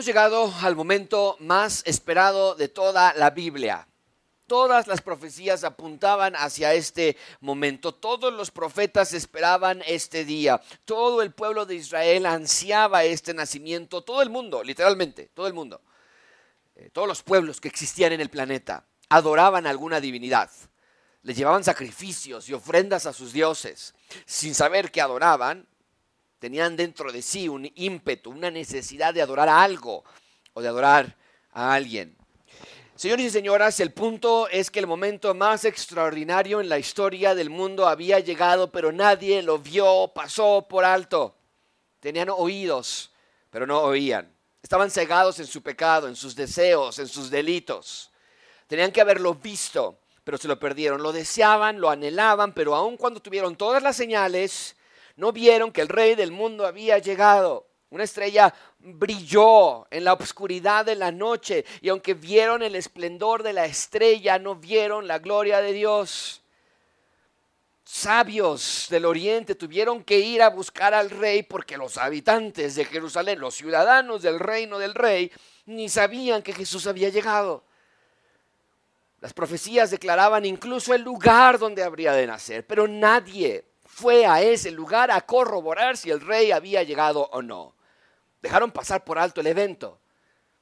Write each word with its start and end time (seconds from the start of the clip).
Hemos 0.00 0.06
llegado 0.06 0.54
al 0.62 0.76
momento 0.76 1.36
más 1.40 1.82
esperado 1.84 2.54
de 2.54 2.68
toda 2.68 3.12
la 3.12 3.28
Biblia. 3.28 3.86
Todas 4.46 4.86
las 4.86 5.02
profecías 5.02 5.62
apuntaban 5.62 6.34
hacia 6.36 6.72
este 6.72 7.18
momento. 7.40 7.92
Todos 7.92 8.32
los 8.32 8.50
profetas 8.50 9.12
esperaban 9.12 9.82
este 9.86 10.24
día. 10.24 10.58
Todo 10.86 11.20
el 11.20 11.32
pueblo 11.32 11.66
de 11.66 11.74
Israel 11.74 12.24
ansiaba 12.24 13.04
este 13.04 13.34
nacimiento. 13.34 14.02
Todo 14.02 14.22
el 14.22 14.30
mundo, 14.30 14.64
literalmente, 14.64 15.28
todo 15.34 15.46
el 15.46 15.52
mundo. 15.52 15.82
Eh, 16.76 16.88
todos 16.94 17.06
los 17.06 17.22
pueblos 17.22 17.60
que 17.60 17.68
existían 17.68 18.14
en 18.14 18.22
el 18.22 18.30
planeta 18.30 18.86
adoraban 19.10 19.66
a 19.66 19.70
alguna 19.70 20.00
divinidad. 20.00 20.50
Le 21.24 21.34
llevaban 21.34 21.62
sacrificios 21.62 22.48
y 22.48 22.54
ofrendas 22.54 23.04
a 23.04 23.12
sus 23.12 23.34
dioses. 23.34 23.94
Sin 24.24 24.54
saber 24.54 24.90
que 24.90 25.02
adoraban, 25.02 25.68
tenían 26.40 26.74
dentro 26.74 27.12
de 27.12 27.22
sí 27.22 27.48
un 27.48 27.70
ímpetu, 27.76 28.30
una 28.30 28.50
necesidad 28.50 29.14
de 29.14 29.22
adorar 29.22 29.48
a 29.48 29.62
algo 29.62 30.02
o 30.54 30.60
de 30.60 30.68
adorar 30.68 31.16
a 31.52 31.74
alguien. 31.74 32.16
Señores 32.96 33.26
y 33.26 33.30
señoras, 33.30 33.78
el 33.80 33.92
punto 33.92 34.48
es 34.48 34.70
que 34.70 34.78
el 34.78 34.86
momento 34.86 35.32
más 35.34 35.64
extraordinario 35.64 36.60
en 36.60 36.68
la 36.68 36.78
historia 36.78 37.34
del 37.34 37.48
mundo 37.48 37.86
había 37.86 38.20
llegado, 38.20 38.72
pero 38.72 38.90
nadie 38.90 39.42
lo 39.42 39.58
vio, 39.58 40.12
pasó 40.14 40.66
por 40.68 40.84
alto. 40.84 41.36
Tenían 42.00 42.30
oídos, 42.30 43.12
pero 43.50 43.66
no 43.66 43.80
oían. 43.80 44.34
Estaban 44.62 44.90
cegados 44.90 45.38
en 45.40 45.46
su 45.46 45.62
pecado, 45.62 46.08
en 46.08 46.16
sus 46.16 46.34
deseos, 46.34 46.98
en 46.98 47.08
sus 47.08 47.30
delitos. 47.30 48.10
Tenían 48.66 48.92
que 48.92 49.00
haberlo 49.00 49.34
visto, 49.34 50.00
pero 50.24 50.36
se 50.36 50.48
lo 50.48 50.58
perdieron. 50.58 51.02
Lo 51.02 51.12
deseaban, 51.12 51.80
lo 51.80 51.90
anhelaban, 51.90 52.52
pero 52.52 52.74
aun 52.74 52.96
cuando 52.96 53.20
tuvieron 53.20 53.56
todas 53.56 53.82
las 53.82 53.96
señales, 53.96 54.76
no 55.20 55.32
vieron 55.32 55.70
que 55.70 55.82
el 55.82 55.88
rey 55.88 56.14
del 56.14 56.32
mundo 56.32 56.66
había 56.66 56.96
llegado. 56.96 57.66
Una 57.90 58.04
estrella 58.04 58.54
brilló 58.78 59.86
en 59.90 60.04
la 60.04 60.14
oscuridad 60.14 60.86
de 60.86 60.94
la 60.94 61.12
noche 61.12 61.66
y 61.82 61.90
aunque 61.90 62.14
vieron 62.14 62.62
el 62.62 62.74
esplendor 62.74 63.42
de 63.42 63.52
la 63.52 63.66
estrella, 63.66 64.38
no 64.38 64.54
vieron 64.56 65.06
la 65.06 65.18
gloria 65.18 65.60
de 65.60 65.74
Dios. 65.74 66.40
Sabios 67.84 68.86
del 68.88 69.04
oriente 69.04 69.54
tuvieron 69.54 70.02
que 70.02 70.18
ir 70.20 70.40
a 70.40 70.48
buscar 70.48 70.94
al 70.94 71.10
rey 71.10 71.42
porque 71.42 71.76
los 71.76 71.98
habitantes 71.98 72.74
de 72.74 72.86
Jerusalén, 72.86 73.40
los 73.40 73.54
ciudadanos 73.54 74.22
del 74.22 74.38
reino 74.38 74.78
del 74.78 74.94
rey, 74.94 75.30
ni 75.66 75.90
sabían 75.90 76.40
que 76.40 76.54
Jesús 76.54 76.86
había 76.86 77.10
llegado. 77.10 77.62
Las 79.20 79.34
profecías 79.34 79.90
declaraban 79.90 80.46
incluso 80.46 80.94
el 80.94 81.02
lugar 81.02 81.58
donde 81.58 81.82
habría 81.82 82.12
de 82.14 82.26
nacer, 82.26 82.66
pero 82.66 82.88
nadie 82.88 83.69
fue 84.00 84.24
a 84.24 84.40
ese 84.42 84.70
lugar 84.70 85.10
a 85.10 85.20
corroborar 85.20 85.96
si 85.96 86.10
el 86.10 86.20
rey 86.20 86.50
había 86.50 86.82
llegado 86.82 87.28
o 87.32 87.42
no. 87.42 87.76
Dejaron 88.40 88.70
pasar 88.70 89.04
por 89.04 89.18
alto 89.18 89.42
el 89.42 89.46
evento. 89.46 90.00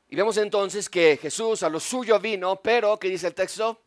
Y 0.08 0.16
vemos 0.16 0.36
entonces 0.38 0.88
que 0.88 1.16
Jesús 1.16 1.62
a 1.62 1.68
lo 1.68 1.78
suyo 1.78 2.18
vino, 2.18 2.56
pero, 2.56 2.98
¿qué 2.98 3.08
dice 3.08 3.28
el 3.28 3.34
texto? 3.34 3.80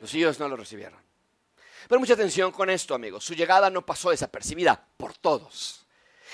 Los 0.00 0.10
suyos 0.10 0.38
no 0.38 0.48
lo 0.48 0.56
recibieron. 0.56 1.00
Pero 1.88 1.98
mucha 1.98 2.14
atención 2.14 2.52
con 2.52 2.68
esto, 2.68 2.94
amigos. 2.94 3.24
Su 3.24 3.34
llegada 3.34 3.70
no 3.70 3.86
pasó 3.86 4.10
desapercibida 4.10 4.86
por 4.96 5.14
todos. 5.14 5.83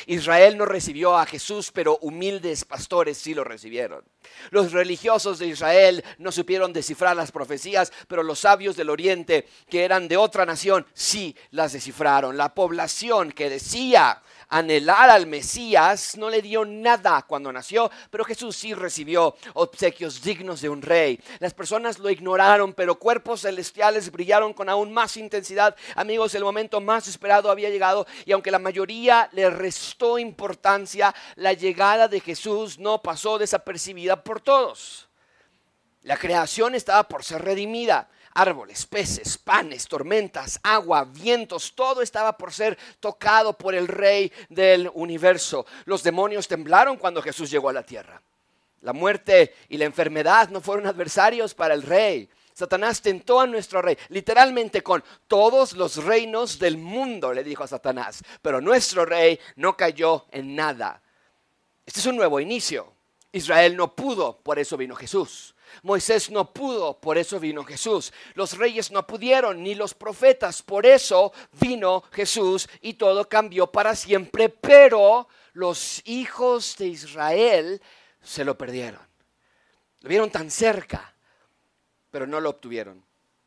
Israel 0.07 0.57
no 0.57 0.67
recibió 0.67 1.17
a 1.17 1.27
Jesús, 1.27 1.71
pero 1.73 1.99
humildes 2.03 2.65
pastores 2.65 3.19
sí 3.19 3.35
lo 3.35 3.45
recibieron. 3.45 4.05
Los 4.51 4.73
religiosos 4.73 5.39
de 5.39 5.47
Israel 5.47 6.05
no 6.19 6.33
supieron 6.33 6.73
descifrar 6.73 7.17
las 7.17 7.33
profecías, 7.33 7.93
pero 8.09 8.23
los 8.23 8.41
sabios 8.41 8.77
del 8.77 8.91
oriente, 8.91 9.47
que 9.69 9.85
eran 9.85 10.09
de 10.09 10.17
otra 10.17 10.47
nación, 10.47 10.87
sí 10.95 11.37
las 11.51 11.73
descifraron. 11.73 12.37
La 12.37 12.55
población 12.55 13.33
que 13.33 13.51
decía 13.51 14.23
anhelar 14.51 15.09
al 15.09 15.27
Mesías, 15.27 16.17
no 16.17 16.29
le 16.29 16.43
dio 16.43 16.65
nada 16.65 17.23
cuando 17.23 17.53
nació, 17.53 17.91
pero 18.11 18.25
Jesús 18.25 18.57
sí 18.57 18.75
recibió 18.75 19.37
obsequios 19.55 20.21
dignos 20.21 20.61
de 20.61 20.69
un 20.69 20.83
rey. 20.83 21.19
Las 21.39 21.55
personas 21.55 21.99
lo 21.99 22.11
ignoraron, 22.11 22.75
pero 22.75 22.99
cuerpos 22.99 23.43
celestiales 23.43 24.11
brillaron 24.11 24.53
con 24.53 24.69
aún 24.69 24.93
más 24.93 25.17
intensidad. 25.17 25.75
Amigos, 25.95 26.35
el 26.35 26.43
momento 26.43 26.81
más 26.81 27.07
esperado 27.09 27.51
había 27.51 27.71
llegado 27.71 28.07
y 28.27 28.33
aunque 28.33 28.51
la 28.51 28.59
mayoría 28.59 29.29
le 29.33 29.49
restó 29.49 30.19
importancia, 30.19 31.15
la 31.37 31.53
llegada 31.53 32.09
de 32.09 32.21
Jesús 32.21 32.79
no 32.79 33.01
pasó 33.01 33.39
desapercibida 33.39 34.23
por 34.23 34.41
todos. 34.41 35.09
La 36.03 36.17
creación 36.17 36.75
estaba 36.75 37.05
por 37.05 37.23
ser 37.23 37.43
redimida 37.43 38.09
árboles, 38.35 38.87
peces, 38.87 39.39
panes, 39.39 39.87
tormentas, 39.89 40.61
agua, 40.63 41.05
vientos, 41.05 41.75
todo 41.75 42.03
estaba 42.03 42.37
por 42.37 42.53
ser 42.53 42.79
tocado 43.01 43.53
por 43.57 43.75
el 43.75 43.89
rey 43.89 44.33
del 44.49 44.91
universo. 44.95 45.67
Los 45.85 46.03
demonios 46.03 46.49
temblaron 46.49 46.97
cuando 46.97 47.23
Jesús 47.23 47.51
llegó 47.51 47.69
a 47.69 47.73
la 47.73 47.83
tierra. 47.83 48.23
La 48.83 48.93
muerte 48.93 49.55
y 49.69 49.77
la 49.77 49.85
enfermedad 49.85 50.49
no 50.49 50.61
fueron 50.61 50.87
adversarios 50.87 51.55
para 51.55 51.75
el 51.75 51.83
rey. 51.83 52.29
Satanás 52.55 53.01
tentó 53.01 53.41
a 53.41 53.47
nuestro 53.47 53.81
rey, 53.81 53.97
literalmente 54.09 54.83
con 54.83 55.03
todos 55.27 55.73
los 55.73 56.05
reinos 56.05 56.59
del 56.59 56.77
mundo, 56.77 57.33
le 57.33 57.45
dijo 57.45 57.65
a 57.65 57.69
Satanás, 57.69 58.23
pero 58.43 58.61
nuestro 58.61 59.05
rey 59.05 59.39
no 59.57 59.77
cayó 59.77 60.27
en 60.31 60.55
nada. 60.55 61.01
Este 61.87 62.01
es 62.01 62.07
un 62.07 62.17
nuevo 62.17 62.39
inicio. 62.39 62.93
Israel 63.33 63.77
no 63.77 63.95
pudo, 63.95 64.39
por 64.39 64.59
eso 64.59 64.77
vino 64.77 64.95
Jesús. 64.95 65.55
Moisés 65.83 66.31
no 66.31 66.53
pudo, 66.53 66.99
por 66.99 67.19
eso 67.19 67.41
vino 67.41 67.65
Jesús. 67.65 68.13
Los 68.35 68.57
reyes 68.57 68.91
no 68.91 69.07
pudieron, 69.07 69.63
ni 69.63 69.75
los 69.75 69.95
profetas, 69.95 70.63
por 70.63 70.87
eso 70.87 71.33
vino 71.53 72.03
Jesús 72.13 72.69
y 72.81 72.95
todo 72.95 73.29
cambió 73.29 73.67
para 73.67 73.95
siempre. 73.95 74.49
Pero 74.49 75.29
los 75.53 76.03
hijos 76.07 76.77
de 76.79 76.87
Israel 76.89 77.83
se 78.23 78.45
lo 78.45 78.57
perdieron. 78.57 79.01
Lo 80.01 80.09
vieron 80.09 80.31
tan 80.31 80.51
cerca, 80.51 81.15
pero 82.11 82.27
no 82.27 82.41
lo 82.41 82.51
obtuvieron. 82.51 83.05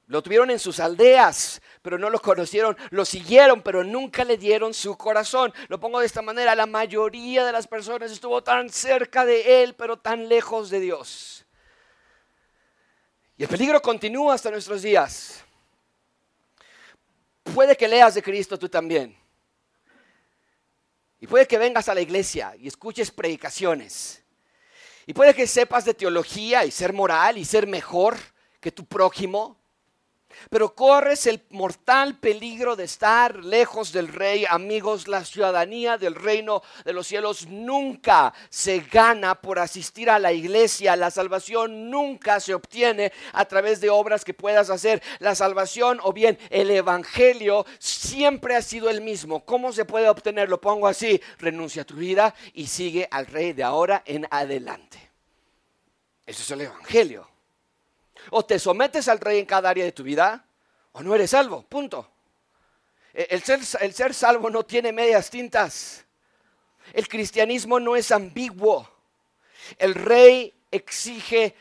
Lo 0.08 0.22
tuvieron 0.22 0.52
en 0.52 0.60
sus 0.60 0.80
aldeas, 0.80 1.62
pero 1.82 1.98
no 1.98 2.10
lo 2.10 2.20
conocieron. 2.20 2.78
Lo 2.90 3.06
siguieron, 3.06 3.62
pero 3.62 3.84
nunca 3.84 4.26
le 4.26 4.38
dieron 4.38 4.74
su 4.74 4.98
corazón. 4.98 5.54
Lo 5.70 5.80
pongo 5.80 6.00
de 6.00 6.06
esta 6.06 6.22
manera, 6.22 6.56
la 6.56 6.66
mayoría 6.66 7.46
de 7.46 7.52
las 7.52 7.68
personas 7.68 8.12
estuvo 8.12 8.44
tan 8.44 8.70
cerca 8.70 9.26
de 9.26 9.64
Él, 9.64 9.76
pero 9.76 9.98
tan 9.98 10.28
lejos 10.28 10.70
de 10.70 10.82
Dios. 10.82 11.43
El 13.44 13.50
peligro 13.50 13.82
continúa 13.82 14.36
hasta 14.36 14.50
nuestros 14.50 14.84
días. 14.84 15.44
Puede 17.44 17.76
que 17.76 17.90
leas 17.90 18.14
de 18.14 18.24
Cristo 18.24 18.58
tú 18.58 18.70
también. 18.70 19.14
Y 21.20 21.28
puede 21.28 21.46
que 21.46 21.58
vengas 21.58 21.90
a 21.90 21.94
la 21.94 22.00
iglesia 22.00 22.56
y 22.58 22.70
escuches 22.70 23.12
predicaciones. 23.12 24.24
Y 25.06 25.14
puede 25.14 25.36
que 25.36 25.46
sepas 25.46 25.84
de 25.84 25.94
teología 25.94 26.64
y 26.64 26.72
ser 26.72 26.94
moral 26.94 27.38
y 27.38 27.44
ser 27.44 27.68
mejor 27.68 28.16
que 28.62 28.72
tu 28.72 28.86
prójimo 28.86 29.60
pero 30.50 30.76
corres 30.76 31.28
el 31.28 31.42
mortal 31.50 32.18
peligro 32.20 32.76
de 32.76 32.86
estar 32.86 33.44
lejos 33.44 33.92
del 33.92 34.08
rey. 34.08 34.46
Amigos, 34.50 35.08
la 35.08 35.26
ciudadanía 35.26 35.98
del 35.98 36.16
reino 36.16 36.62
de 36.86 36.94
los 36.94 37.08
cielos 37.08 37.48
nunca 37.48 38.34
se 38.50 38.80
gana 38.80 39.36
por 39.36 39.60
asistir 39.60 40.10
a 40.10 40.20
la 40.20 40.32
iglesia. 40.32 40.96
La 40.96 41.12
salvación 41.12 41.90
nunca 41.90 42.40
se 42.40 42.54
obtiene 42.54 43.12
a 43.34 43.46
través 43.46 43.82
de 43.82 43.90
obras 43.90 44.24
que 44.26 44.34
puedas 44.34 44.70
hacer. 44.70 45.02
La 45.20 45.36
salvación 45.36 46.00
o 46.04 46.14
bien 46.14 46.38
el 46.50 46.72
evangelio 46.72 47.66
siempre 47.80 48.56
ha 48.56 48.62
sido 48.62 48.90
el 48.90 49.02
mismo. 49.02 49.46
¿Cómo 49.46 49.74
se 49.74 49.86
puede 49.86 50.10
obtener? 50.10 50.50
Lo 50.50 50.62
pongo 50.62 50.88
así. 50.88 51.22
Renuncia 51.40 51.84
a 51.84 51.86
tu 51.86 51.96
vida 51.96 52.34
y 52.54 52.68
sigue 52.68 53.08
al 53.12 53.28
rey 53.28 53.54
de 53.54 53.64
ahora 53.64 54.04
en 54.06 54.28
adelante. 54.30 55.00
Eso 56.26 56.42
es 56.42 56.52
el 56.52 56.62
evangelio. 56.62 57.33
O 58.30 58.44
te 58.44 58.60
sometes 58.60 59.08
al 59.08 59.20
rey 59.20 59.40
en 59.40 59.46
cada 59.46 59.70
área 59.70 59.86
de 59.86 59.92
tu 59.92 60.04
vida, 60.04 60.46
o 60.92 61.04
no 61.04 61.16
eres 61.16 61.32
salvo, 61.32 61.64
punto. 61.64 62.10
E, 63.14 63.28
el 63.32 63.44
ser, 63.44 63.60
el 63.82 63.94
ser 63.94 64.14
salvo 64.14 64.50
no 64.50 64.64
tiene 64.64 64.92
medias 64.92 65.30
tintas. 65.30 66.06
El 66.94 67.08
cristianismo 67.08 67.80
no 67.80 67.96
es 67.96 68.12
ambiguo. 68.12 68.90
El 69.78 69.96
rey 69.96 70.54
exige 70.72 71.56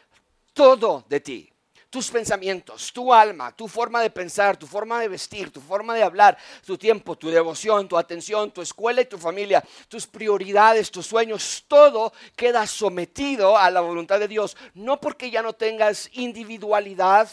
todo 0.54 1.04
de 1.08 1.20
ti 1.20 1.51
tus 1.92 2.10
pensamientos, 2.10 2.90
tu 2.90 3.12
alma, 3.12 3.54
tu 3.54 3.68
forma 3.68 4.00
de 4.00 4.08
pensar, 4.08 4.56
tu 4.56 4.66
forma 4.66 4.98
de 4.98 5.08
vestir, 5.08 5.50
tu 5.50 5.60
forma 5.60 5.94
de 5.94 6.02
hablar, 6.02 6.38
tu 6.64 6.78
tiempo, 6.78 7.18
tu 7.18 7.28
devoción, 7.28 7.86
tu 7.86 7.98
atención, 7.98 8.50
tu 8.50 8.62
escuela 8.62 9.02
y 9.02 9.04
tu 9.04 9.18
familia, 9.18 9.62
tus 9.88 10.06
prioridades, 10.06 10.90
tus 10.90 11.06
sueños, 11.06 11.66
todo 11.68 12.14
queda 12.34 12.66
sometido 12.66 13.58
a 13.58 13.70
la 13.70 13.82
voluntad 13.82 14.18
de 14.18 14.26
Dios, 14.26 14.56
no 14.72 15.02
porque 15.02 15.30
ya 15.30 15.42
no 15.42 15.52
tengas 15.52 16.08
individualidad 16.14 17.28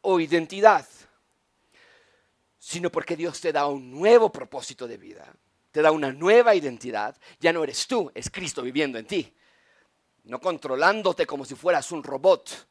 o 0.00 0.18
identidad, 0.18 0.86
sino 2.58 2.88
porque 2.88 3.16
Dios 3.16 3.38
te 3.38 3.52
da 3.52 3.66
un 3.66 3.90
nuevo 3.90 4.32
propósito 4.32 4.88
de 4.88 4.96
vida, 4.96 5.30
te 5.72 5.82
da 5.82 5.92
una 5.92 6.10
nueva 6.10 6.54
identidad, 6.54 7.14
ya 7.38 7.52
no 7.52 7.62
eres 7.62 7.86
tú, 7.86 8.10
es 8.14 8.30
Cristo 8.30 8.62
viviendo 8.62 8.96
en 8.96 9.06
ti, 9.06 9.30
no 10.24 10.40
controlándote 10.40 11.26
como 11.26 11.44
si 11.44 11.54
fueras 11.54 11.92
un 11.92 12.02
robot 12.02 12.70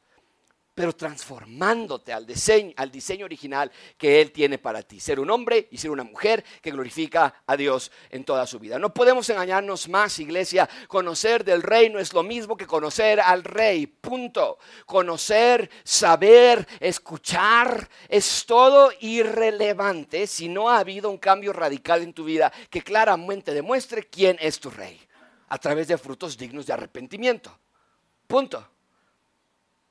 pero 0.80 0.94
transformándote 0.94 2.10
al 2.10 2.24
diseño, 2.24 2.72
al 2.74 2.90
diseño 2.90 3.26
original 3.26 3.70
que 3.98 4.18
Él 4.22 4.32
tiene 4.32 4.56
para 4.56 4.80
ti. 4.80 4.98
Ser 4.98 5.20
un 5.20 5.28
hombre 5.28 5.68
y 5.70 5.76
ser 5.76 5.90
una 5.90 6.04
mujer 6.04 6.42
que 6.62 6.70
glorifica 6.70 7.42
a 7.46 7.54
Dios 7.54 7.92
en 8.08 8.24
toda 8.24 8.46
su 8.46 8.58
vida. 8.58 8.78
No 8.78 8.94
podemos 8.94 9.28
engañarnos 9.28 9.90
más, 9.90 10.18
iglesia. 10.20 10.66
Conocer 10.88 11.44
del 11.44 11.60
reino 11.60 11.98
es 11.98 12.14
lo 12.14 12.22
mismo 12.22 12.56
que 12.56 12.66
conocer 12.66 13.20
al 13.20 13.44
rey. 13.44 13.88
Punto. 13.88 14.56
Conocer, 14.86 15.68
saber, 15.84 16.66
escuchar 16.80 17.86
es 18.08 18.46
todo 18.46 18.90
irrelevante 19.00 20.26
si 20.26 20.48
no 20.48 20.70
ha 20.70 20.78
habido 20.78 21.10
un 21.10 21.18
cambio 21.18 21.52
radical 21.52 22.00
en 22.00 22.14
tu 22.14 22.24
vida 22.24 22.50
que 22.70 22.80
claramente 22.80 23.52
demuestre 23.52 24.04
quién 24.04 24.38
es 24.40 24.58
tu 24.58 24.70
rey 24.70 24.98
a 25.50 25.58
través 25.58 25.88
de 25.88 25.98
frutos 25.98 26.38
dignos 26.38 26.64
de 26.64 26.72
arrepentimiento. 26.72 27.54
Punto. 28.26 28.66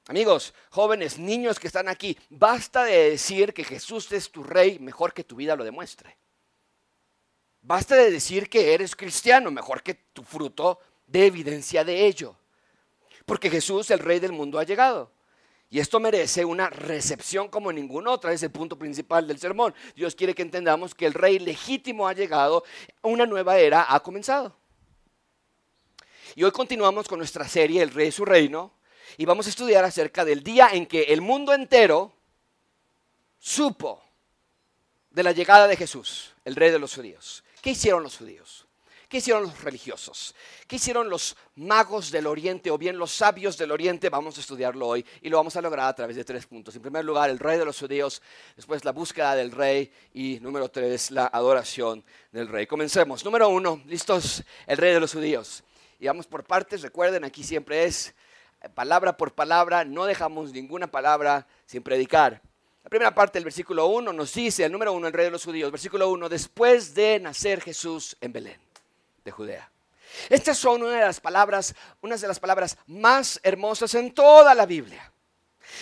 Amigos, 0.10 0.56
jóvenes, 0.72 1.20
niños 1.20 1.60
que 1.60 1.68
están 1.68 1.88
aquí, 1.88 2.18
basta 2.32 2.84
de 2.84 3.12
decir 3.12 3.54
que 3.54 3.64
Jesús 3.64 4.12
es 4.12 4.32
tu 4.32 4.42
rey 4.42 4.80
mejor 4.80 5.14
que 5.14 5.24
tu 5.24 5.36
vida 5.36 5.56
lo 5.56 5.64
demuestre. 5.64 6.18
Basta 7.62 7.96
de 7.96 8.10
decir 8.10 8.50
que 8.50 8.74
eres 8.74 8.96
cristiano 8.96 9.52
mejor 9.52 9.84
que 9.84 9.94
tu 9.94 10.24
fruto 10.24 10.80
de 11.06 11.28
evidencia 11.28 11.84
de 11.84 12.08
ello. 12.08 12.36
Porque 13.24 13.52
Jesús, 13.52 13.92
el 13.92 14.00
rey 14.00 14.20
del 14.20 14.32
mundo, 14.32 14.58
ha 14.58 14.64
llegado. 14.64 15.12
Y 15.70 15.80
esto 15.80 16.00
merece 16.00 16.44
una 16.44 16.72
recepción 16.72 17.48
como 17.48 17.72
ninguna 17.72 18.10
otra, 18.10 18.34
es 18.34 18.42
el 18.42 18.50
punto 18.50 18.80
principal 18.80 19.28
del 19.28 19.38
sermón. 19.38 19.76
Dios 19.96 20.16
quiere 20.16 20.34
que 20.34 20.42
entendamos 20.42 20.96
que 20.96 21.06
el 21.06 21.14
rey 21.14 21.38
legítimo 21.38 22.08
ha 22.08 22.14
llegado, 22.14 22.64
una 23.04 23.28
nueva 23.28 23.60
era 23.60 23.86
ha 23.88 24.00
comenzado. 24.00 24.56
Y 26.34 26.44
hoy 26.44 26.52
continuamos 26.52 27.08
con 27.08 27.20
nuestra 27.20 27.48
serie 27.48 27.84
El 27.84 27.92
rey 27.92 28.08
y 28.08 28.12
su 28.12 28.26
reino, 28.26 28.79
y 29.18 29.26
vamos 29.26 29.48
a 29.48 29.50
estudiar 29.50 29.84
acerca 29.84 30.26
del 30.26 30.44
día 30.44 30.70
en 30.74 30.86
que 30.86 31.04
el 31.04 31.22
mundo 31.22 31.54
entero 31.54 32.14
supo 33.40 34.04
de 35.10 35.24
la 35.24 35.32
llegada 35.32 35.68
de 35.68 35.76
Jesús, 35.76 36.34
el 36.46 36.56
rey 36.56 36.72
de 36.72 36.80
los 36.80 36.96
judíos. 36.96 37.44
¿Qué 37.62 37.72
hicieron 37.72 38.04
los 38.04 38.18
judíos? 38.18 38.66
¿Qué 39.10 39.18
hicieron 39.18 39.42
los 39.42 39.64
religiosos? 39.64 40.36
¿Qué 40.68 40.76
hicieron 40.76 41.10
los 41.10 41.36
magos 41.56 42.12
del 42.12 42.28
Oriente 42.28 42.70
o 42.70 42.78
bien 42.78 42.96
los 42.96 43.12
sabios 43.12 43.58
del 43.58 43.72
Oriente? 43.72 44.08
Vamos 44.08 44.38
a 44.38 44.42
estudiarlo 44.42 44.88
hoy 44.88 45.04
y 45.24 45.30
lo 45.30 45.38
vamos 45.38 45.56
a 45.56 45.62
lograr 45.64 45.88
a 45.88 45.96
través 45.96 46.16
de 46.16 46.24
tres 46.24 46.46
puntos. 46.46 46.76
En 46.76 46.84
primer 46.84 47.04
lugar, 47.04 47.32
el 47.32 47.40
rey 47.40 47.58
de 47.58 47.66
los 47.66 47.80
judíos, 47.80 48.22
después 48.56 48.86
la 48.86 48.92
búsqueda 48.92 49.34
del 49.34 49.52
rey 49.52 49.92
y 50.14 50.40
número 50.42 50.70
tres, 50.70 51.10
la 51.10 51.26
adoración 51.26 52.06
del 52.32 52.48
rey. 52.50 52.68
Comencemos. 52.68 53.26
Número 53.26 53.50
uno, 53.50 53.82
listos, 53.88 54.44
el 54.68 54.78
rey 54.78 54.94
de 54.94 55.00
los 55.00 55.12
judíos. 55.12 55.64
Y 56.00 56.06
vamos 56.06 56.28
por 56.28 56.44
partes, 56.44 56.84
recuerden, 56.84 57.24
aquí 57.24 57.44
siempre 57.44 57.86
es 57.86 58.14
palabra 58.74 59.16
por 59.16 59.34
palabra, 59.34 59.86
no 59.86 60.06
dejamos 60.06 60.52
ninguna 60.52 60.88
palabra 60.88 61.48
sin 61.66 61.82
predicar. 61.82 62.42
La 62.84 62.90
primera 62.90 63.14
parte 63.14 63.38
del 63.38 63.44
versículo 63.46 63.88
1 63.88 64.14
nos 64.14 64.34
dice, 64.34 64.66
el 64.66 64.72
número 64.72 64.94
1, 64.94 65.08
el 65.08 65.14
rey 65.14 65.26
de 65.26 65.32
los 65.32 65.46
judíos, 65.46 65.72
versículo 65.72 66.10
1, 66.10 66.28
después 66.30 66.94
de 66.96 67.20
nacer 67.20 67.62
Jesús 67.62 68.18
en 68.20 68.34
Belén, 68.34 68.60
de 69.24 69.32
Judea. 69.32 69.70
Estas 70.30 70.58
son 70.58 70.82
una 70.82 70.94
de 70.94 71.06
las 71.06 71.20
palabras, 71.20 71.76
unas 72.02 72.22
de 72.22 72.28
las 72.28 72.40
palabras 72.40 72.78
más 72.88 73.40
hermosas 73.44 73.94
en 73.96 74.12
toda 74.12 74.56
la 74.56 74.66
Biblia. 74.66 75.12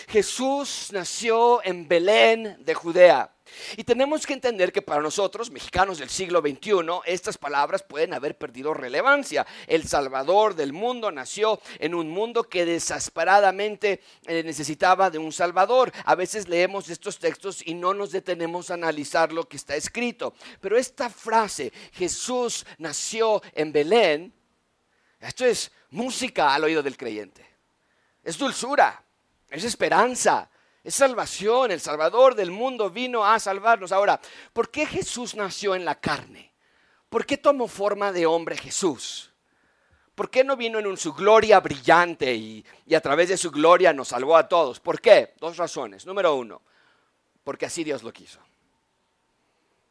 Jesús 0.07 0.89
nació 0.91 1.63
en 1.63 1.87
Belén 1.87 2.57
de 2.59 2.73
Judea. 2.73 3.33
Y 3.75 3.83
tenemos 3.83 4.25
que 4.25 4.33
entender 4.33 4.71
que 4.71 4.81
para 4.81 5.01
nosotros, 5.01 5.51
mexicanos 5.51 5.99
del 5.99 6.09
siglo 6.09 6.41
XXI, 6.41 6.71
estas 7.05 7.37
palabras 7.37 7.83
pueden 7.83 8.13
haber 8.13 8.37
perdido 8.37 8.73
relevancia. 8.73 9.45
El 9.67 9.87
Salvador 9.87 10.55
del 10.55 10.73
mundo 10.73 11.11
nació 11.11 11.59
en 11.79 11.95
un 11.95 12.09
mundo 12.09 12.43
que 12.43 12.65
desesperadamente 12.65 14.01
eh, 14.25 14.43
necesitaba 14.43 15.09
de 15.09 15.17
un 15.17 15.31
Salvador. 15.31 15.91
A 16.05 16.15
veces 16.15 16.47
leemos 16.47 16.89
estos 16.89 17.19
textos 17.19 17.65
y 17.65 17.73
no 17.73 17.93
nos 17.93 18.11
detenemos 18.11 18.69
a 18.69 18.75
analizar 18.75 19.31
lo 19.31 19.47
que 19.47 19.57
está 19.57 19.75
escrito. 19.75 20.33
Pero 20.59 20.77
esta 20.77 21.09
frase, 21.09 21.71
Jesús 21.93 22.65
nació 22.77 23.41
en 23.53 23.71
Belén, 23.71 24.33
esto 25.19 25.45
es 25.45 25.71
música 25.89 26.53
al 26.53 26.65
oído 26.65 26.83
del 26.83 26.97
creyente. 26.97 27.45
Es 28.23 28.37
dulzura, 28.37 29.03
es 29.49 29.63
esperanza, 29.63 30.49
es 30.83 30.95
salvación. 30.95 31.71
El 31.71 31.79
Salvador 31.79 32.35
del 32.35 32.51
mundo 32.51 32.89
vino 32.89 33.25
a 33.25 33.39
salvarnos. 33.39 33.91
Ahora, 33.91 34.19
¿por 34.53 34.69
qué 34.69 34.85
Jesús 34.85 35.35
nació 35.35 35.75
en 35.75 35.85
la 35.85 35.99
carne? 35.99 36.53
¿Por 37.09 37.25
qué 37.25 37.37
tomó 37.37 37.67
forma 37.67 38.11
de 38.11 38.25
hombre 38.25 38.57
Jesús? 38.57 39.31
¿Por 40.15 40.29
qué 40.29 40.43
no 40.43 40.57
vino 40.57 40.79
en 40.79 40.97
su 40.97 41.13
gloria 41.13 41.59
brillante 41.59 42.33
y, 42.33 42.65
y 42.85 42.95
a 42.95 43.01
través 43.01 43.29
de 43.29 43.37
su 43.37 43.51
gloria 43.51 43.93
nos 43.93 44.09
salvó 44.09 44.35
a 44.35 44.47
todos? 44.47 44.79
¿Por 44.79 44.99
qué? 44.99 45.35
Dos 45.39 45.57
razones. 45.57 46.05
Número 46.05 46.33
uno, 46.35 46.61
porque 47.43 47.67
así 47.67 47.83
Dios 47.83 48.03
lo 48.03 48.11
quiso. 48.11 48.39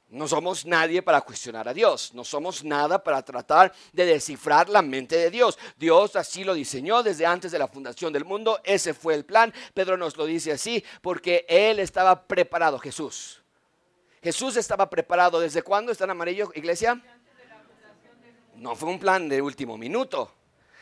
No 0.08 0.28
somos 0.28 0.64
nadie 0.64 1.02
para 1.02 1.20
cuestionar 1.20 1.66
a 1.66 1.74
Dios, 1.74 2.14
no 2.14 2.22
somos 2.22 2.62
nada 2.62 3.02
para 3.02 3.24
tratar 3.24 3.72
de 3.92 4.06
descifrar 4.06 4.68
la 4.68 4.80
mente 4.80 5.16
de 5.16 5.30
Dios. 5.30 5.58
Dios 5.76 6.14
así 6.14 6.44
lo 6.44 6.54
diseñó 6.54 7.02
desde 7.02 7.26
antes 7.26 7.50
de 7.50 7.58
la 7.58 7.66
fundación 7.66 8.12
del 8.12 8.24
mundo, 8.24 8.60
ese 8.62 8.94
fue 8.94 9.14
el 9.14 9.24
plan. 9.24 9.52
Pedro 9.74 9.96
nos 9.96 10.16
lo 10.16 10.24
dice 10.24 10.52
así 10.52 10.84
porque 11.02 11.44
Él 11.48 11.80
estaba 11.80 12.26
preparado, 12.26 12.78
Jesús. 12.78 13.42
Jesús 14.22 14.56
estaba 14.56 14.90
preparado. 14.90 15.38
¿Desde 15.38 15.62
cuándo 15.62 15.92
está 15.92 16.04
en 16.04 16.10
amarillo, 16.10 16.50
iglesia? 16.54 17.00
No 18.56 18.74
fue 18.74 18.88
un 18.88 18.98
plan 18.98 19.28
de 19.28 19.42
último 19.42 19.76
minuto. 19.76 20.32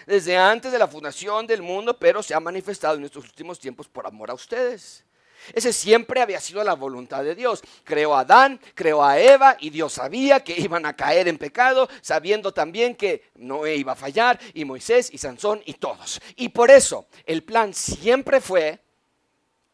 Desde 0.06 0.36
antes 0.36 0.70
de 0.70 0.78
la 0.78 0.88
fundación 0.88 1.46
del 1.46 1.62
mundo, 1.62 1.98
pero 1.98 2.22
se 2.22 2.34
ha 2.34 2.40
manifestado 2.40 2.96
en 2.96 3.04
estos 3.04 3.24
últimos 3.24 3.58
tiempos 3.58 3.88
por 3.88 4.06
amor 4.06 4.30
a 4.30 4.34
ustedes. 4.34 5.04
Ese 5.52 5.72
siempre 5.72 6.20
había 6.20 6.40
sido 6.40 6.64
la 6.64 6.74
voluntad 6.74 7.22
de 7.22 7.34
Dios. 7.34 7.62
Creó 7.84 8.14
a 8.14 8.20
Adán, 8.20 8.60
creó 8.74 9.04
a 9.04 9.18
Eva 9.18 9.56
y 9.60 9.70
Dios 9.70 9.94
sabía 9.94 10.40
que 10.40 10.58
iban 10.58 10.86
a 10.86 10.96
caer 10.96 11.28
en 11.28 11.38
pecado, 11.38 11.88
sabiendo 12.00 12.52
también 12.52 12.94
que 12.94 13.30
Noé 13.34 13.76
iba 13.76 13.92
a 13.92 13.96
fallar 13.96 14.40
y 14.54 14.64
Moisés 14.64 15.10
y 15.12 15.18
Sansón 15.18 15.62
y 15.66 15.74
todos. 15.74 16.20
Y 16.36 16.48
por 16.48 16.70
eso 16.70 17.06
el 17.26 17.42
plan 17.42 17.74
siempre 17.74 18.40
fue 18.40 18.80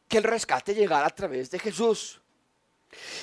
que 0.09 0.19
el 0.19 0.25
rescate 0.25 0.75
llegara 0.75 1.07
a 1.07 1.11
través 1.11 1.51
de 1.51 1.59
Jesús. 1.59 2.21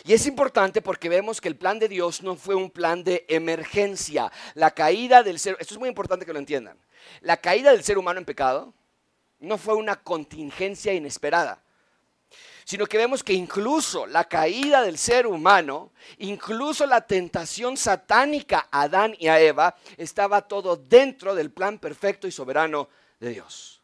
Y 0.05 0.13
es 0.13 0.25
importante 0.25 0.81
porque 0.81 1.09
vemos 1.09 1.41
que 1.41 1.49
el 1.49 1.57
plan 1.57 1.77
de 1.77 1.89
Dios 1.89 2.23
no 2.23 2.37
fue 2.37 2.55
un 2.55 2.71
plan 2.71 3.03
de 3.03 3.25
emergencia. 3.27 4.31
La 4.53 4.71
caída 4.71 5.23
del 5.23 5.39
ser, 5.39 5.57
esto 5.59 5.73
es 5.73 5.79
muy 5.79 5.89
importante 5.89 6.25
que 6.25 6.31
lo 6.31 6.39
entiendan. 6.39 6.79
La 7.19 7.37
caída 7.37 7.71
del 7.71 7.83
ser 7.83 7.97
humano 7.97 8.19
en 8.19 8.25
pecado 8.25 8.73
no 9.39 9.57
fue 9.57 9.75
una 9.75 9.97
contingencia 9.97 10.93
inesperada 10.93 11.61
sino 12.67 12.85
que 12.85 12.97
vemos 12.97 13.23
que 13.23 13.31
incluso 13.31 14.05
la 14.05 14.25
caída 14.25 14.81
del 14.81 14.97
ser 14.97 15.25
humano, 15.25 15.93
incluso 16.17 16.85
la 16.85 16.99
tentación 16.99 17.77
satánica 17.77 18.67
a 18.69 18.81
Adán 18.81 19.15
y 19.17 19.29
a 19.29 19.39
Eva, 19.39 19.77
estaba 19.95 20.41
todo 20.41 20.75
dentro 20.75 21.33
del 21.33 21.49
plan 21.49 21.79
perfecto 21.79 22.27
y 22.27 22.31
soberano 22.31 22.89
de 23.21 23.29
Dios. 23.29 23.81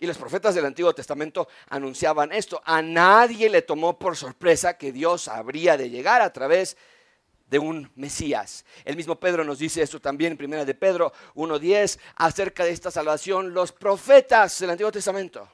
Y 0.00 0.06
los 0.08 0.18
profetas 0.18 0.56
del 0.56 0.66
Antiguo 0.66 0.92
Testamento 0.92 1.46
anunciaban 1.68 2.32
esto. 2.32 2.60
A 2.64 2.82
nadie 2.82 3.48
le 3.48 3.62
tomó 3.62 4.00
por 4.00 4.16
sorpresa 4.16 4.76
que 4.76 4.90
Dios 4.90 5.28
habría 5.28 5.76
de 5.76 5.88
llegar 5.88 6.20
a 6.20 6.32
través 6.32 6.76
de 7.46 7.60
un 7.60 7.92
Mesías. 7.94 8.64
El 8.84 8.96
mismo 8.96 9.14
Pedro 9.14 9.44
nos 9.44 9.60
dice 9.60 9.80
esto 9.80 10.00
también 10.00 10.32
en 10.32 10.38
primera 10.38 10.64
de 10.64 10.74
Pedro 10.74 11.12
1.10 11.36 12.00
acerca 12.16 12.64
de 12.64 12.72
esta 12.72 12.90
salvación. 12.90 13.54
Los 13.54 13.70
profetas 13.70 14.58
del 14.58 14.70
Antiguo 14.70 14.90
Testamento 14.90 15.48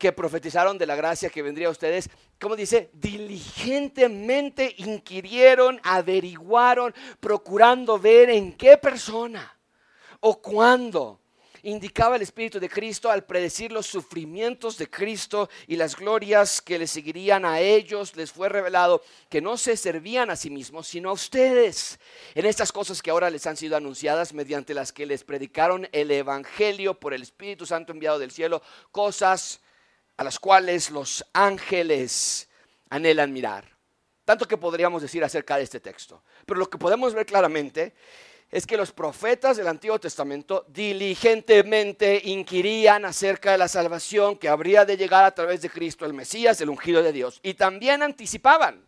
que 0.00 0.12
profetizaron 0.12 0.78
de 0.78 0.86
la 0.86 0.96
gracia 0.96 1.28
que 1.28 1.42
vendría 1.42 1.68
a 1.68 1.72
ustedes, 1.72 2.08
como 2.40 2.56
dice, 2.56 2.88
diligentemente 2.94 4.74
inquirieron, 4.78 5.78
averiguaron, 5.84 6.94
procurando 7.20 7.98
ver 7.98 8.30
en 8.30 8.54
qué 8.54 8.78
persona 8.78 9.54
o 10.20 10.40
cuándo 10.40 11.20
indicaba 11.64 12.16
el 12.16 12.22
Espíritu 12.22 12.58
de 12.58 12.70
Cristo 12.70 13.10
al 13.10 13.26
predecir 13.26 13.72
los 13.72 13.84
sufrimientos 13.84 14.78
de 14.78 14.88
Cristo 14.88 15.50
y 15.66 15.76
las 15.76 15.94
glorias 15.94 16.62
que 16.62 16.78
le 16.78 16.86
seguirían 16.86 17.44
a 17.44 17.60
ellos, 17.60 18.16
les 18.16 18.32
fue 18.32 18.48
revelado 18.48 19.02
que 19.28 19.42
no 19.42 19.58
se 19.58 19.76
servían 19.76 20.30
a 20.30 20.36
sí 20.36 20.48
mismos, 20.48 20.86
sino 20.86 21.10
a 21.10 21.12
ustedes, 21.12 22.00
en 22.34 22.46
estas 22.46 22.72
cosas 22.72 23.02
que 23.02 23.10
ahora 23.10 23.28
les 23.28 23.46
han 23.46 23.58
sido 23.58 23.76
anunciadas 23.76 24.32
mediante 24.32 24.72
las 24.72 24.94
que 24.94 25.04
les 25.04 25.24
predicaron 25.24 25.86
el 25.92 26.10
Evangelio 26.10 26.94
por 26.98 27.12
el 27.12 27.20
Espíritu 27.20 27.66
Santo 27.66 27.92
enviado 27.92 28.18
del 28.18 28.30
cielo, 28.30 28.62
cosas 28.90 29.60
a 30.20 30.24
las 30.24 30.38
cuales 30.38 30.90
los 30.90 31.24
ángeles 31.32 32.46
anhelan 32.90 33.32
mirar. 33.32 33.64
Tanto 34.26 34.46
que 34.46 34.58
podríamos 34.58 35.00
decir 35.00 35.24
acerca 35.24 35.56
de 35.56 35.62
este 35.62 35.80
texto. 35.80 36.22
Pero 36.44 36.60
lo 36.60 36.68
que 36.68 36.76
podemos 36.76 37.14
ver 37.14 37.24
claramente 37.24 37.94
es 38.50 38.66
que 38.66 38.76
los 38.76 38.92
profetas 38.92 39.56
del 39.56 39.66
Antiguo 39.66 39.98
Testamento 39.98 40.66
diligentemente 40.68 42.20
inquirían 42.22 43.06
acerca 43.06 43.52
de 43.52 43.56
la 43.56 43.66
salvación 43.66 44.36
que 44.36 44.50
habría 44.50 44.84
de 44.84 44.98
llegar 44.98 45.24
a 45.24 45.34
través 45.34 45.62
de 45.62 45.70
Cristo, 45.70 46.04
el 46.04 46.12
Mesías, 46.12 46.60
el 46.60 46.68
ungido 46.68 47.02
de 47.02 47.12
Dios. 47.12 47.40
Y 47.42 47.54
también 47.54 48.02
anticipaban, 48.02 48.86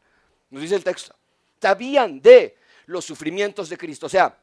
nos 0.51 0.61
dice 0.61 0.75
el 0.75 0.85
texto, 0.85 1.17
sabían 1.63 2.21
de 2.21 2.59
los 2.85 3.07
sufrimientos 3.07 3.71
de 3.71 3.79
Cristo. 3.79 4.05
O 4.05 4.11
sea, 4.11 4.37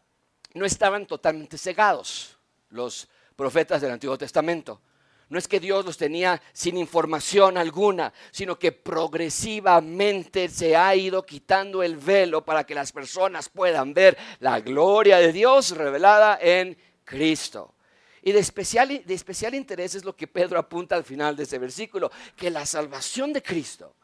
no 0.55 0.65
estaban 0.65 1.05
totalmente 1.05 1.55
cegados 1.55 2.36
los 2.72 3.08
profetas 3.36 3.79
del 3.79 3.91
Antiguo 3.91 4.17
Testamento 4.17 4.81
No 5.29 5.38
es 5.38 5.48
que 5.48 5.59
Dios 5.59 5.86
los 5.86 5.98
tenía 5.98 6.41
sin 6.53 6.75
información 6.75 7.57
alguna, 7.57 8.12
sino 8.31 8.57
que 8.57 8.71
progresivamente 8.71 10.50
se 10.50 10.75
ha 10.75 10.95
ido 10.95 11.24
quitando 11.24 11.83
el 11.83 11.98
velo 11.98 12.43
para 12.43 12.63
que 12.63 12.74
las 12.74 12.91
personas 12.91 13.48
puedan 13.48 13.93
ver 13.93 14.17
la 14.39 14.59
gloria 14.59 15.17
de 15.17 15.31
Dios 15.31 15.71
revelada 15.71 16.39
en 16.41 16.75
Cristo. 17.05 17.75
Y 18.24 18.31
de 18.31 18.39
especial, 18.39 19.03
de 19.05 19.13
especial 19.13 19.53
interés 19.53 19.93
es 19.93 20.03
lo 20.03 20.15
que 20.15 20.27
Pedro 20.27 20.57
apunta 20.57 20.95
al 20.95 21.03
final 21.03 21.36
de 21.36 21.43
ese 21.43 21.59
versículo, 21.59 22.12
que 22.36 22.50
la 22.50 22.65
salvación 22.65 23.31
de 23.31 23.43
Cristo 23.43 23.95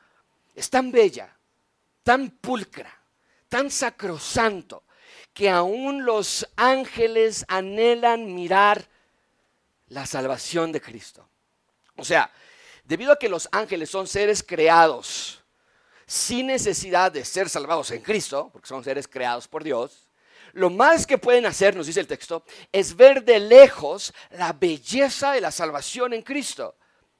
es 0.54 0.70
tan 0.70 0.92
bella, 0.92 1.36
tan 2.04 2.30
pulcra, 2.30 2.96
tan 3.50 3.72
sacrosanto, 3.72 4.84
que 5.34 5.50
aún 5.50 6.06
los 6.06 6.48
ángeles 6.56 7.46
anhelan 7.48 8.34
mirar 8.34 8.88
la 9.88 10.06
salvación 10.06 10.72
de 10.72 10.82
Cristo. 10.82 11.28
O 11.96 12.04
sea, 12.04 12.32
debido 12.84 13.12
a 13.12 13.20
que 13.20 13.30
los 13.30 13.48
ángeles 13.52 13.90
son 13.90 14.08
seres 14.08 14.44
creados 14.44 15.42
sin 16.06 16.48
necesidad 16.48 17.12
de 17.12 17.26
ser 17.26 17.50
salvados 17.50 17.92
en 17.92 18.02
Cristo, 18.02 18.50
porque 18.52 18.68
son 18.68 18.84
seres 18.84 19.08
creados 19.08 19.48
por 19.48 19.64
Dios, 19.64 20.08
lo 20.54 20.70
más 20.70 21.06
que 21.06 21.18
pueden 21.18 21.46
hacer, 21.46 21.76
nos 21.76 21.88
dice 21.88 22.00
el 22.00 22.08
texto, 22.08 22.46
es 22.72 22.96
ver 22.96 23.24
de 23.24 23.40
lejos 23.40 24.14
la 24.32 24.54
belleza 24.54 25.34
de 25.34 25.42
la 25.42 25.52
salvación 25.52 26.14
en 26.14 26.22
Cristo. 26.22 26.76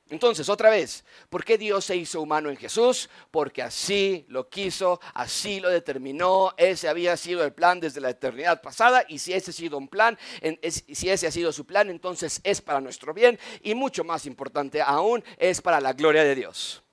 Entonces, 0.10 0.50
otra 0.50 0.70
vez, 0.70 1.04
¿por 1.30 1.44
qué 1.44 1.58
Dios 1.58 1.84
se 1.84 1.96
hizo 1.96 2.22
humano 2.22 2.52
en 2.52 2.58
Jesús? 2.58 3.10
Porque 3.32 3.64
así 3.64 4.24
lo 4.30 4.48
quiso, 4.50 5.00
así 5.16 5.60
lo 5.60 5.70
determinó, 5.70 6.54
ese 6.58 6.88
había 6.88 7.18
sido 7.18 7.44
el 7.44 7.54
plan 7.54 7.80
desde 7.80 8.02
la 8.02 8.12
eternidad 8.12 8.62
pasada 8.62 9.04
y 9.08 9.18
si 9.18 9.34
ese 9.34 9.50
ha 9.50 9.54
sido 9.54 9.80
un 9.80 9.88
plan, 9.88 10.16
si 10.62 11.10
ese 11.10 11.26
ha 11.26 11.32
sido 11.32 11.52
su 11.52 11.66
plan, 11.66 11.90
entonces 11.90 12.40
es 12.44 12.62
para 12.62 12.82
nuestro 12.82 13.16
bien 13.16 13.40
y 13.64 13.74
mucho 13.74 14.04
más 14.04 14.28
importante 14.28 14.80
aún, 14.80 15.24
es 15.38 15.60
para 15.60 15.82
la 15.82 15.94
gloria 15.94 16.24
de 16.24 16.36
Dios. 16.36 16.84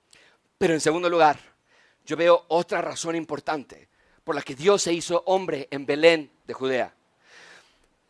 Pero 0.57 0.73
en 0.73 0.81
segundo 0.81 1.07
lugar, 1.07 1.39
yo 2.05 2.17
veo 2.17 2.45
otra 2.47 2.81
razón 2.81 3.15
importante 3.15 3.89
por 4.23 4.33
la 4.33 4.41
que 4.41 4.55
Dios 4.55 4.81
se 4.81 4.91
hizo 4.91 5.21
hombre 5.27 5.67
en 5.69 5.85
Belén 5.85 6.31
de 6.47 6.53
Judea. 6.53 6.95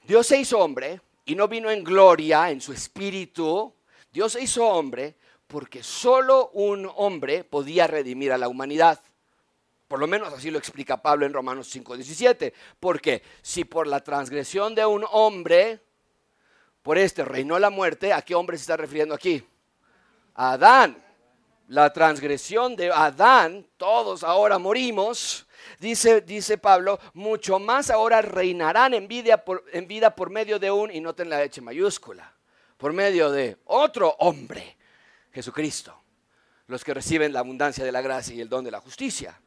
Dios 0.03 0.27
se 0.27 0.39
hizo 0.39 0.60
hombre 0.60 1.01
y 1.25 1.36
no 1.36 1.50
vino 1.50 1.69
en 1.69 1.83
gloria, 1.83 2.50
en 2.50 2.62
su 2.62 2.72
espíritu, 2.72 3.74
Dios 4.13 4.34
se 4.34 4.41
hizo 4.41 4.65
hombre 4.65 5.17
porque 5.48 5.84
solo 5.84 6.50
un 6.53 6.89
hombre 6.96 7.43
podía 7.43 7.88
redimir 7.88 8.32
a 8.32 8.38
la 8.38 8.48
humanidad. 8.48 9.01
Por 9.88 10.00
lo 10.00 10.08
menos 10.08 10.34
así 10.34 10.50
lo 10.50 10.58
explica 10.58 11.01
Pablo 11.01 11.25
en 11.25 11.34
Romanos 11.34 11.67
5:17. 11.67 12.53
Porque 12.79 13.24
si 13.41 13.65
por 13.65 13.88
la 13.88 14.00
transgresión 14.00 14.74
de 14.75 14.86
un 14.86 15.05
hombre, 15.12 15.82
por 16.82 16.98
este 16.98 17.25
reinó 17.25 17.60
la 17.60 17.70
muerte, 17.70 18.13
¿a 18.13 18.22
qué 18.22 18.36
hombre 18.36 18.58
se 18.58 18.62
está 18.62 18.77
refiriendo 18.77 19.13
aquí? 19.15 19.43
A 20.36 20.53
Adán. 20.53 21.03
La 21.67 21.93
transgresión 21.93 22.75
de 22.75 22.91
Adán, 22.91 23.65
todos 23.77 24.24
ahora 24.24 24.60
morimos. 24.60 25.48
Dice, 25.79 26.22
dice 26.22 26.58
Pablo, 26.58 27.00
mucho 27.13 27.58
más 27.58 27.89
ahora 27.89 28.22
reinarán 28.22 28.93
en 28.93 29.08
vida, 29.08 29.38
por, 29.43 29.63
en 29.72 29.88
vida 29.88 30.13
por 30.13 30.29
medio 30.29 30.60
de 30.60 30.70
un, 30.70 30.91
y 30.91 31.00
noten 31.00 31.29
la 31.29 31.38
H 31.38 31.62
mayúscula, 31.62 32.33
por 32.84 32.92
medio 32.92 33.32
de 33.32 33.60
otro 33.63 34.13
hombre, 34.20 34.75
Jesucristo, 35.32 35.98
los 36.68 36.84
que 36.84 36.94
reciben 36.94 37.32
la 37.32 37.40
abundancia 37.40 37.86
de 37.86 37.94
la 37.94 38.02
gracia 38.02 38.36
y 38.36 38.42
el 38.42 38.50
don 38.50 38.66
de 38.66 38.72
la 38.72 38.82
justicia. 38.82 39.40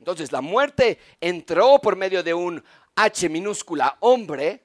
Entonces 0.00 0.32
la 0.32 0.40
muerte 0.40 0.98
entró 1.20 1.78
por 1.78 1.94
medio 1.94 2.24
de 2.24 2.34
un 2.34 2.60
H 2.96 3.28
minúscula 3.28 3.96
hombre, 4.00 4.64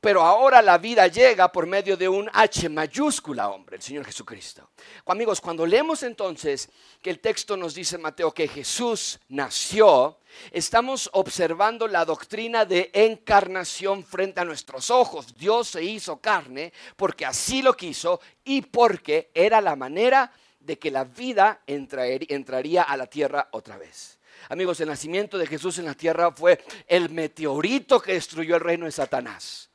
pero 0.00 0.22
ahora 0.22 0.62
la 0.62 0.78
vida 0.78 1.06
llega 1.08 1.50
por 1.50 1.66
medio 1.66 1.96
de 1.96 2.08
un 2.08 2.30
H 2.32 2.68
mayúscula 2.68 3.48
hombre, 3.48 3.76
el 3.76 3.82
Señor 3.82 4.04
Jesucristo. 4.04 4.70
Amigos, 5.06 5.40
cuando 5.40 5.66
leemos 5.66 6.02
entonces 6.02 6.68
que 7.02 7.10
el 7.10 7.20
texto 7.20 7.56
nos 7.56 7.74
dice 7.74 7.98
Mateo 7.98 8.32
que 8.32 8.48
Jesús 8.48 9.18
nació, 9.28 10.18
estamos 10.50 11.10
observando 11.12 11.88
la 11.88 12.04
doctrina 12.04 12.64
de 12.64 12.90
encarnación 12.92 14.04
frente 14.04 14.40
a 14.40 14.44
nuestros 14.44 14.90
ojos. 14.90 15.34
Dios 15.36 15.68
se 15.68 15.82
hizo 15.82 16.18
carne 16.20 16.72
porque 16.96 17.26
así 17.26 17.62
lo 17.62 17.74
quiso 17.74 18.20
y 18.44 18.62
porque 18.62 19.30
era 19.34 19.60
la 19.60 19.76
manera 19.76 20.32
de 20.60 20.78
que 20.78 20.90
la 20.90 21.04
vida 21.04 21.62
entraría 21.66 22.82
a 22.82 22.96
la 22.96 23.06
tierra 23.06 23.48
otra 23.52 23.78
vez. 23.78 24.15
Amigos, 24.48 24.80
el 24.80 24.88
nacimiento 24.88 25.38
de 25.38 25.46
Jesús 25.46 25.78
en 25.78 25.86
la 25.86 25.94
tierra 25.94 26.30
fue 26.30 26.62
el 26.86 27.10
meteorito 27.10 28.00
que 28.00 28.12
destruyó 28.12 28.56
el 28.56 28.60
reino 28.60 28.84
de 28.84 28.92
Satanás. 28.92 29.70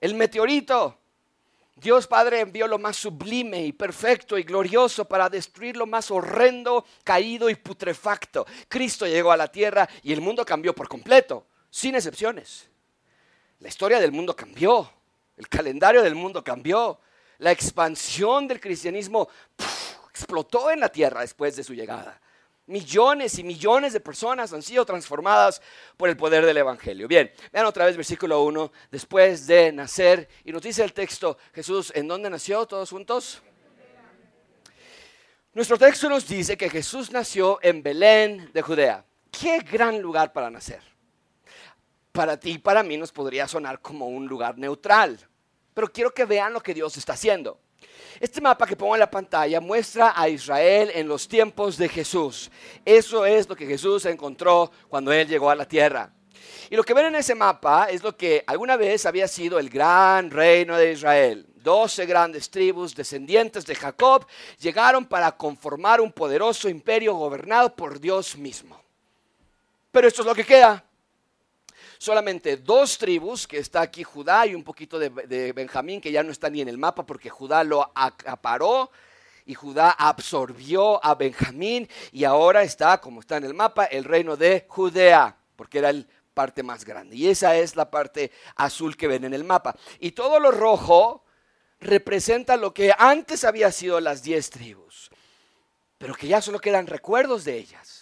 El 0.00 0.14
meteorito. 0.14 0.98
Dios 1.74 2.06
Padre 2.06 2.40
envió 2.40 2.66
lo 2.66 2.78
más 2.78 2.96
sublime 2.96 3.64
y 3.64 3.72
perfecto 3.72 4.36
y 4.36 4.42
glorioso 4.42 5.06
para 5.06 5.28
destruir 5.28 5.76
lo 5.76 5.86
más 5.86 6.10
horrendo, 6.10 6.84
caído 7.02 7.48
y 7.48 7.54
putrefacto. 7.54 8.46
Cristo 8.68 9.06
llegó 9.06 9.32
a 9.32 9.36
la 9.36 9.48
tierra 9.48 9.88
y 10.02 10.12
el 10.12 10.20
mundo 10.20 10.44
cambió 10.44 10.74
por 10.74 10.88
completo, 10.88 11.46
sin 11.70 11.94
excepciones. 11.94 12.68
La 13.58 13.68
historia 13.68 14.00
del 14.00 14.12
mundo 14.12 14.36
cambió, 14.36 14.92
el 15.36 15.48
calendario 15.48 16.02
del 16.02 16.14
mundo 16.14 16.44
cambió, 16.44 17.00
la 17.38 17.50
expansión 17.50 18.46
del 18.46 18.60
cristianismo 18.60 19.28
explotó 20.10 20.70
en 20.70 20.78
la 20.80 20.88
tierra 20.88 21.22
después 21.22 21.56
de 21.56 21.64
su 21.64 21.74
llegada. 21.74 22.20
Millones 22.72 23.38
y 23.38 23.44
millones 23.44 23.92
de 23.92 24.00
personas 24.00 24.50
han 24.54 24.62
sido 24.62 24.86
transformadas 24.86 25.60
por 25.98 26.08
el 26.08 26.16
poder 26.16 26.46
del 26.46 26.56
Evangelio. 26.56 27.06
Bien, 27.06 27.30
vean 27.52 27.66
otra 27.66 27.84
vez 27.84 27.98
versículo 27.98 28.42
1, 28.44 28.72
después 28.90 29.46
de 29.46 29.70
nacer, 29.72 30.26
y 30.42 30.52
nos 30.52 30.62
dice 30.62 30.82
el 30.82 30.94
texto, 30.94 31.36
Jesús, 31.52 31.92
¿en 31.94 32.08
dónde 32.08 32.30
nació 32.30 32.64
todos 32.64 32.88
juntos? 32.88 33.42
Nuestro 35.52 35.76
texto 35.76 36.08
nos 36.08 36.26
dice 36.26 36.56
que 36.56 36.70
Jesús 36.70 37.10
nació 37.10 37.58
en 37.60 37.82
Belén 37.82 38.50
de 38.54 38.62
Judea. 38.62 39.04
Qué 39.30 39.58
gran 39.58 40.00
lugar 40.00 40.32
para 40.32 40.48
nacer. 40.48 40.80
Para 42.10 42.40
ti 42.40 42.52
y 42.52 42.58
para 42.58 42.82
mí 42.82 42.96
nos 42.96 43.12
podría 43.12 43.46
sonar 43.46 43.82
como 43.82 44.08
un 44.08 44.26
lugar 44.26 44.56
neutral, 44.56 45.18
pero 45.74 45.92
quiero 45.92 46.14
que 46.14 46.24
vean 46.24 46.54
lo 46.54 46.62
que 46.62 46.72
Dios 46.72 46.96
está 46.96 47.12
haciendo. 47.12 47.60
Este 48.22 48.40
mapa 48.40 48.68
que 48.68 48.76
pongo 48.76 48.94
en 48.94 49.00
la 49.00 49.10
pantalla 49.10 49.60
muestra 49.60 50.12
a 50.14 50.28
Israel 50.28 50.92
en 50.94 51.08
los 51.08 51.26
tiempos 51.26 51.76
de 51.76 51.88
Jesús. 51.88 52.52
Eso 52.84 53.26
es 53.26 53.48
lo 53.48 53.56
que 53.56 53.66
Jesús 53.66 54.06
encontró 54.06 54.70
cuando 54.88 55.10
él 55.10 55.26
llegó 55.26 55.50
a 55.50 55.56
la 55.56 55.66
tierra. 55.66 56.08
Y 56.70 56.76
lo 56.76 56.84
que 56.84 56.94
ven 56.94 57.06
en 57.06 57.16
ese 57.16 57.34
mapa 57.34 57.86
es 57.90 58.00
lo 58.00 58.16
que 58.16 58.44
alguna 58.46 58.76
vez 58.76 59.06
había 59.06 59.26
sido 59.26 59.58
el 59.58 59.68
gran 59.68 60.30
reino 60.30 60.76
de 60.76 60.92
Israel. 60.92 61.48
Doce 61.56 62.06
grandes 62.06 62.48
tribus 62.48 62.94
descendientes 62.94 63.66
de 63.66 63.74
Jacob 63.74 64.24
llegaron 64.60 65.04
para 65.04 65.32
conformar 65.32 66.00
un 66.00 66.12
poderoso 66.12 66.68
imperio 66.68 67.14
gobernado 67.14 67.74
por 67.74 67.98
Dios 67.98 68.36
mismo. 68.36 68.80
Pero 69.90 70.06
esto 70.06 70.22
es 70.22 70.26
lo 70.28 70.34
que 70.36 70.46
queda 70.46 70.84
solamente 72.02 72.56
dos 72.56 72.98
tribus, 72.98 73.46
que 73.46 73.58
está 73.58 73.80
aquí 73.80 74.02
Judá 74.02 74.44
y 74.44 74.56
un 74.56 74.64
poquito 74.64 74.98
de, 74.98 75.52
Benjamín, 75.52 76.00
que 76.00 76.10
ya 76.10 76.24
no 76.24 76.32
está 76.32 76.50
ni 76.50 76.60
en 76.60 76.66
el 76.66 76.76
mapa 76.76 77.06
porque 77.06 77.30
Judá 77.30 77.62
lo 77.62 77.92
acaparó 77.94 78.90
y 79.46 79.54
Judá 79.54 79.92
absorbió 79.92 81.04
a 81.04 81.14
Benjamín 81.14 81.88
y 82.10 82.24
ahora 82.24 82.64
está, 82.64 83.00
como 83.00 83.20
está 83.20 83.36
en 83.36 83.44
el 83.44 83.54
mapa, 83.54 83.84
el 83.84 84.02
reino 84.02 84.36
de 84.36 84.66
Judea, 84.66 85.36
porque 85.54 85.78
era 85.78 85.92
la 85.92 86.04
parte 86.34 86.64
más 86.64 86.84
grande. 86.84 87.14
Y 87.14 87.28
esa 87.28 87.54
es 87.54 87.76
la 87.76 87.88
parte 87.88 88.32
azul 88.56 88.96
que 88.96 89.06
ven 89.06 89.24
en 89.24 89.34
el 89.34 89.44
mapa. 89.44 89.76
Y 90.00 90.10
todo 90.10 90.40
lo 90.40 90.50
rojo 90.50 91.22
representa 91.78 92.56
lo 92.56 92.74
que 92.74 92.92
antes 92.98 93.44
había 93.44 93.70
sido 93.70 94.00
las 94.00 94.24
diez 94.24 94.50
tribus, 94.50 95.08
pero 95.98 96.16
que 96.16 96.26
ya 96.26 96.40
solo 96.40 96.58
quedan 96.58 96.88
recuerdos 96.88 97.44
de 97.44 97.58
ellas. 97.58 98.01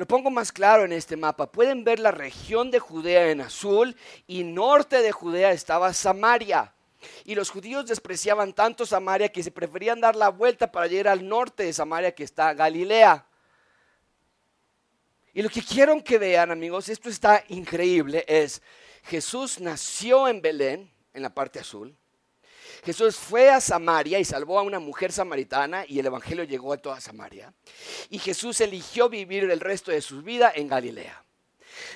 Lo 0.00 0.06
pongo 0.06 0.30
más 0.30 0.50
claro 0.50 0.86
en 0.86 0.92
este 0.92 1.14
mapa. 1.14 1.52
Pueden 1.52 1.84
ver 1.84 1.98
la 1.98 2.10
región 2.10 2.70
de 2.70 2.78
Judea 2.78 3.30
en 3.30 3.42
azul 3.42 3.94
y 4.26 4.44
norte 4.44 5.02
de 5.02 5.12
Judea 5.12 5.52
estaba 5.52 5.92
Samaria. 5.92 6.72
Y 7.26 7.34
los 7.34 7.50
judíos 7.50 7.86
despreciaban 7.86 8.54
tanto 8.54 8.86
Samaria 8.86 9.28
que 9.28 9.42
se 9.42 9.50
preferían 9.50 10.00
dar 10.00 10.16
la 10.16 10.30
vuelta 10.30 10.72
para 10.72 10.86
llegar 10.86 11.08
al 11.08 11.28
norte 11.28 11.64
de 11.64 11.74
Samaria 11.74 12.14
que 12.14 12.24
está 12.24 12.54
Galilea. 12.54 13.26
Y 15.34 15.42
lo 15.42 15.50
que 15.50 15.60
quiero 15.60 16.02
que 16.02 16.16
vean 16.16 16.50
amigos, 16.50 16.88
esto 16.88 17.10
está 17.10 17.44
increíble, 17.48 18.24
es 18.26 18.62
Jesús 19.02 19.60
nació 19.60 20.28
en 20.28 20.40
Belén, 20.40 20.90
en 21.12 21.20
la 21.20 21.34
parte 21.34 21.58
azul. 21.58 21.94
Jesús 22.84 23.16
fue 23.16 23.50
a 23.50 23.60
Samaria 23.60 24.18
y 24.18 24.24
salvó 24.24 24.58
a 24.58 24.62
una 24.62 24.78
mujer 24.78 25.12
samaritana 25.12 25.84
y 25.86 25.98
el 25.98 26.06
Evangelio 26.06 26.44
llegó 26.44 26.72
a 26.72 26.78
toda 26.78 27.00
Samaria. 27.00 27.52
Y 28.08 28.18
Jesús 28.18 28.60
eligió 28.60 29.08
vivir 29.08 29.44
el 29.44 29.60
resto 29.60 29.90
de 29.90 30.00
su 30.00 30.22
vida 30.22 30.52
en 30.54 30.68
Galilea. 30.68 31.24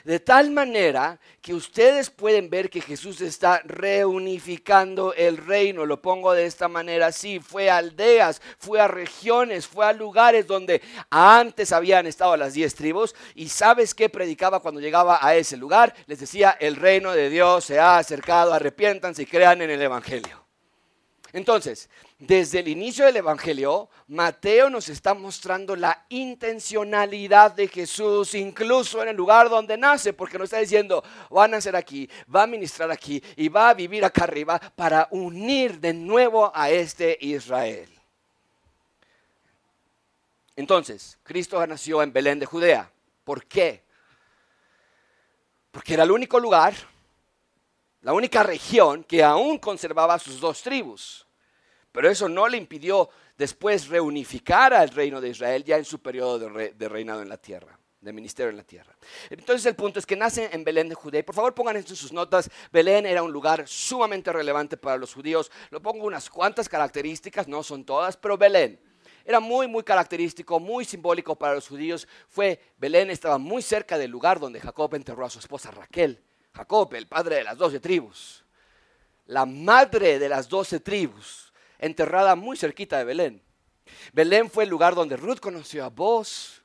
De 0.05 0.21
tal 0.21 0.51
manera 0.51 1.19
que 1.41 1.55
ustedes 1.55 2.11
pueden 2.11 2.51
ver 2.51 2.71
que 2.71 2.81
Jesús 2.81 3.21
está 3.21 3.61
reunificando 3.65 5.15
el 5.15 5.37
reino. 5.37 5.87
Lo 5.87 6.01
pongo 6.01 6.33
de 6.33 6.47
esta 6.47 6.69
manera 6.69 7.13
sí, 7.13 7.41
fue 7.41 7.71
a 7.71 7.79
aldeas, 7.79 8.41
fue 8.59 8.81
a 8.81 8.89
regiones, 8.89 9.67
fue 9.67 9.87
a 9.87 9.93
lugares 9.93 10.47
donde 10.47 10.83
antes 11.11 11.73
habían 11.73 12.07
estado 12.07 12.37
las 12.37 12.55
diez 12.55 12.75
tribus. 12.75 13.15
Y 13.35 13.49
sabes 13.49 13.95
qué 13.95 14.09
predicaba 14.09 14.61
cuando 14.61 14.81
llegaba 14.81 15.19
a 15.21 15.35
ese 15.35 15.57
lugar? 15.57 15.95
Les 16.07 16.21
decía, 16.21 16.57
el 16.61 16.77
reino 16.77 17.13
de 17.13 17.31
Dios 17.31 17.65
se 17.65 17.79
ha 17.79 17.99
acercado, 17.99 18.53
arrepiéntanse 18.53 19.23
y 19.23 19.27
crean 19.27 19.63
en 19.63 19.71
el 19.71 19.83
Evangelio. 19.83 20.44
Entonces, 21.35 21.91
desde 22.21 22.61
el 22.61 22.69
inicio 22.69 23.05
del 23.07 23.17
Evangelio, 23.17 23.89
Mateo 24.07 24.71
nos 24.71 24.89
está 24.89 25.15
mostrando 25.15 25.75
la 25.75 26.07
intencionalidad 26.09 27.51
de 27.51 27.67
Jesús, 27.67 28.37
incluso 28.37 29.03
en 29.03 29.09
el 29.09 29.17
lugar 29.17 29.49
donde 29.49 29.77
nace, 29.77 30.13
porque 30.13 30.39
nos 30.39 30.45
está 30.45 30.59
diciendo, 30.59 31.03
va 31.37 31.47
a 31.47 31.49
nacer 31.49 31.75
aquí, 31.75 32.09
va 32.33 32.45
a 32.45 32.47
ministrar 32.47 32.89
aquí 32.93 33.21
y 33.35 33.49
va 33.49 33.71
a 33.71 33.75
vivir 33.75 34.05
acá 34.05 34.23
arriba 34.23 34.61
para 34.77 35.09
unir 35.11 35.81
de 35.81 35.93
nuevo 35.93 36.53
a 36.55 36.71
este 36.71 37.19
Israel. 37.21 37.89
Entonces, 40.55 41.19
Cristo 41.25 41.67
nació 41.67 42.01
en 42.01 42.13
Belén 42.13 42.39
de 42.39 42.47
Judea. 42.47 42.89
¿Por 43.25 43.45
qué? 43.47 43.83
Porque 45.73 45.95
era 45.95 46.05
el 46.05 46.13
único 46.13 46.39
lugar, 46.39 46.75
la 48.05 48.13
única 48.13 48.43
región 48.43 49.03
que 49.03 49.25
aún 49.25 49.59
conservaba 49.59 50.19
sus 50.19 50.39
dos 50.39 50.63
tribus. 50.63 51.27
Pero 51.91 52.11
eso 52.11 52.29
no 52.29 52.47
le 52.49 52.59
impidió 52.59 53.09
después 53.37 53.89
reunificar 53.89 54.75
al 54.75 54.91
reino 54.91 55.23
de 55.23 55.31
Israel 55.31 55.65
ya 55.65 55.79
en 55.79 55.87
su 55.87 56.01
periodo 56.01 56.39
de, 56.39 56.89
reinado 56.89 57.23
en 57.23 57.29
la 57.29 57.39
tierra 57.39 57.79
de 58.01 58.13
ministerio 58.13 58.51
en 58.51 58.59
la 58.59 58.65
tierra. 58.65 58.95
Entonces 59.31 59.65
el 59.65 59.75
punto 59.75 59.99
es 59.99 60.05
que 60.05 60.15
nace 60.15 60.51
en 60.53 60.63
Belén 60.63 60.91
de 60.91 60.95
Judea. 60.95 61.25
por 61.25 61.35
favor 61.35 61.55
pongan 61.55 61.79
esto 61.79 61.95
en 61.95 61.97
sus 61.97 62.13
notas. 62.13 62.51
Belén 62.71 63.07
era 63.07 63.23
un 63.23 63.33
lugar 63.33 63.67
sumamente 63.67 64.31
relevante 64.31 64.77
para 64.77 64.99
los 64.99 65.15
judíos. 65.15 65.51
Lo 65.71 65.81
pongo 65.81 66.05
unas 66.05 66.29
cuantas 66.29 66.69
características, 66.69 67.49
no 67.49 67.63
son 67.63 67.87
todas, 67.87 68.19
pero 68.19 68.37
Belén 68.37 68.79
era 69.25 69.41
muy, 69.41 69.67
muy 69.67 69.83
característico, 69.83 70.61
muy 70.61 70.85
simbólico 70.85 71.35
para 71.35 71.55
los 71.55 71.67
judíos. 71.67 72.07
Fue, 72.29 72.61
Belén 72.77 73.09
estaba 73.09 73.39
muy 73.39 73.63
cerca 73.63 73.97
del 73.97 74.11
lugar 74.11 74.39
donde 74.39 74.61
Jacob 74.61 74.95
enterró 74.95 75.25
a 75.25 75.31
su 75.31 75.39
esposa 75.39 75.71
Raquel. 75.71 76.23
Jacob, 76.55 76.95
el 76.95 77.07
padre 77.07 77.37
de 77.37 77.45
las 77.45 77.59
doce 77.59 77.81
tribus. 77.81 78.45
La 79.27 79.45
madre 79.45 80.19
de 80.19 80.29
las 80.29 80.49
doce 80.49 80.81
tribus 80.81 81.53
enterrada 81.79 82.37
muy 82.37 82.57
cerquita 82.57 82.99
de 82.99 83.05
Belén. 83.05 83.43
Belén 84.13 84.51
fue 84.51 84.65
el 84.65 84.71
lugar 84.71 84.95
donde 84.95 85.17
Ruth 85.17 85.41
conoció 85.41 85.85
a 85.85 85.89
vos 85.89 86.63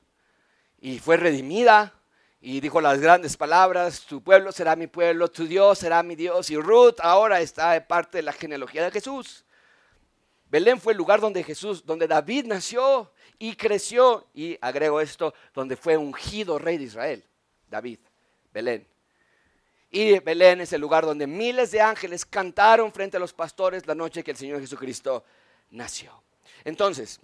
y 0.80 0.98
fue 0.98 1.16
redimida 1.16 1.92
y 2.40 2.60
dijo 2.60 2.80
las 2.80 3.00
grandes 3.00 3.36
palabras, 3.36 4.06
tu 4.06 4.22
pueblo 4.22 4.50
será 4.52 4.76
mi 4.76 4.86
pueblo, 4.86 5.28
tu 5.28 5.46
Dios 5.46 5.78
será 5.78 6.02
mi 6.02 6.16
Dios 6.16 6.48
y 6.50 6.56
Ruth 6.56 6.96
ahora 7.00 7.40
está 7.40 7.72
de 7.72 7.82
parte 7.82 8.18
de 8.18 8.22
la 8.22 8.32
genealogía 8.32 8.84
de 8.84 8.90
Jesús. 8.90 9.44
Belén 10.50 10.80
fue 10.80 10.92
el 10.94 10.98
lugar 10.98 11.20
donde 11.20 11.44
Jesús, 11.44 11.84
donde 11.84 12.08
David 12.08 12.46
nació 12.46 13.12
y 13.38 13.54
creció 13.56 14.26
y 14.34 14.58
agrego 14.60 15.00
esto, 15.00 15.34
donde 15.54 15.76
fue 15.76 15.96
ungido 15.96 16.58
rey 16.58 16.78
de 16.78 16.84
Israel, 16.84 17.24
David, 17.68 17.98
Belén. 18.52 18.86
Y 19.90 20.20
Belén 20.20 20.60
es 20.60 20.72
el 20.72 20.80
lugar 20.80 21.04
donde 21.04 21.26
miles 21.26 21.72
de 21.72 21.80
ángeles 21.80 22.24
cantaron 22.24 22.92
frente 22.92 23.16
a 23.16 23.20
los 23.20 23.32
pastores 23.32 23.86
la 23.86 23.94
noche 23.94 24.22
que 24.22 24.30
el 24.30 24.36
Señor 24.36 24.60
Jesucristo 24.60 25.24
nació. 25.70 26.22
Entonces, 26.64 27.18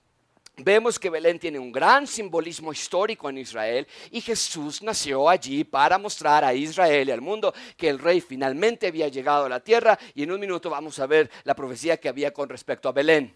vemos 0.57 0.99
que 0.99 1.11
Belén 1.11 1.39
tiene 1.39 1.61
un 1.61 1.71
gran 1.71 2.09
simbolismo 2.09 2.73
histórico 2.73 3.31
en 3.31 3.39
Israel 3.39 3.87
y 4.11 4.21
Jesús 4.21 4.83
nació 4.83 5.29
allí 5.29 5.63
para 5.63 5.97
mostrar 5.97 6.45
a 6.45 6.55
Israel 6.55 7.09
y 7.09 7.13
al 7.13 7.21
mundo 7.21 7.55
que 7.77 7.89
el 7.89 8.01
rey 8.01 8.21
finalmente 8.21 8.89
había 8.89 9.07
llegado 9.09 9.45
a 9.45 9.49
la 9.49 9.61
tierra 9.61 9.97
y 10.15 10.25
en 10.25 10.33
un 10.33 10.41
minuto 10.41 10.69
vamos 10.69 10.99
a 10.99 11.07
ver 11.07 11.31
la 11.45 11.55
profecía 11.55 11.99
que 11.99 12.09
había 12.09 12.33
con 12.33 12.49
respecto 12.49 12.89
a 12.89 12.93
Belén. 12.93 13.33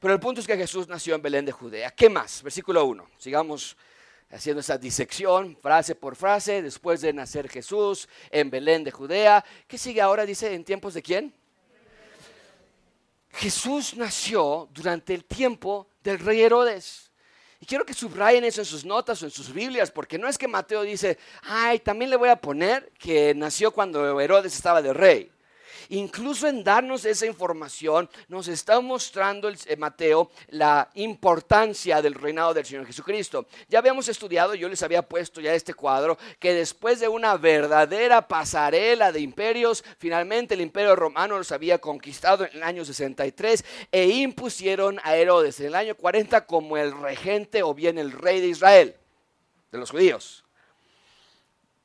Pero 0.00 0.14
el 0.14 0.20
punto 0.20 0.40
es 0.40 0.46
que 0.46 0.56
Jesús 0.56 0.88
nació 0.88 1.14
en 1.14 1.22
Belén 1.22 1.44
de 1.44 1.52
Judea. 1.52 1.90
¿Qué 1.90 2.08
más? 2.08 2.42
Versículo 2.42 2.84
1. 2.84 3.10
Sigamos 3.18 3.76
haciendo 4.30 4.60
esa 4.60 4.78
disección 4.78 5.56
frase 5.60 5.94
por 5.94 6.16
frase, 6.16 6.62
después 6.62 7.00
de 7.00 7.12
nacer 7.12 7.48
Jesús 7.48 8.08
en 8.30 8.50
Belén 8.50 8.84
de 8.84 8.90
Judea. 8.90 9.44
¿Qué 9.66 9.76
sigue 9.76 10.00
ahora? 10.00 10.24
Dice, 10.24 10.54
¿en 10.54 10.64
tiempos 10.64 10.94
de 10.94 11.02
quién? 11.02 11.34
Jesús 13.32 13.94
nació 13.96 14.68
durante 14.72 15.14
el 15.14 15.24
tiempo 15.24 15.88
del 16.02 16.18
rey 16.18 16.40
Herodes. 16.40 17.10
Y 17.60 17.66
quiero 17.66 17.84
que 17.84 17.92
subrayen 17.92 18.44
eso 18.44 18.62
en 18.62 18.64
sus 18.64 18.84
notas 18.84 19.22
o 19.22 19.26
en 19.26 19.30
sus 19.30 19.52
Biblias, 19.52 19.90
porque 19.90 20.18
no 20.18 20.28
es 20.28 20.38
que 20.38 20.48
Mateo 20.48 20.82
dice, 20.82 21.18
ay, 21.42 21.78
también 21.78 22.10
le 22.10 22.16
voy 22.16 22.30
a 22.30 22.40
poner 22.40 22.90
que 22.98 23.34
nació 23.34 23.70
cuando 23.70 24.18
Herodes 24.18 24.54
estaba 24.54 24.80
de 24.80 24.94
rey. 24.94 25.30
Incluso 25.88 26.46
en 26.46 26.62
darnos 26.62 27.04
esa 27.04 27.26
información 27.26 28.08
nos 28.28 28.48
está 28.48 28.80
mostrando 28.80 29.48
el, 29.48 29.58
eh, 29.66 29.76
Mateo 29.76 30.30
la 30.48 30.88
importancia 30.94 32.02
del 32.02 32.14
reinado 32.14 32.54
del 32.54 32.66
Señor 32.66 32.86
Jesucristo. 32.86 33.46
Ya 33.68 33.78
habíamos 33.78 34.08
estudiado, 34.08 34.54
yo 34.54 34.68
les 34.68 34.82
había 34.82 35.02
puesto 35.02 35.40
ya 35.40 35.54
este 35.54 35.74
cuadro, 35.74 36.18
que 36.38 36.54
después 36.54 37.00
de 37.00 37.08
una 37.08 37.36
verdadera 37.36 38.26
pasarela 38.26 39.12
de 39.12 39.20
imperios, 39.20 39.84
finalmente 39.98 40.54
el 40.54 40.60
imperio 40.60 40.96
romano 40.96 41.38
los 41.38 41.52
había 41.52 41.78
conquistado 41.78 42.44
en 42.44 42.56
el 42.56 42.62
año 42.62 42.84
63 42.84 43.64
e 43.90 44.08
impusieron 44.08 45.00
a 45.02 45.16
Herodes 45.16 45.60
en 45.60 45.66
el 45.66 45.74
año 45.74 45.94
40 45.94 46.46
como 46.46 46.76
el 46.76 46.92
regente 46.92 47.62
o 47.62 47.74
bien 47.74 47.98
el 47.98 48.12
rey 48.12 48.40
de 48.40 48.48
Israel, 48.48 48.94
de 49.72 49.78
los 49.78 49.90
judíos. 49.90 50.44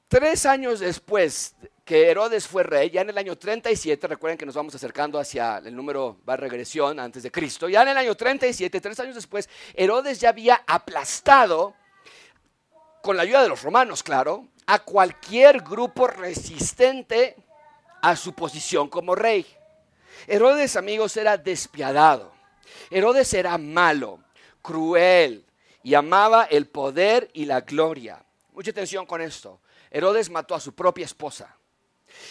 Tres 0.08 0.46
años 0.46 0.80
después 0.80 1.56
que 1.86 2.10
Herodes 2.10 2.48
fue 2.48 2.64
rey, 2.64 2.90
ya 2.90 3.02
en 3.02 3.12
el 3.12 3.18
año 3.20 3.38
37, 3.38 4.08
recuerden 4.08 4.40
que 4.40 4.46
nos 4.48 4.56
vamos 4.56 4.74
acercando 4.74 5.20
hacia 5.20 5.60
el 5.60 5.76
número, 5.76 6.18
va 6.28 6.36
regresión 6.36 7.00
antes 7.00 7.22
de 7.22 7.32
Cristo, 7.32 7.70
ya 7.70 7.84
en 7.84 7.90
el 7.90 7.98
año 7.98 8.16
37, 8.16 8.82
tres 8.82 9.00
años 9.00 9.14
después, 9.14 9.48
Herodes 9.76 10.20
ya 10.20 10.30
había 10.30 10.64
aplastado, 10.66 11.76
con 13.04 13.16
la 13.16 13.22
ayuda 13.22 13.44
de 13.44 13.50
los 13.50 13.62
romanos, 13.62 14.02
claro, 14.02 14.48
a 14.66 14.80
cualquier 14.80 15.62
grupo 15.62 16.08
resistente 16.08 17.36
a 18.02 18.16
su 18.16 18.34
posición 18.34 18.90
como 18.90 19.14
rey. 19.14 19.46
Herodes, 20.26 20.76
amigos, 20.76 21.16
era 21.18 21.38
despiadado. 21.38 22.34
Herodes 22.90 23.32
era 23.36 23.60
malo, 23.60 24.24
cruel 24.64 25.46
y 25.84 25.94
amaba 25.94 26.46
el 26.46 26.68
poder 26.68 27.30
y 27.34 27.46
la 27.46 27.62
gloria. 27.62 28.26
Mucha 28.54 28.72
atención 28.72 29.06
con 29.06 29.22
esto. 29.22 29.62
Herodes 29.92 30.32
mató 30.32 30.56
a 30.56 30.60
su 30.60 30.74
propia 30.74 31.06
esposa 31.06 31.56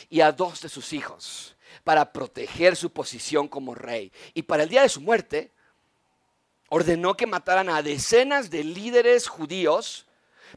y 0.09 0.20
a 0.20 0.33
dos 0.33 0.61
de 0.61 0.68
sus 0.68 0.92
hijos 0.92 1.57
para 1.83 2.12
proteger 2.12 2.77
su 2.77 2.90
posición 2.90 3.49
como 3.49 3.75
rey. 3.75 4.12
Y 4.33 4.42
para 4.42 4.62
el 4.62 4.68
día 4.68 4.83
de 4.83 4.88
su 4.88 5.01
muerte, 5.01 5.51
ordenó 6.68 7.16
que 7.16 7.27
mataran 7.27 7.68
a 7.68 7.83
decenas 7.83 8.51
de 8.51 8.64
líderes 8.64 9.29
judíos 9.29 10.07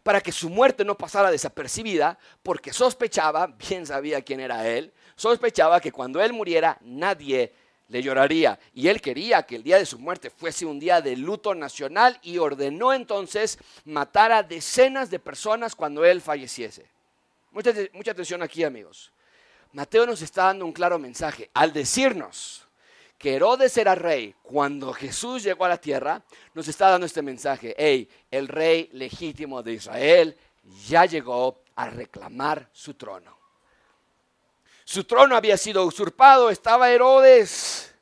para 0.03 0.21
que 0.21 0.31
su 0.31 0.49
muerte 0.49 0.85
no 0.85 0.97
pasara 0.97 1.31
desapercibida, 1.31 2.17
porque 2.43 2.71
sospechaba, 2.71 3.47
bien 3.47 3.85
sabía 3.85 4.21
quién 4.21 4.39
era 4.39 4.67
él, 4.67 4.93
sospechaba 5.15 5.81
que 5.81 5.91
cuando 5.91 6.21
él 6.21 6.33
muriera 6.33 6.77
nadie 6.81 7.53
le 7.87 8.01
lloraría. 8.01 8.59
Y 8.73 8.87
él 8.87 9.01
quería 9.01 9.43
que 9.43 9.55
el 9.55 9.63
día 9.63 9.77
de 9.77 9.85
su 9.85 9.97
muerte 9.97 10.29
fuese 10.29 10.65
un 10.65 10.79
día 10.79 11.01
de 11.01 11.15
luto 11.15 11.55
nacional 11.55 12.19
y 12.21 12.37
ordenó 12.37 12.93
entonces 12.93 13.57
matar 13.85 14.31
a 14.31 14.43
decenas 14.43 15.09
de 15.09 15.19
personas 15.19 15.75
cuando 15.75 16.05
él 16.05 16.21
falleciese. 16.21 16.85
Mucha, 17.51 17.73
mucha 17.93 18.11
atención 18.11 18.43
aquí, 18.43 18.63
amigos. 18.63 19.11
Mateo 19.77 20.07
nos 20.07 20.23
está 20.23 20.45
dando 20.45 20.65
un 20.65 20.71
claro 20.71 20.97
mensaje. 20.97 21.51
Al 21.53 21.71
decirnos 21.71 22.67
que 23.15 23.35
Herodes 23.35 23.77
era 23.77 23.93
rey 23.93 24.33
cuando 24.41 24.91
Jesús 24.91 25.43
llegó 25.43 25.65
a 25.65 25.69
la 25.69 25.77
tierra, 25.77 26.23
nos 26.55 26.67
está 26.67 26.89
dando 26.89 27.05
este 27.05 27.21
mensaje. 27.21 27.75
Hey, 27.77 28.09
el 28.31 28.47
rey 28.47 28.89
legítimo 28.93 29.61
de 29.61 29.73
Israel 29.73 30.35
ya 30.87 31.05
llegó 31.05 31.61
a 31.75 31.91
reclamar 31.91 32.67
su 32.73 32.95
trono. 32.95 33.37
Su 34.83 35.03
trono 35.03 35.35
había 35.35 35.57
sido 35.57 35.85
usurpado, 35.85 36.49
estaba 36.49 36.89
Herodes 36.89 37.93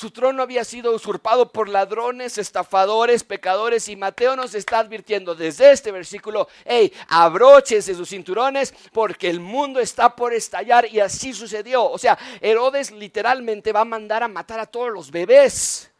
su 0.00 0.10
trono 0.10 0.42
había 0.42 0.64
sido 0.64 0.94
usurpado 0.94 1.52
por 1.52 1.68
ladrones, 1.68 2.38
estafadores, 2.38 3.22
pecadores 3.22 3.86
y 3.90 3.96
Mateo 3.96 4.34
nos 4.34 4.54
está 4.54 4.78
advirtiendo 4.78 5.34
desde 5.34 5.72
este 5.72 5.92
versículo, 5.92 6.48
hey, 6.64 6.90
abróchense 7.08 7.94
sus 7.94 8.08
cinturones 8.08 8.72
porque 8.94 9.28
el 9.28 9.40
mundo 9.40 9.78
está 9.78 10.16
por 10.16 10.32
estallar 10.32 10.86
y 10.90 11.00
así 11.00 11.34
sucedió. 11.34 11.84
O 11.84 11.98
sea, 11.98 12.18
Herodes 12.40 12.90
literalmente 12.92 13.72
va 13.72 13.80
a 13.80 13.84
mandar 13.84 14.22
a 14.22 14.28
matar 14.28 14.58
a 14.58 14.64
todos 14.64 14.90
los 14.90 15.10
bebés 15.10 15.90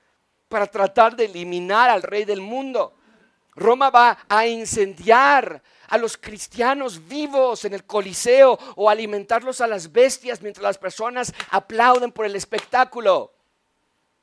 para 0.49 0.67
tratar 0.67 1.15
de 1.15 1.27
eliminar 1.27 1.91
al 1.91 2.03
rey 2.03 2.25
del 2.25 2.41
mundo. 2.41 2.95
Roma 3.55 3.91
va 3.91 4.17
a 4.31 4.47
incendiar 4.47 5.63
a 5.89 5.99
los 5.99 6.17
cristianos 6.17 7.07
vivos 7.07 7.67
en 7.67 7.75
el 7.75 7.85
Coliseo 7.85 8.59
o 8.77 8.89
alimentarlos 8.89 9.61
a 9.61 9.67
las 9.67 9.93
bestias 9.93 10.41
mientras 10.41 10.63
las 10.63 10.79
personas 10.79 11.35
aplauden 11.51 12.13
por 12.13 12.25
el 12.25 12.35
espectáculo. 12.35 13.35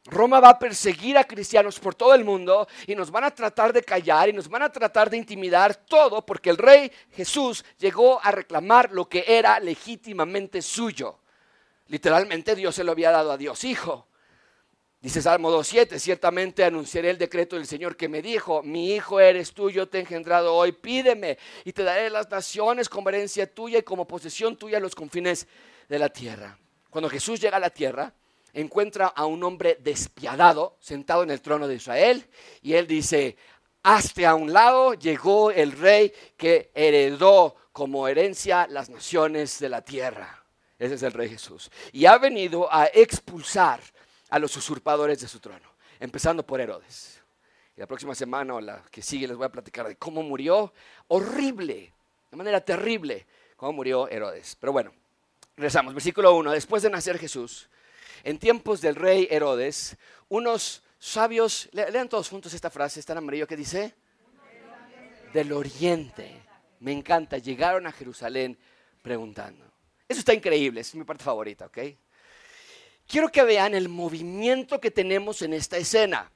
Roma 0.10 0.40
va 0.40 0.50
a 0.50 0.60
perseguir 0.60 1.18
a 1.18 1.26
cristianos 1.26 1.80
por 1.80 1.94
todo 1.94 2.14
el 2.14 2.24
mundo 2.24 2.68
y 2.86 2.96
nos 2.96 3.12
van 3.12 3.26
a 3.26 3.32
tratar 3.32 3.74
de 3.74 3.84
callar 3.84 4.30
y 4.30 4.34
nos 4.34 4.48
van 4.48 4.64
a 4.64 4.72
tratar 4.72 5.10
de 5.10 5.18
intimidar 5.18 5.76
todo 5.76 6.26
porque 6.26 6.50
el 6.50 6.58
rey 6.58 6.92
Jesús 7.12 7.66
llegó 7.78 8.24
a 8.24 8.32
reclamar 8.32 8.92
lo 8.92 9.10
que 9.10 9.26
era 9.28 9.60
legítimamente 9.60 10.62
suyo. 10.62 11.20
Literalmente 11.88 12.56
Dios 12.56 12.76
se 12.76 12.84
lo 12.84 12.94
había 12.94 13.12
dado 13.12 13.32
a 13.32 13.38
Dios 13.38 13.64
Hijo. 13.66 14.08
Dice 15.00 15.22
Salmo 15.22 15.52
2.7, 15.52 16.00
ciertamente 16.00 16.64
anunciaré 16.64 17.12
el 17.12 17.20
decreto 17.20 17.56
del 17.56 17.68
Señor 17.68 17.96
que 17.96 18.10
me 18.10 18.22
dijo, 18.22 18.64
mi 18.64 18.96
hijo 18.96 19.20
eres 19.20 19.54
tú, 19.54 19.70
yo 19.70 19.88
te 19.88 20.00
he 20.00 20.02
engendrado 20.02 20.56
hoy, 20.56 20.72
pídeme 20.72 21.38
y 21.64 21.72
te 21.72 21.84
daré 21.84 22.10
las 22.10 22.30
naciones 22.32 22.90
como 22.90 23.10
herencia 23.10 23.54
tuya 23.54 23.78
y 23.78 23.84
como 23.84 24.08
posesión 24.08 24.58
tuya 24.58 24.80
los 24.80 24.96
confines 24.96 25.48
de 25.88 26.00
la 26.00 26.10
tierra. 26.10 26.58
Cuando 26.90 27.10
Jesús 27.10 27.40
llega 27.40 27.58
a 27.58 27.60
la 27.60 27.70
tierra, 27.70 28.12
encuentra 28.62 29.08
a 29.08 29.26
un 29.26 29.44
hombre 29.44 29.78
despiadado 29.82 30.78
sentado 30.80 31.22
en 31.22 31.30
el 31.30 31.42
trono 31.42 31.68
de 31.68 31.76
Israel 31.76 32.28
y 32.64 32.74
él 32.74 32.88
dice, 32.88 33.38
hasta 33.84 34.30
a 34.30 34.36
un 34.36 34.52
lado 34.52 34.96
llegó 34.96 35.52
el 35.52 35.72
rey 35.74 36.12
que 36.36 36.72
heredó 36.74 37.56
como 37.72 38.08
herencia 38.08 38.66
las 38.68 38.90
naciones 38.90 39.60
de 39.60 39.70
la 39.70 39.84
tierra. 39.84 40.44
Ese 40.80 40.96
es 40.96 41.04
el 41.04 41.14
rey 41.14 41.30
Jesús. 41.30 41.70
Y 41.92 42.06
ha 42.06 42.18
venido 42.18 42.68
a 42.74 42.88
expulsar 42.88 43.80
a 44.30 44.40
los 44.40 44.58
usurpadores 44.58 45.22
de 45.22 45.28
su 45.28 45.40
trono, 45.40 45.70
empezando 46.00 46.46
por 46.46 46.60
Herodes. 46.60 47.22
Y 47.76 47.80
la 47.80 47.88
próxima 47.88 48.16
semana 48.16 48.56
o 48.56 48.62
la 48.62 48.82
que 48.90 49.04
sigue 49.04 49.28
les 49.28 49.38
voy 49.38 49.46
a 49.46 49.52
platicar 49.52 49.88
de 49.88 49.96
cómo 49.98 50.24
murió, 50.24 50.74
horrible, 51.10 51.94
de 52.32 52.38
manera 52.38 52.60
terrible, 52.62 53.28
cómo 53.56 53.74
murió 53.74 54.10
Herodes. 54.10 54.58
Pero 54.60 54.74
bueno, 54.74 54.92
rezamos. 55.56 55.94
Versículo 55.94 56.36
1. 56.36 56.52
Después 56.52 56.82
de 56.82 56.90
nacer 56.90 57.20
Jesús, 57.20 57.70
en 58.28 58.40
tiempos 58.40 58.82
del 58.82 58.96
rey 58.96 59.26
Herodes, 59.32 59.96
unos 60.28 60.84
sabios, 61.00 61.70
lean 61.72 62.10
todos 62.10 62.28
juntos 62.28 62.54
esta 62.54 62.70
frase, 62.70 63.00
está 63.00 63.14
en 63.14 63.20
amarillo, 63.20 63.48
que 63.48 63.56
dice? 63.56 63.96
Del 65.32 65.54
oriente. 65.54 66.44
Me 66.82 66.92
encanta, 66.92 67.38
llegaron 67.38 67.88
a 67.88 67.92
Jerusalén 67.94 68.58
preguntando. 69.02 69.64
Eso 70.10 70.20
está 70.20 70.34
increíble, 70.34 70.82
es 70.82 70.94
mi 70.94 71.06
parte 71.06 71.24
favorita, 71.24 71.68
¿ok? 71.68 71.78
Quiero 73.08 73.30
que 73.30 73.44
vean 73.44 73.74
el 73.74 73.88
movimiento 73.88 74.82
que 74.82 74.92
tenemos 74.92 75.42
en 75.42 75.54
esta 75.54 75.78
escena. 75.78 76.30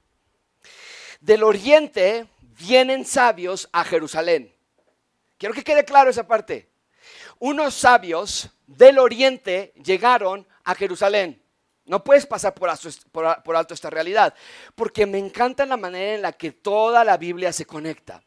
Del 1.20 1.44
oriente 1.44 2.26
vienen 2.58 3.04
sabios 3.04 3.68
a 3.74 3.84
Jerusalén. 3.84 4.56
Quiero 5.38 5.54
que 5.54 5.66
quede 5.66 5.84
claro 5.84 6.10
esa 6.10 6.26
parte. 6.26 6.70
Unos 7.38 7.74
sabios 7.74 8.50
del 8.66 8.98
oriente 8.98 9.74
llegaron 9.84 10.48
a 10.64 10.74
Jerusalén. 10.74 11.41
No 11.86 12.04
puedes 12.04 12.26
pasar 12.26 12.54
por 12.54 12.70
alto, 12.70 13.74
esta 13.74 13.90
realidad, 13.90 14.36
porque 14.76 15.06
me 15.06 15.18
encanta 15.18 15.66
la 15.66 15.78
manera 15.78 16.16
en 16.16 16.22
la 16.22 16.32
que 16.32 16.52
toda 16.52 17.04
la 17.04 17.18
Biblia 17.18 17.52
se 17.52 17.66
conecta. 17.66 18.22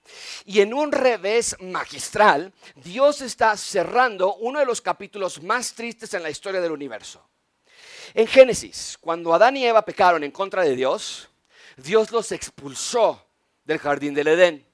Y 0.44 0.60
en 0.60 0.74
un 0.74 0.90
revés 0.90 1.56
magistral, 1.60 2.52
Dios 2.74 3.20
está 3.20 3.56
cerrando 3.56 4.34
uno 4.36 4.58
de 4.58 4.66
los 4.66 4.80
capítulos 4.80 5.42
más 5.42 5.72
tristes 5.72 6.12
en 6.14 6.22
la 6.22 6.30
historia 6.30 6.60
del 6.60 6.72
universo. 6.72 7.24
En 8.12 8.26
Génesis, 8.26 8.98
cuando 9.00 9.32
Adán 9.32 9.56
y 9.56 9.64
Eva 9.64 9.84
pecaron 9.84 10.24
en 10.24 10.30
contra 10.32 10.62
de 10.62 10.74
Dios, 10.74 11.28
Dios 11.76 12.10
los 12.10 12.32
expulsó 12.32 13.24
del 13.64 13.78
jardín 13.78 14.14
del 14.14 14.28
Edén. 14.28 14.66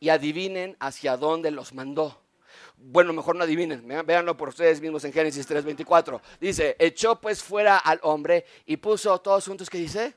Y 0.00 0.10
adivinen 0.10 0.76
hacia 0.80 1.16
dónde 1.16 1.50
los 1.50 1.72
mandó 1.72 2.23
bueno, 2.86 3.14
mejor 3.14 3.34
no 3.34 3.44
adivinen, 3.44 3.86
véanlo 4.04 4.36
por 4.36 4.50
ustedes 4.50 4.80
mismos 4.80 5.04
en 5.04 5.12
Génesis 5.12 5.48
3:24. 5.48 6.20
Dice, 6.38 6.76
echó 6.78 7.18
pues 7.18 7.42
fuera 7.42 7.78
al 7.78 7.98
hombre 8.02 8.44
y 8.66 8.76
puso 8.76 9.18
todos 9.20 9.46
juntos, 9.46 9.70
¿qué 9.70 9.78
dice? 9.78 10.14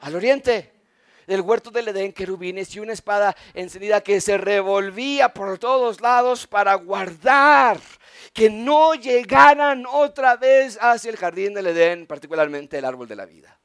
Al 0.00 0.14
oriente 0.14 0.72
del 1.26 1.40
huerto 1.40 1.72
del 1.72 1.88
Edén 1.88 2.12
querubines 2.12 2.74
y 2.76 2.80
una 2.80 2.92
espada 2.92 3.36
encendida 3.54 4.00
que 4.02 4.20
se 4.20 4.38
revolvía 4.38 5.30
por 5.30 5.58
todos 5.58 6.00
lados 6.00 6.46
para 6.46 6.74
guardar 6.76 7.80
que 8.32 8.50
no 8.50 8.94
llegaran 8.94 9.84
otra 9.90 10.36
vez 10.36 10.78
hacia 10.80 11.10
el 11.10 11.16
jardín 11.16 11.54
del 11.54 11.66
Edén, 11.66 12.06
particularmente 12.06 12.78
el 12.78 12.84
árbol 12.84 13.08
de 13.08 13.16
la 13.16 13.26
vida. 13.26 13.58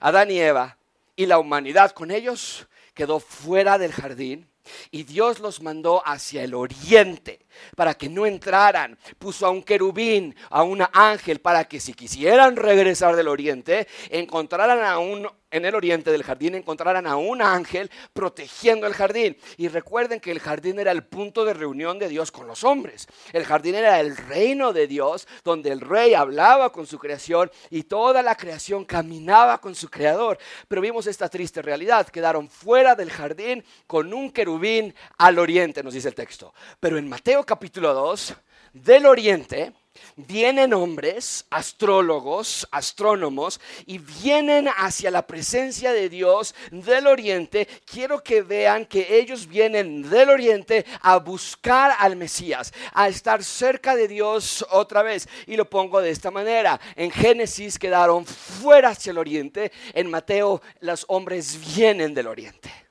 Adán 0.00 0.30
y 0.30 0.40
Eva 0.40 0.78
y 1.16 1.26
la 1.26 1.38
humanidad 1.38 1.90
con 1.90 2.10
ellos 2.10 2.66
quedó 2.94 3.20
fuera 3.20 3.76
del 3.76 3.92
jardín 3.92 4.48
y 4.90 5.04
Dios 5.04 5.40
los 5.40 5.62
mandó 5.62 6.02
hacia 6.06 6.42
el 6.42 6.54
oriente 6.54 7.46
para 7.76 7.94
que 7.94 8.08
no 8.08 8.26
entraran. 8.26 8.98
Puso 9.18 9.46
a 9.46 9.50
un 9.50 9.62
querubín, 9.62 10.34
a 10.50 10.62
un 10.62 10.84
ángel, 10.92 11.40
para 11.40 11.64
que 11.64 11.80
si 11.80 11.94
quisieran 11.94 12.56
regresar 12.56 13.16
del 13.16 13.28
oriente, 13.28 13.86
encontraran 14.10 14.82
a 14.84 14.98
un 14.98 15.28
en 15.54 15.64
el 15.64 15.76
oriente 15.76 16.10
del 16.10 16.24
jardín 16.24 16.56
encontraran 16.56 17.06
a 17.06 17.14
un 17.14 17.40
ángel 17.40 17.88
protegiendo 18.12 18.88
el 18.88 18.92
jardín. 18.92 19.36
Y 19.56 19.68
recuerden 19.68 20.18
que 20.18 20.32
el 20.32 20.40
jardín 20.40 20.80
era 20.80 20.90
el 20.90 21.04
punto 21.04 21.44
de 21.44 21.54
reunión 21.54 21.96
de 22.00 22.08
Dios 22.08 22.32
con 22.32 22.48
los 22.48 22.64
hombres. 22.64 23.06
El 23.32 23.44
jardín 23.44 23.76
era 23.76 24.00
el 24.00 24.16
reino 24.16 24.72
de 24.72 24.88
Dios, 24.88 25.28
donde 25.44 25.70
el 25.70 25.80
rey 25.80 26.12
hablaba 26.12 26.72
con 26.72 26.88
su 26.88 26.98
creación 26.98 27.52
y 27.70 27.84
toda 27.84 28.20
la 28.20 28.34
creación 28.34 28.84
caminaba 28.84 29.60
con 29.60 29.76
su 29.76 29.88
creador. 29.88 30.38
Pero 30.66 30.82
vimos 30.82 31.06
esta 31.06 31.28
triste 31.28 31.62
realidad. 31.62 32.08
Quedaron 32.08 32.48
fuera 32.48 32.96
del 32.96 33.12
jardín 33.12 33.64
con 33.86 34.12
un 34.12 34.32
querubín 34.32 34.92
al 35.18 35.38
oriente, 35.38 35.84
nos 35.84 35.94
dice 35.94 36.08
el 36.08 36.16
texto. 36.16 36.52
Pero 36.80 36.98
en 36.98 37.08
Mateo 37.08 37.46
capítulo 37.46 37.94
2, 37.94 38.34
del 38.72 39.06
oriente, 39.06 39.72
Vienen 40.16 40.74
hombres, 40.74 41.44
astrólogos, 41.50 42.68
astrónomos, 42.70 43.60
y 43.86 43.98
vienen 43.98 44.68
hacia 44.68 45.10
la 45.10 45.26
presencia 45.26 45.92
de 45.92 46.08
Dios 46.08 46.54
del 46.70 47.06
oriente. 47.06 47.66
Quiero 47.84 48.22
que 48.22 48.42
vean 48.42 48.86
que 48.86 49.18
ellos 49.18 49.46
vienen 49.46 50.08
del 50.08 50.30
oriente 50.30 50.84
a 51.00 51.18
buscar 51.18 51.96
al 51.98 52.16
Mesías, 52.16 52.72
a 52.92 53.08
estar 53.08 53.42
cerca 53.42 53.96
de 53.96 54.08
Dios 54.08 54.64
otra 54.70 55.02
vez. 55.02 55.28
Y 55.46 55.56
lo 55.56 55.68
pongo 55.68 56.00
de 56.00 56.10
esta 56.10 56.30
manera. 56.30 56.80
En 56.96 57.10
Génesis 57.10 57.78
quedaron 57.78 58.24
fuera 58.24 58.90
hacia 58.90 59.10
el 59.10 59.18
oriente. 59.18 59.72
En 59.92 60.10
Mateo 60.10 60.62
los 60.80 61.04
hombres 61.08 61.58
vienen 61.76 62.14
del 62.14 62.28
oriente. 62.28 62.83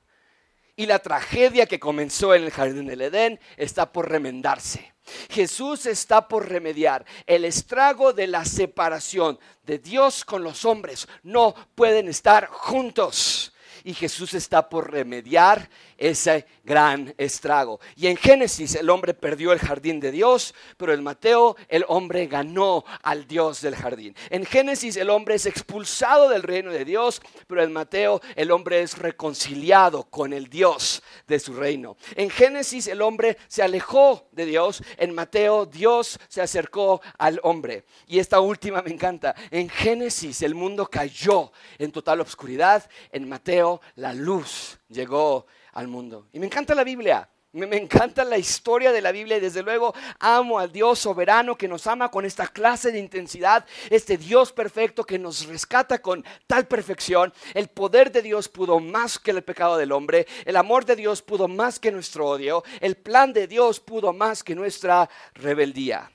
Y 0.76 0.86
la 0.86 0.98
tragedia 0.98 1.66
que 1.66 1.78
comenzó 1.78 2.34
en 2.34 2.44
el 2.44 2.50
jardín 2.50 2.86
del 2.86 3.02
Edén 3.02 3.40
está 3.56 3.92
por 3.92 4.10
remendarse. 4.10 4.92
Jesús 5.30 5.86
está 5.86 6.28
por 6.28 6.48
remediar 6.48 7.04
el 7.26 7.44
estrago 7.44 8.12
de 8.12 8.26
la 8.26 8.44
separación 8.44 9.38
de 9.64 9.78
Dios 9.78 10.24
con 10.24 10.42
los 10.42 10.64
hombres. 10.64 11.06
No 11.22 11.54
pueden 11.74 12.08
estar 12.08 12.46
juntos 12.46 13.52
y 13.84 13.92
Jesús 13.92 14.32
está 14.32 14.68
por 14.68 14.90
remediar 14.90 15.68
ese 15.98 16.46
gran 16.64 17.14
estrago. 17.18 17.80
Y 17.96 18.06
en 18.06 18.16
Génesis 18.16 18.74
el 18.74 18.90
hombre 18.90 19.14
perdió 19.14 19.52
el 19.52 19.58
jardín 19.58 20.00
de 20.00 20.10
Dios, 20.10 20.54
pero 20.76 20.92
en 20.92 21.02
Mateo 21.02 21.56
el 21.68 21.84
hombre 21.88 22.26
ganó 22.26 22.84
al 23.02 23.26
Dios 23.26 23.60
del 23.60 23.76
jardín. 23.76 24.14
En 24.30 24.44
Génesis 24.44 24.96
el 24.96 25.10
hombre 25.10 25.34
es 25.34 25.46
expulsado 25.46 26.28
del 26.28 26.42
reino 26.42 26.72
de 26.72 26.84
Dios, 26.84 27.20
pero 27.46 27.62
en 27.62 27.72
Mateo 27.72 28.20
el 28.36 28.50
hombre 28.50 28.82
es 28.82 28.98
reconciliado 28.98 30.04
con 30.04 30.32
el 30.32 30.48
Dios 30.48 31.02
de 31.26 31.38
su 31.38 31.54
reino. 31.54 31.96
En 32.16 32.30
Génesis 32.30 32.86
el 32.86 33.02
hombre 33.02 33.36
se 33.48 33.62
alejó 33.62 34.28
de 34.32 34.46
Dios, 34.46 34.82
en 34.96 35.14
Mateo 35.14 35.66
Dios 35.66 36.18
se 36.28 36.40
acercó 36.40 37.00
al 37.18 37.40
hombre. 37.42 37.84
Y 38.06 38.18
esta 38.18 38.40
última 38.40 38.82
me 38.82 38.90
encanta. 38.90 39.34
En 39.50 39.68
Génesis 39.68 40.42
el 40.42 40.54
mundo 40.54 40.86
cayó 40.86 41.52
en 41.78 41.92
total 41.92 42.20
oscuridad, 42.20 42.88
en 43.12 43.28
Mateo 43.28 43.80
la 43.96 44.12
luz 44.14 44.78
llegó 44.88 45.46
al 45.74 45.88
mundo. 45.88 46.28
Y 46.32 46.38
me 46.38 46.46
encanta 46.46 46.74
la 46.74 46.84
Biblia. 46.84 47.28
Me, 47.52 47.76
encanta 47.76 48.24
la 48.24 48.36
historia 48.36 48.90
de 48.90 49.00
la 49.00 49.12
Biblia 49.12 49.36
y 49.36 49.40
desde 49.40 49.62
luego 49.62 49.94
amo 50.18 50.58
al 50.58 50.72
Dios 50.72 50.98
soberano 50.98 51.56
que 51.56 51.68
nos 51.68 51.86
ama 51.86 52.10
con 52.10 52.24
esta 52.24 52.48
clase 52.48 52.90
de 52.90 52.98
intensidad, 52.98 53.64
este 53.90 54.16
Dios 54.16 54.50
perfecto 54.50 55.04
que 55.04 55.20
nos 55.20 55.46
rescata 55.46 56.00
con 56.00 56.24
tal 56.48 56.66
perfección. 56.66 57.32
El 57.54 57.68
poder 57.68 58.10
de 58.10 58.22
Dios 58.22 58.48
pudo 58.48 58.80
más 58.80 59.20
que 59.20 59.30
el 59.30 59.44
pecado 59.44 59.76
del 59.76 59.92
hombre, 59.92 60.26
el 60.44 60.56
amor 60.56 60.84
de 60.84 60.96
Dios 60.96 61.22
pudo 61.22 61.46
más 61.46 61.78
que 61.78 61.92
nuestro 61.92 62.26
odio, 62.26 62.64
el 62.80 62.96
plan 62.96 63.32
de 63.32 63.46
Dios 63.46 63.78
pudo 63.78 64.12
más 64.12 64.42
que 64.42 64.56
nuestra 64.56 65.08
rebeldía. 65.34 66.10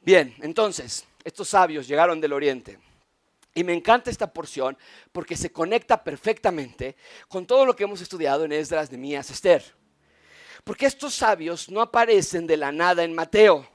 Bien, 0.00 0.34
entonces, 0.40 1.04
estos 1.24 1.46
sabios 1.46 1.86
llegaron 1.86 2.22
del 2.22 2.32
oriente 2.32 2.78
y 3.54 3.64
me 3.64 3.74
encanta 3.74 4.10
esta 4.10 4.32
porción 4.32 4.76
porque 5.12 5.36
se 5.36 5.50
conecta 5.50 6.02
perfectamente 6.02 6.96
con 7.28 7.46
todo 7.46 7.66
lo 7.66 7.74
que 7.74 7.84
hemos 7.84 8.00
estudiado 8.00 8.44
en 8.44 8.52
Esdras, 8.52 8.90
Mías, 8.92 9.30
Esther. 9.30 9.64
Porque 10.64 10.86
estos 10.86 11.14
sabios 11.14 11.68
no 11.68 11.80
aparecen 11.80 12.46
de 12.46 12.56
la 12.56 12.70
nada 12.70 13.02
en 13.02 13.14
Mateo. 13.14 13.66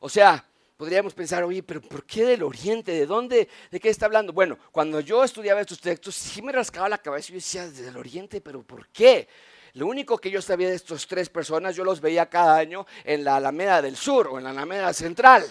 O 0.00 0.08
sea, 0.08 0.46
podríamos 0.76 1.14
pensar, 1.14 1.44
oye, 1.44 1.62
pero 1.62 1.80
¿por 1.80 2.04
qué 2.04 2.24
del 2.24 2.42
oriente? 2.42 2.92
¿De 2.92 3.06
dónde? 3.06 3.48
¿De 3.70 3.80
qué 3.80 3.88
está 3.88 4.06
hablando? 4.06 4.32
Bueno, 4.32 4.58
cuando 4.70 5.00
yo 5.00 5.24
estudiaba 5.24 5.60
estos 5.60 5.80
textos, 5.80 6.14
sí 6.14 6.42
me 6.42 6.52
rascaba 6.52 6.88
la 6.88 6.98
cabeza 6.98 7.28
y 7.28 7.32
yo 7.32 7.36
decía, 7.36 7.68
del 7.68 7.96
oriente, 7.96 8.40
pero 8.40 8.62
¿por 8.62 8.88
qué? 8.88 9.28
Lo 9.74 9.86
único 9.86 10.18
que 10.18 10.30
yo 10.30 10.42
sabía 10.42 10.68
de 10.68 10.74
estas 10.74 11.06
tres 11.06 11.28
personas, 11.28 11.74
yo 11.74 11.84
los 11.84 12.00
veía 12.00 12.28
cada 12.28 12.56
año 12.56 12.86
en 13.04 13.24
la 13.24 13.36
Alameda 13.36 13.80
del 13.80 13.96
Sur 13.96 14.28
o 14.28 14.38
en 14.38 14.44
la 14.44 14.50
Alameda 14.50 14.92
Central. 14.92 15.44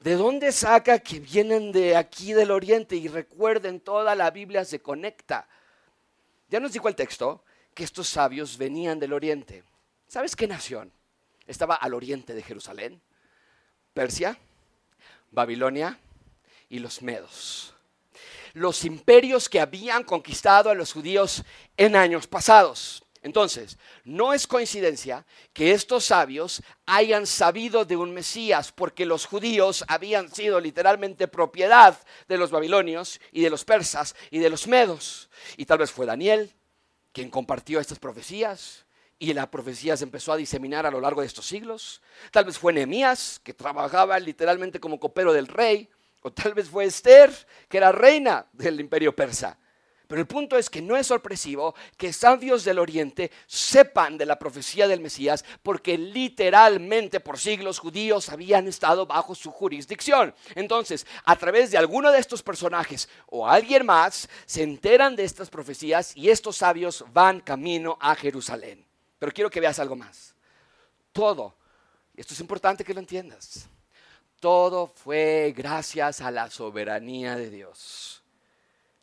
¿De 0.00 0.16
dónde 0.16 0.50
saca 0.50 0.98
que 0.98 1.20
vienen 1.20 1.72
de 1.72 1.94
aquí 1.94 2.32
del 2.32 2.50
oriente? 2.50 2.96
Y 2.96 3.06
recuerden, 3.06 3.80
toda 3.80 4.14
la 4.14 4.30
Biblia 4.30 4.64
se 4.64 4.80
conecta. 4.80 5.46
Ya 6.48 6.58
nos 6.58 6.72
dijo 6.72 6.88
el 6.88 6.96
texto 6.96 7.44
que 7.74 7.84
estos 7.84 8.08
sabios 8.08 8.56
venían 8.56 8.98
del 8.98 9.12
oriente. 9.12 9.62
¿Sabes 10.08 10.34
qué 10.34 10.46
nación 10.46 10.90
estaba 11.46 11.74
al 11.74 11.92
oriente 11.92 12.34
de 12.34 12.42
Jerusalén? 12.42 13.02
Persia, 13.92 14.38
Babilonia 15.30 15.98
y 16.70 16.78
los 16.78 17.02
medos. 17.02 17.74
Los 18.54 18.86
imperios 18.86 19.50
que 19.50 19.60
habían 19.60 20.02
conquistado 20.04 20.70
a 20.70 20.74
los 20.74 20.94
judíos 20.94 21.44
en 21.76 21.94
años 21.94 22.26
pasados. 22.26 23.04
Entonces, 23.22 23.76
no 24.04 24.32
es 24.32 24.46
coincidencia 24.46 25.26
que 25.52 25.72
estos 25.72 26.06
sabios 26.06 26.62
hayan 26.86 27.26
sabido 27.26 27.84
de 27.84 27.96
un 27.96 28.12
Mesías, 28.14 28.72
porque 28.72 29.04
los 29.04 29.26
judíos 29.26 29.84
habían 29.88 30.32
sido 30.34 30.58
literalmente 30.58 31.28
propiedad 31.28 31.98
de 32.28 32.38
los 32.38 32.50
babilonios 32.50 33.20
y 33.30 33.42
de 33.42 33.50
los 33.50 33.64
persas 33.64 34.16
y 34.30 34.38
de 34.38 34.48
los 34.48 34.66
medos. 34.66 35.28
Y 35.56 35.66
tal 35.66 35.78
vez 35.78 35.90
fue 35.90 36.06
Daniel 36.06 36.52
quien 37.12 37.28
compartió 37.28 37.80
estas 37.80 37.98
profecías 37.98 38.86
y 39.18 39.34
la 39.34 39.50
profecía 39.50 39.96
se 39.98 40.04
empezó 40.04 40.32
a 40.32 40.36
diseminar 40.36 40.86
a 40.86 40.90
lo 40.90 41.00
largo 41.00 41.20
de 41.20 41.26
estos 41.26 41.46
siglos. 41.46 42.00
Tal 42.30 42.46
vez 42.46 42.58
fue 42.58 42.72
Nehemías, 42.72 43.38
que 43.44 43.52
trabajaba 43.52 44.18
literalmente 44.18 44.80
como 44.80 44.98
copero 44.98 45.34
del 45.34 45.46
rey, 45.46 45.90
o 46.22 46.32
tal 46.32 46.54
vez 46.54 46.70
fue 46.70 46.86
Esther, 46.86 47.30
que 47.68 47.76
era 47.76 47.92
reina 47.92 48.46
del 48.52 48.80
imperio 48.80 49.14
persa. 49.14 49.58
Pero 50.10 50.22
el 50.22 50.26
punto 50.26 50.58
es 50.58 50.68
que 50.68 50.82
no 50.82 50.96
es 50.96 51.06
sorpresivo 51.06 51.72
que 51.96 52.12
sabios 52.12 52.64
del 52.64 52.80
Oriente 52.80 53.30
sepan 53.46 54.18
de 54.18 54.26
la 54.26 54.40
profecía 54.40 54.88
del 54.88 54.98
Mesías 54.98 55.44
porque 55.62 55.96
literalmente 55.96 57.20
por 57.20 57.38
siglos 57.38 57.78
judíos 57.78 58.28
habían 58.28 58.66
estado 58.66 59.06
bajo 59.06 59.36
su 59.36 59.52
jurisdicción. 59.52 60.34
Entonces, 60.56 61.06
a 61.24 61.36
través 61.36 61.70
de 61.70 61.78
alguno 61.78 62.10
de 62.10 62.18
estos 62.18 62.42
personajes 62.42 63.08
o 63.28 63.46
alguien 63.46 63.86
más, 63.86 64.28
se 64.46 64.64
enteran 64.64 65.14
de 65.14 65.22
estas 65.22 65.48
profecías 65.48 66.16
y 66.16 66.28
estos 66.28 66.56
sabios 66.56 67.04
van 67.12 67.38
camino 67.38 67.96
a 68.00 68.16
Jerusalén. 68.16 68.84
Pero 69.16 69.30
quiero 69.30 69.48
que 69.48 69.60
veas 69.60 69.78
algo 69.78 69.94
más. 69.94 70.34
Todo, 71.12 71.54
esto 72.16 72.34
es 72.34 72.40
importante 72.40 72.82
que 72.82 72.94
lo 72.94 72.98
entiendas, 72.98 73.68
todo 74.40 74.88
fue 74.88 75.54
gracias 75.56 76.20
a 76.20 76.32
la 76.32 76.50
soberanía 76.50 77.36
de 77.36 77.48
Dios. 77.48 78.19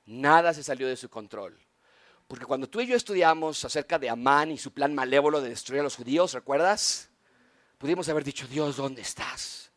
Nada 0.08 0.54
se 0.54 0.64
salió 0.64 0.88
de 0.88 0.96
su 0.96 1.10
control. 1.10 1.60
Porque 2.28 2.46
cuando 2.46 2.68
tú 2.68 2.82
y 2.82 2.88
yo 2.88 2.96
estudiamos 2.96 3.64
acerca 3.64 4.00
de 4.00 4.10
Amán 4.10 4.52
y 4.52 4.58
su 4.58 4.74
plan 4.74 4.96
malévolo 4.96 5.40
de 5.42 5.50
destruir 5.50 5.82
a 5.82 5.84
los 5.84 5.96
judíos, 5.96 6.34
¿recuerdas? 6.34 7.10
Pudimos 7.78 8.10
haber 8.10 8.24
dicho, 8.24 8.48
Dios, 8.48 8.78
¿dónde 8.78 9.02
estás? 9.02 9.72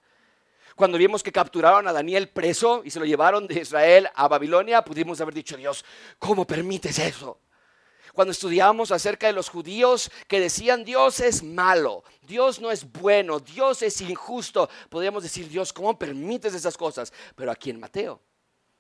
Cuando 0.75 0.99
vimos 0.99 1.23
que 1.23 1.33
capturaron 1.33 1.87
a 1.87 1.93
Daniel 1.93 2.29
preso 2.29 2.83
y 2.85 2.91
se 2.91 2.99
lo 2.99 3.05
llevaron 3.05 3.47
de 3.47 3.61
Israel 3.61 4.09
a 4.15 4.29
Babilonia, 4.29 4.83
pudimos 4.83 5.21
haber 5.21 5.35
dicho, 5.35 5.57
Dios, 5.57 5.85
¿cómo 6.19 6.47
permites 6.47 6.99
eso? 6.99 7.41
Cuando 8.15 8.33
estudiamos 8.33 8.91
acerca 8.91 9.27
de 9.27 9.33
los 9.33 9.49
judíos 9.49 10.11
que 10.27 10.41
decían 10.41 10.85
Dios 10.85 11.21
es 11.21 11.43
malo, 11.43 12.03
Dios 12.23 12.61
no 12.61 12.71
es 12.71 12.91
bueno, 12.91 13.39
Dios 13.41 13.83
es 13.83 14.01
injusto, 14.01 14.69
podríamos 14.89 15.23
decir 15.23 15.49
Dios, 15.49 15.73
¿cómo 15.73 15.99
permites 15.99 16.55
esas 16.55 16.77
cosas? 16.77 17.13
Pero 17.37 17.53
aquí 17.53 17.71
en 17.71 17.79
Mateo 17.79 18.21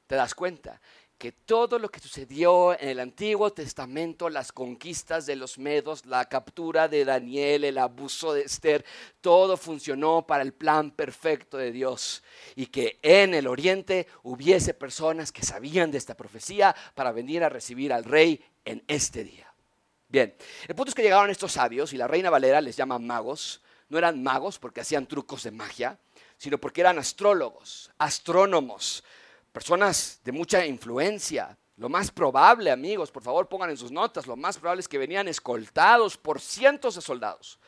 te 0.07 0.17
das 0.17 0.35
cuenta 0.35 0.81
que 1.21 1.33
todo 1.33 1.79
lo 1.79 1.91
que 1.91 2.01
sucedió 2.01 2.73
en 2.81 2.89
el 2.89 2.99
Antiguo 2.99 3.53
Testamento, 3.53 4.31
las 4.31 4.53
conquistas 4.53 5.27
de 5.27 5.37
los 5.37 5.59
medos, 5.59 6.07
la 6.07 6.25
captura 6.25 6.89
de 6.89 7.05
Daniel, 7.05 7.65
el 7.65 7.77
abuso 7.77 8.33
de 8.33 8.41
Esther, 8.41 8.87
todo 9.21 9.59
funcionó 9.59 10.27
para 10.27 10.43
el 10.43 10.55
plan 10.55 10.91
perfecto 10.91 11.59
de 11.59 11.73
Dios. 11.73 12.23
Y 12.57 12.69
que 12.69 12.99
en 13.03 13.35
el 13.35 13.49
Oriente 13.49 14.07
hubiese 14.23 14.73
personas 14.73 15.31
que 15.31 15.43
sabían 15.43 15.91
de 15.91 15.99
esta 15.99 16.17
profecía 16.17 16.75
para 16.95 17.13
venir 17.13 17.45
a 17.45 17.51
recibir 17.51 17.93
al 17.93 18.05
rey 18.05 18.43
en 18.65 18.83
este 18.89 19.23
día. 19.23 19.53
Bien, 20.09 20.35
el 20.69 20.75
punto 20.75 20.89
es 20.89 20.95
que 20.95 21.03
llegaron 21.03 21.29
estos 21.29 21.53
sabios 21.53 21.93
y 21.93 21.99
la 21.99 22.09
reina 22.09 22.31
Valera 22.31 22.63
les 22.63 22.79
llama 22.79 22.99
magos. 22.99 23.61
No 23.91 23.99
eran 23.99 24.23
magos 24.23 24.59
porque 24.59 24.81
hacían 24.81 25.07
trucos 25.07 25.43
de 25.43 25.51
magia, 25.51 25.99
sino 26.39 26.57
porque 26.57 26.81
eran 26.81 26.99
astrólogos, 26.99 27.91
astrónomos, 27.99 29.05
personas 29.53 30.21
de 30.25 30.33
mucha 30.33 30.65
influencia. 30.67 31.57
Lo 31.77 31.89
más 31.89 32.11
probable, 32.11 32.71
amigos, 32.71 33.11
por 33.11 33.23
favor 33.23 33.49
pongan 33.49 33.71
en 33.71 33.77
sus 33.77 33.91
notas, 33.91 34.27
lo 34.27 34.37
más 34.37 34.59
probable 34.59 34.81
es 34.81 34.89
que 34.89 34.99
venían 34.99 35.29
escoltados 35.29 36.17
por 36.19 36.41
cientos 36.41 36.95
de 36.95 37.01
soldados, 37.01 37.59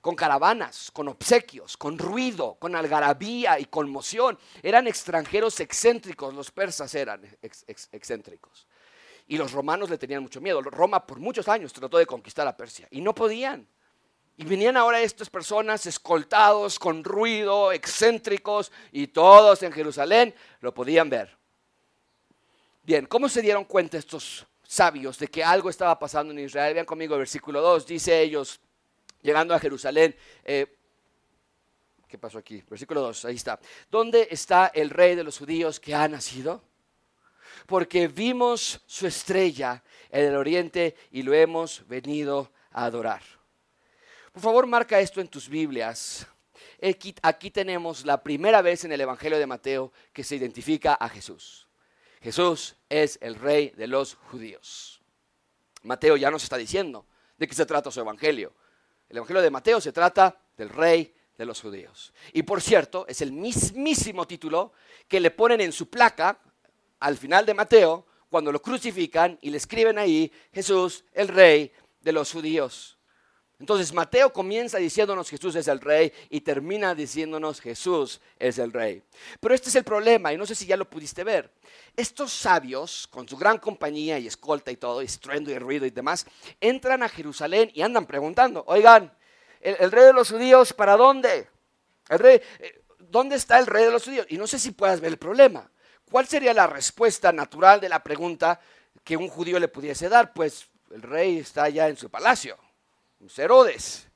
con 0.00 0.14
caravanas, 0.14 0.90
con 0.92 1.08
obsequios, 1.08 1.76
con 1.76 1.96
ruido, 1.98 2.56
con 2.60 2.76
algarabía 2.76 3.58
y 3.58 3.64
conmoción. 3.64 4.38
Eran 4.62 4.86
extranjeros 4.86 5.60
excéntricos, 5.60 6.34
los 6.34 6.50
persas 6.50 6.94
eran 6.94 7.22
excéntricos. 7.40 8.66
Y 9.26 9.36
los 9.36 9.52
romanos 9.52 9.90
le 9.90 9.98
tenían 9.98 10.22
mucho 10.22 10.40
miedo. 10.40 10.62
Roma 10.62 11.06
por 11.06 11.18
muchos 11.18 11.48
años 11.48 11.72
trató 11.72 11.98
de 11.98 12.06
conquistar 12.06 12.46
a 12.46 12.56
Persia 12.56 12.86
y 12.90 13.00
no 13.00 13.14
podían. 13.14 13.66
Y 14.38 14.44
venían 14.44 14.76
ahora 14.76 15.00
estas 15.00 15.28
personas 15.28 15.84
escoltados 15.86 16.78
con 16.78 17.02
ruido, 17.02 17.72
excéntricos, 17.72 18.70
y 18.92 19.08
todos 19.08 19.64
en 19.64 19.72
Jerusalén 19.72 20.32
lo 20.60 20.72
podían 20.72 21.10
ver. 21.10 21.36
Bien, 22.84 23.04
¿cómo 23.06 23.28
se 23.28 23.42
dieron 23.42 23.64
cuenta 23.64 23.98
estos 23.98 24.46
sabios 24.62 25.18
de 25.18 25.26
que 25.26 25.42
algo 25.42 25.68
estaba 25.68 25.98
pasando 25.98 26.32
en 26.32 26.38
Israel? 26.38 26.72
Vean 26.72 26.86
conmigo 26.86 27.16
el 27.16 27.22
versículo 27.22 27.60
2, 27.60 27.84
dice 27.84 28.20
ellos, 28.20 28.60
llegando 29.22 29.54
a 29.54 29.58
Jerusalén, 29.58 30.14
eh, 30.44 30.72
¿qué 32.06 32.16
pasó 32.16 32.38
aquí? 32.38 32.62
Versículo 32.70 33.00
2, 33.00 33.24
ahí 33.24 33.34
está. 33.34 33.58
¿Dónde 33.90 34.28
está 34.30 34.68
el 34.72 34.90
rey 34.90 35.16
de 35.16 35.24
los 35.24 35.36
judíos 35.36 35.80
que 35.80 35.96
ha 35.96 36.06
nacido? 36.06 36.62
Porque 37.66 38.06
vimos 38.06 38.82
su 38.86 39.08
estrella 39.08 39.82
en 40.10 40.26
el 40.26 40.36
oriente 40.36 40.94
y 41.10 41.24
lo 41.24 41.34
hemos 41.34 41.88
venido 41.88 42.52
a 42.70 42.84
adorar. 42.84 43.37
Por 44.32 44.42
favor, 44.42 44.66
marca 44.66 45.00
esto 45.00 45.20
en 45.20 45.28
tus 45.28 45.48
Biblias. 45.48 46.26
Aquí, 47.22 47.50
tenemos 47.50 48.04
la 48.04 48.22
primera 48.22 48.62
vez 48.62 48.84
en 48.84 48.92
el 48.92 49.00
Evangelio 49.00 49.38
de 49.38 49.46
Mateo 49.46 49.92
que 50.12 50.22
se 50.22 50.36
identifica 50.36 50.94
a 50.94 51.08
Jesús. 51.08 51.66
Jesús 52.20 52.76
es 52.88 53.18
el 53.20 53.34
rey 53.34 53.70
de 53.70 53.86
los 53.86 54.14
judíos. 54.14 55.00
Mateo 55.82 56.16
ya 56.16 56.30
nos 56.30 56.42
está 56.42 56.56
diciendo 56.56 57.06
de 57.36 57.48
qué 57.48 57.54
se 57.54 57.66
trata 57.66 57.90
su 57.90 58.00
Evangelio. 58.00 58.52
El 59.08 59.16
Evangelio 59.16 59.42
de 59.42 59.50
Mateo 59.50 59.80
se 59.80 59.92
trata 59.92 60.40
del 60.56 60.68
rey 60.68 61.14
de 61.36 61.44
los 61.46 61.60
judíos. 61.60 62.12
Y 62.32 62.42
por 62.42 62.60
cierto, 62.60 63.06
es 63.08 63.22
el 63.22 63.32
mismísimo 63.32 64.26
título 64.26 64.72
que 65.06 65.20
le 65.20 65.30
ponen 65.30 65.60
en 65.60 65.72
su 65.72 65.88
placa 65.88 66.38
al 67.00 67.16
final 67.16 67.46
de 67.46 67.54
Mateo 67.54 68.06
cuando 68.28 68.52
lo 68.52 68.60
crucifican 68.60 69.38
y 69.40 69.50
le 69.50 69.56
escriben 69.56 69.98
ahí 69.98 70.30
Jesús, 70.52 71.04
el 71.12 71.28
rey 71.28 71.72
de 72.00 72.12
los 72.12 72.32
judíos. 72.32 72.97
Entonces 73.60 73.92
Mateo 73.92 74.32
comienza 74.32 74.78
diciéndonos 74.78 75.28
Jesús 75.28 75.56
es 75.56 75.66
el 75.66 75.80
rey 75.80 76.12
y 76.30 76.42
termina 76.42 76.94
diciéndonos 76.94 77.60
Jesús 77.60 78.20
es 78.38 78.58
el 78.58 78.72
rey. 78.72 79.02
Pero 79.40 79.54
este 79.54 79.68
es 79.68 79.74
el 79.74 79.82
problema 79.82 80.32
y 80.32 80.36
no 80.36 80.46
sé 80.46 80.54
si 80.54 80.64
ya 80.66 80.76
lo 80.76 80.88
pudiste 80.88 81.24
ver. 81.24 81.50
Estos 81.96 82.32
sabios, 82.32 83.08
con 83.08 83.28
su 83.28 83.36
gran 83.36 83.58
compañía 83.58 84.18
y 84.18 84.28
escolta 84.28 84.70
y 84.70 84.76
todo, 84.76 85.00
estruendo 85.00 85.50
y 85.50 85.58
ruido 85.58 85.86
y 85.86 85.90
demás, 85.90 86.24
entran 86.60 87.02
a 87.02 87.08
Jerusalén 87.08 87.70
y 87.74 87.82
andan 87.82 88.06
preguntando, 88.06 88.62
oigan, 88.68 89.12
el, 89.60 89.90
rey 89.90 90.04
de 90.04 90.12
los 90.12 90.30
judíos, 90.30 90.72
¿para 90.72 90.96
dónde? 90.96 91.48
El 92.08 92.18
rey, 92.20 92.40
eh, 92.60 92.84
¿Dónde 93.10 93.36
está 93.36 93.58
el 93.58 93.66
rey 93.66 93.84
de 93.84 93.90
los 93.90 94.04
judíos? 94.04 94.26
Y 94.28 94.36
no 94.36 94.46
sé 94.46 94.58
si 94.58 94.70
puedas 94.70 95.00
ver 95.00 95.12
el 95.12 95.18
problema. 95.18 95.70
¿Cuál 96.10 96.26
sería 96.26 96.54
la 96.54 96.66
respuesta 96.66 97.32
natural 97.32 97.80
de 97.80 97.88
la 97.88 98.02
pregunta 98.02 98.60
que 99.02 99.16
un 99.16 99.28
judío 99.28 99.58
le 99.58 99.68
pudiese 99.68 100.08
dar? 100.08 100.32
Pues 100.32 100.68
el 100.90 101.02
rey 101.02 101.38
está 101.38 101.68
ya 101.68 101.88
en 101.88 101.96
su 101.96 102.10
palacio. 102.10 102.56
Herodes. 103.36 104.08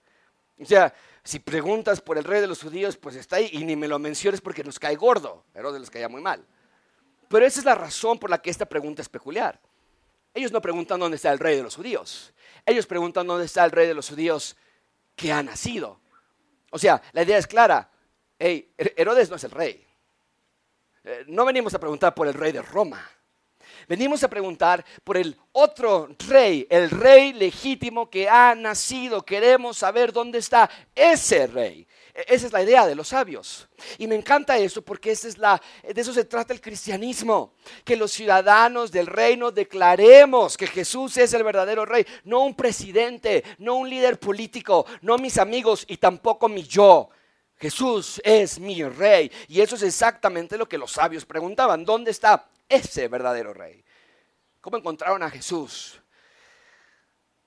O 0.58 0.64
sea, 0.64 0.94
si 1.24 1.38
preguntas 1.38 2.00
por 2.00 2.18
el 2.18 2.24
rey 2.24 2.40
de 2.40 2.46
los 2.46 2.62
judíos, 2.62 2.96
pues 2.96 3.16
está 3.16 3.36
ahí 3.36 3.50
y 3.52 3.64
ni 3.64 3.76
me 3.76 3.88
lo 3.88 3.98
menciones 3.98 4.40
porque 4.40 4.64
nos 4.64 4.78
cae 4.78 4.96
gordo. 4.96 5.44
Herodes 5.54 5.80
les 5.80 5.90
caía 5.90 6.08
muy 6.08 6.20
mal. 6.20 6.44
Pero 7.28 7.46
esa 7.46 7.60
es 7.60 7.64
la 7.64 7.74
razón 7.74 8.18
por 8.18 8.30
la 8.30 8.42
que 8.42 8.50
esta 8.50 8.66
pregunta 8.66 9.02
es 9.02 9.08
peculiar. 9.08 9.60
Ellos 10.34 10.52
no 10.52 10.60
preguntan 10.60 10.98
dónde 10.98 11.16
está 11.16 11.32
el 11.32 11.38
rey 11.38 11.56
de 11.56 11.62
los 11.62 11.76
judíos. 11.76 12.32
Ellos 12.64 12.86
preguntan 12.86 13.26
dónde 13.26 13.46
está 13.46 13.64
el 13.64 13.70
rey 13.70 13.86
de 13.86 13.94
los 13.94 14.08
judíos 14.08 14.56
que 15.14 15.32
ha 15.32 15.42
nacido. 15.42 16.00
O 16.70 16.78
sea, 16.78 17.02
la 17.12 17.22
idea 17.22 17.38
es 17.38 17.46
clara. 17.46 17.90
Hey, 18.38 18.72
Herodes 18.76 19.30
no 19.30 19.36
es 19.36 19.44
el 19.44 19.50
rey. 19.50 19.86
Eh, 21.04 21.24
no 21.28 21.44
venimos 21.44 21.74
a 21.74 21.80
preguntar 21.80 22.14
por 22.14 22.26
el 22.26 22.34
rey 22.34 22.52
de 22.52 22.62
Roma. 22.62 23.08
Venimos 23.88 24.22
a 24.22 24.28
preguntar 24.28 24.84
por 25.04 25.16
el 25.16 25.36
otro 25.52 26.08
rey, 26.28 26.66
el 26.70 26.90
rey 26.90 27.32
legítimo 27.32 28.08
que 28.08 28.28
ha 28.28 28.54
nacido. 28.54 29.22
Queremos 29.22 29.78
saber 29.78 30.12
dónde 30.12 30.38
está 30.38 30.70
ese 30.94 31.46
rey. 31.46 31.86
E, 32.14 32.24
esa 32.28 32.46
es 32.46 32.52
la 32.52 32.62
idea 32.62 32.86
de 32.86 32.94
los 32.94 33.08
sabios. 33.08 33.68
Y 33.98 34.06
me 34.06 34.14
encanta 34.14 34.58
eso 34.58 34.82
porque 34.82 35.12
es 35.12 35.22
de 35.22 35.60
eso 35.94 36.12
se 36.12 36.24
trata 36.24 36.52
el 36.52 36.60
cristianismo. 36.60 37.54
Que 37.84 37.96
los 37.96 38.12
ciudadanos 38.12 38.92
del 38.92 39.06
reino 39.06 39.50
declaremos 39.50 40.56
que 40.56 40.66
Jesús 40.66 41.16
es 41.16 41.32
el 41.34 41.44
verdadero 41.44 41.84
rey. 41.84 42.06
No 42.24 42.40
un 42.40 42.54
presidente, 42.54 43.44
no 43.58 43.76
un 43.76 43.90
líder 43.90 44.18
político, 44.18 44.86
no 45.00 45.18
mis 45.18 45.38
amigos 45.38 45.84
y 45.88 45.96
tampoco 45.96 46.48
mi 46.48 46.62
yo. 46.62 47.10
Jesús 47.56 48.20
es 48.24 48.58
mi 48.58 48.82
rey. 48.82 49.30
Y 49.48 49.60
eso 49.60 49.76
es 49.76 49.82
exactamente 49.82 50.58
lo 50.58 50.68
que 50.68 50.78
los 50.78 50.92
sabios 50.92 51.24
preguntaban. 51.24 51.84
¿Dónde 51.84 52.10
está 52.10 52.48
ese 52.72 53.08
verdadero 53.08 53.52
rey. 53.52 53.84
¿Cómo 54.60 54.76
encontraron 54.76 55.22
a 55.22 55.30
Jesús? 55.30 56.00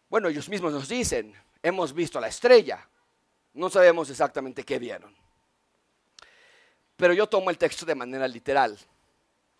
Bueno, 0.09 0.27
ellos 0.27 0.49
mismos 0.49 0.71
nos 0.71 0.87
dicen, 0.87 1.35
hemos 1.63 1.93
visto 1.93 2.19
la 2.19 2.27
estrella, 2.27 2.87
no 3.53 3.69
sabemos 3.69 4.09
exactamente 4.09 4.63
qué 4.63 4.79
vieron. 4.79 5.15
Pero 6.95 7.13
yo 7.13 7.27
tomo 7.27 7.49
el 7.49 7.57
texto 7.57 7.85
de 7.85 7.95
manera 7.95 8.27
literal. 8.27 8.77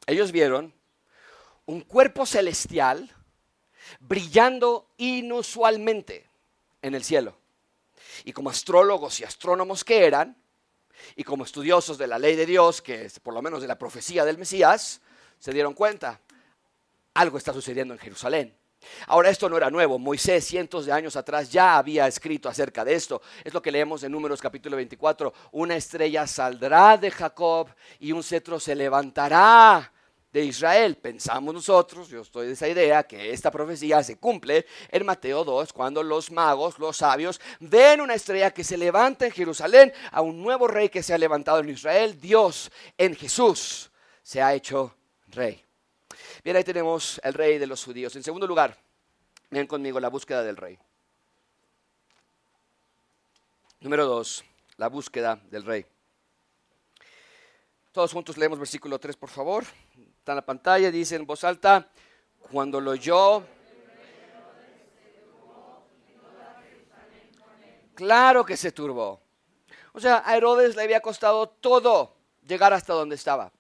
Ellos 0.06 0.32
vieron 0.32 0.74
un 1.66 1.82
cuerpo 1.82 2.26
celestial 2.26 3.12
brillando 4.00 4.90
inusualmente 4.98 6.30
en 6.82 6.96
el 6.96 7.04
cielo. 7.04 7.38
Y 8.24 8.34
como 8.34 8.50
astrólogos 8.50 9.20
y 9.20 9.24
astrónomos 9.24 9.84
que 9.84 10.06
eran, 10.06 10.38
y 11.16 11.24
como 11.24 11.44
estudiosos 11.44 11.98
de 11.98 12.08
la 12.08 12.20
ley 12.20 12.36
de 12.36 12.46
Dios, 12.46 12.82
que 12.82 13.06
es 13.06 13.20
por 13.20 13.34
lo 13.34 13.42
menos 13.42 13.62
de 13.62 13.68
la 13.68 13.78
profecía 13.78 14.24
del 14.24 14.38
Mesías, 14.38 15.02
se 15.46 15.54
dieron 15.54 15.76
cuenta, 15.76 16.20
algo 17.14 17.38
está 17.38 17.54
sucediendo 17.54 17.94
en 17.94 18.00
Jerusalén. 18.00 18.58
Ahora 19.06 19.30
esto 19.30 19.48
no 19.48 19.58
era 19.58 19.70
nuevo, 19.70 20.00
Moisés 20.00 20.44
cientos 20.44 20.88
de 20.88 20.92
años 20.92 21.16
atrás 21.16 21.52
ya 21.52 21.78
había 21.78 22.08
escrito 22.08 22.50
acerca 22.50 22.84
de 22.84 22.96
esto. 22.96 23.22
Es 23.44 23.54
lo 23.54 23.62
que 23.62 23.72
leemos 23.72 24.02
en 24.02 24.12
Números 24.12 24.42
capítulo 24.42 24.76
24, 24.76 25.32
una 25.52 25.76
estrella 25.76 26.26
saldrá 26.26 26.98
de 26.98 27.12
Jacob 27.12 27.70
y 28.00 28.12
un 28.12 28.24
cetro 28.24 28.60
se 28.60 28.74
levantará 28.74 29.94
de 30.34 30.46
Israel. 30.46 30.98
Pensamos 30.98 31.54
nosotros, 31.54 32.10
yo 32.10 32.22
estoy 32.22 32.48
de 32.48 32.54
esa 32.54 32.68
idea, 32.68 33.04
que 33.04 33.32
esta 33.32 33.52
profecía 33.52 34.02
se 34.02 34.18
cumple 34.18 34.66
en 34.90 35.06
Mateo 35.06 35.44
2, 35.44 35.74
cuando 35.74 36.02
los 36.02 36.32
magos, 36.32 36.80
los 36.80 36.98
sabios, 36.98 37.40
ven 37.60 38.02
una 38.02 38.16
estrella 38.16 38.50
que 38.50 38.64
se 38.64 38.78
levanta 38.78 39.28
en 39.28 39.32
Jerusalén, 39.32 39.94
a 40.12 40.22
un 40.22 40.42
nuevo 40.42 40.68
rey 40.68 40.90
que 40.90 41.04
se 41.04 41.14
ha 41.14 41.20
levantado 41.20 41.60
en 41.60 41.70
Israel. 41.70 42.20
Dios 42.20 42.72
en 42.98 43.16
Jesús 43.16 43.92
se 44.24 44.42
ha 44.42 44.52
hecho 44.56 44.96
rey. 45.36 45.64
Bien, 46.44 46.56
ahí 46.56 46.64
tenemos 46.64 47.20
el 47.24 47.34
rey 47.34 47.58
de 47.58 47.68
los 47.68 47.84
judíos. 47.84 48.16
En 48.16 48.24
segundo 48.24 48.48
lugar, 48.48 48.78
ven 49.50 49.68
conmigo 49.68 50.00
la 50.00 50.10
búsqueda 50.10 50.44
del 50.44 50.58
rey. 50.58 50.78
Número 53.82 54.06
dos, 54.06 54.44
la 54.78 54.88
búsqueda 54.88 55.40
del 55.52 55.64
rey. 55.64 55.86
Todos 57.92 58.12
juntos 58.12 58.38
leemos 58.38 58.60
versículo 58.60 59.00
3, 59.00 59.16
por 59.16 59.30
favor 59.30 59.66
está 60.26 60.32
en 60.32 60.38
la 60.38 60.46
pantalla, 60.46 60.90
dice 60.90 61.16
en 61.16 61.28
voz 61.28 61.44
alta, 61.44 61.88
cuando 62.52 62.82
lo 62.82 62.90
oyó, 62.92 63.44
claro 67.94 68.44
que 68.44 68.58
se 68.58 68.72
turbó. 68.72 69.22
O 69.94 70.00
sea, 70.00 70.24
a 70.26 70.36
Herodes 70.36 70.76
le 70.76 70.82
había 70.82 71.00
costado 71.00 71.48
todo 71.48 72.16
llegar 72.44 72.74
hasta 72.74 72.94
donde 72.94 73.14
estaba. 73.14 73.52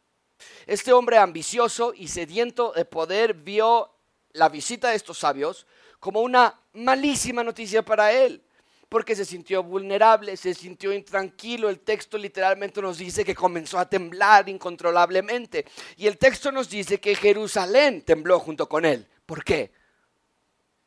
Este 0.65 0.93
hombre 0.93 1.17
ambicioso 1.17 1.93
y 1.95 2.07
sediento 2.07 2.73
de 2.75 2.85
poder 2.85 3.33
vio 3.33 3.91
la 4.33 4.49
visita 4.49 4.89
de 4.89 4.95
estos 4.95 5.19
sabios 5.19 5.65
como 5.99 6.21
una 6.21 6.59
malísima 6.73 7.43
noticia 7.43 7.83
para 7.83 8.11
él 8.11 8.45
porque 8.89 9.15
se 9.15 9.25
sintió 9.25 9.63
vulnerable, 9.63 10.37
se 10.37 10.53
sintió 10.53 10.93
intranquilo. 10.93 11.69
El 11.69 11.79
texto 11.79 12.17
literalmente 12.17 12.81
nos 12.81 12.97
dice 12.97 13.25
que 13.25 13.35
comenzó 13.35 13.79
a 13.79 13.89
temblar 13.89 14.47
incontrolablemente. 14.47 15.65
Y 15.97 16.07
el 16.07 16.17
texto 16.17 16.51
nos 16.51 16.69
dice 16.69 16.99
que 16.99 17.15
Jerusalén 17.15 18.03
tembló 18.03 18.39
junto 18.39 18.69
con 18.69 18.85
él. 18.85 19.05
¿Por 19.25 19.43
qué? 19.43 19.71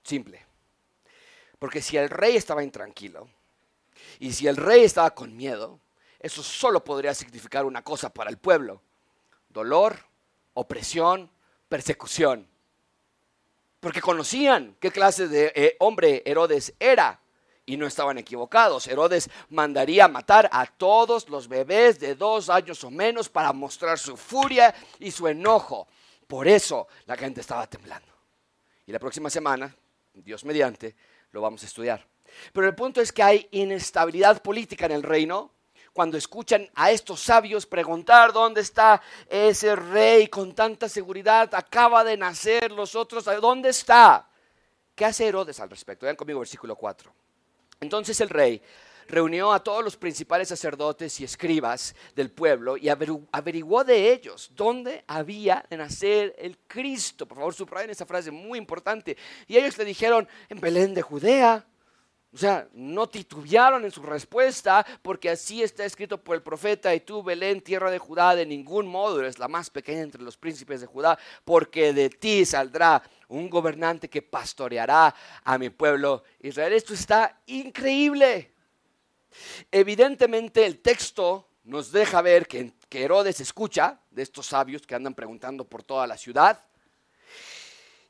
Simple. 0.02 0.46
Porque 1.58 1.82
si 1.82 1.96
el 1.96 2.08
rey 2.08 2.36
estaba 2.36 2.62
intranquilo 2.62 3.28
y 4.20 4.32
si 4.32 4.46
el 4.46 4.56
rey 4.56 4.84
estaba 4.84 5.10
con 5.10 5.36
miedo, 5.36 5.80
eso 6.20 6.42
solo 6.42 6.82
podría 6.82 7.14
significar 7.14 7.64
una 7.64 7.82
cosa 7.82 8.08
para 8.08 8.30
el 8.30 8.38
pueblo. 8.38 8.80
Dolor, 9.58 9.98
opresión, 10.54 11.28
persecución. 11.68 12.46
Porque 13.80 14.00
conocían 14.00 14.76
qué 14.78 14.92
clase 14.92 15.26
de 15.26 15.52
eh, 15.52 15.76
hombre 15.80 16.22
Herodes 16.24 16.74
era 16.78 17.20
y 17.66 17.76
no 17.76 17.84
estaban 17.84 18.18
equivocados. 18.18 18.86
Herodes 18.86 19.28
mandaría 19.48 20.06
matar 20.06 20.48
a 20.52 20.64
todos 20.64 21.28
los 21.28 21.48
bebés 21.48 21.98
de 21.98 22.14
dos 22.14 22.50
años 22.50 22.84
o 22.84 22.90
menos 22.92 23.28
para 23.28 23.52
mostrar 23.52 23.98
su 23.98 24.16
furia 24.16 24.72
y 25.00 25.10
su 25.10 25.26
enojo. 25.26 25.88
Por 26.28 26.46
eso 26.46 26.86
la 27.06 27.16
gente 27.16 27.40
estaba 27.40 27.66
temblando. 27.66 28.12
Y 28.86 28.92
la 28.92 29.00
próxima 29.00 29.28
semana, 29.28 29.74
Dios 30.14 30.44
mediante, 30.44 30.94
lo 31.32 31.40
vamos 31.40 31.64
a 31.64 31.66
estudiar. 31.66 32.06
Pero 32.52 32.68
el 32.68 32.76
punto 32.76 33.00
es 33.00 33.10
que 33.10 33.24
hay 33.24 33.48
inestabilidad 33.50 34.40
política 34.40 34.86
en 34.86 34.92
el 34.92 35.02
reino 35.02 35.50
cuando 35.98 36.16
escuchan 36.16 36.70
a 36.76 36.92
estos 36.92 37.18
sabios 37.18 37.66
preguntar 37.66 38.32
dónde 38.32 38.60
está 38.60 39.02
ese 39.28 39.74
rey 39.74 40.28
con 40.28 40.54
tanta 40.54 40.88
seguridad, 40.88 41.52
acaba 41.56 42.04
de 42.04 42.16
nacer, 42.16 42.70
los 42.70 42.94
otros, 42.94 43.24
¿dónde 43.40 43.70
está? 43.70 44.28
¿Qué 44.94 45.04
hace 45.04 45.26
Herodes 45.26 45.58
al 45.58 45.68
respecto? 45.68 46.06
Vean 46.06 46.14
conmigo 46.14 46.38
versículo 46.38 46.76
4. 46.76 47.12
Entonces 47.80 48.20
el 48.20 48.28
rey 48.28 48.62
reunió 49.08 49.52
a 49.52 49.60
todos 49.60 49.82
los 49.82 49.96
principales 49.96 50.46
sacerdotes 50.46 51.18
y 51.18 51.24
escribas 51.24 51.96
del 52.14 52.30
pueblo 52.30 52.76
y 52.76 52.88
averiguó 52.88 53.82
de 53.82 54.12
ellos 54.12 54.52
dónde 54.54 55.02
había 55.08 55.66
de 55.68 55.78
nacer 55.78 56.32
el 56.38 56.58
Cristo. 56.68 57.26
Por 57.26 57.38
favor, 57.38 57.54
subrayen 57.54 57.90
esa 57.90 58.06
frase 58.06 58.30
muy 58.30 58.56
importante. 58.56 59.16
Y 59.48 59.56
ellos 59.56 59.76
le 59.76 59.84
dijeron, 59.84 60.28
en 60.48 60.60
Belén 60.60 60.94
de 60.94 61.02
Judea. 61.02 61.66
O 62.32 62.36
sea, 62.36 62.68
no 62.74 63.08
titubearon 63.08 63.86
en 63.86 63.90
su 63.90 64.02
respuesta 64.02 64.84
porque 65.00 65.30
así 65.30 65.62
está 65.62 65.86
escrito 65.86 66.22
por 66.22 66.36
el 66.36 66.42
profeta 66.42 66.94
y 66.94 67.00
tú, 67.00 67.22
Belén, 67.22 67.62
tierra 67.62 67.90
de 67.90 67.98
Judá, 67.98 68.34
de 68.34 68.44
ningún 68.44 68.86
modo 68.86 69.20
eres 69.20 69.38
la 69.38 69.48
más 69.48 69.70
pequeña 69.70 70.02
entre 70.02 70.20
los 70.20 70.36
príncipes 70.36 70.82
de 70.82 70.86
Judá, 70.86 71.18
porque 71.44 71.94
de 71.94 72.10
ti 72.10 72.44
saldrá 72.44 73.02
un 73.28 73.48
gobernante 73.48 74.10
que 74.10 74.20
pastoreará 74.20 75.14
a 75.42 75.56
mi 75.56 75.70
pueblo 75.70 76.22
Israel. 76.40 76.74
Esto 76.74 76.92
está 76.92 77.40
increíble. 77.46 78.52
Evidentemente 79.72 80.66
el 80.66 80.80
texto 80.80 81.48
nos 81.64 81.92
deja 81.92 82.20
ver 82.20 82.46
que, 82.46 82.74
que 82.90 83.04
Herodes 83.04 83.40
escucha 83.40 84.00
de 84.10 84.22
estos 84.22 84.46
sabios 84.46 84.86
que 84.86 84.94
andan 84.94 85.14
preguntando 85.14 85.64
por 85.64 85.82
toda 85.82 86.06
la 86.06 86.18
ciudad. 86.18 86.62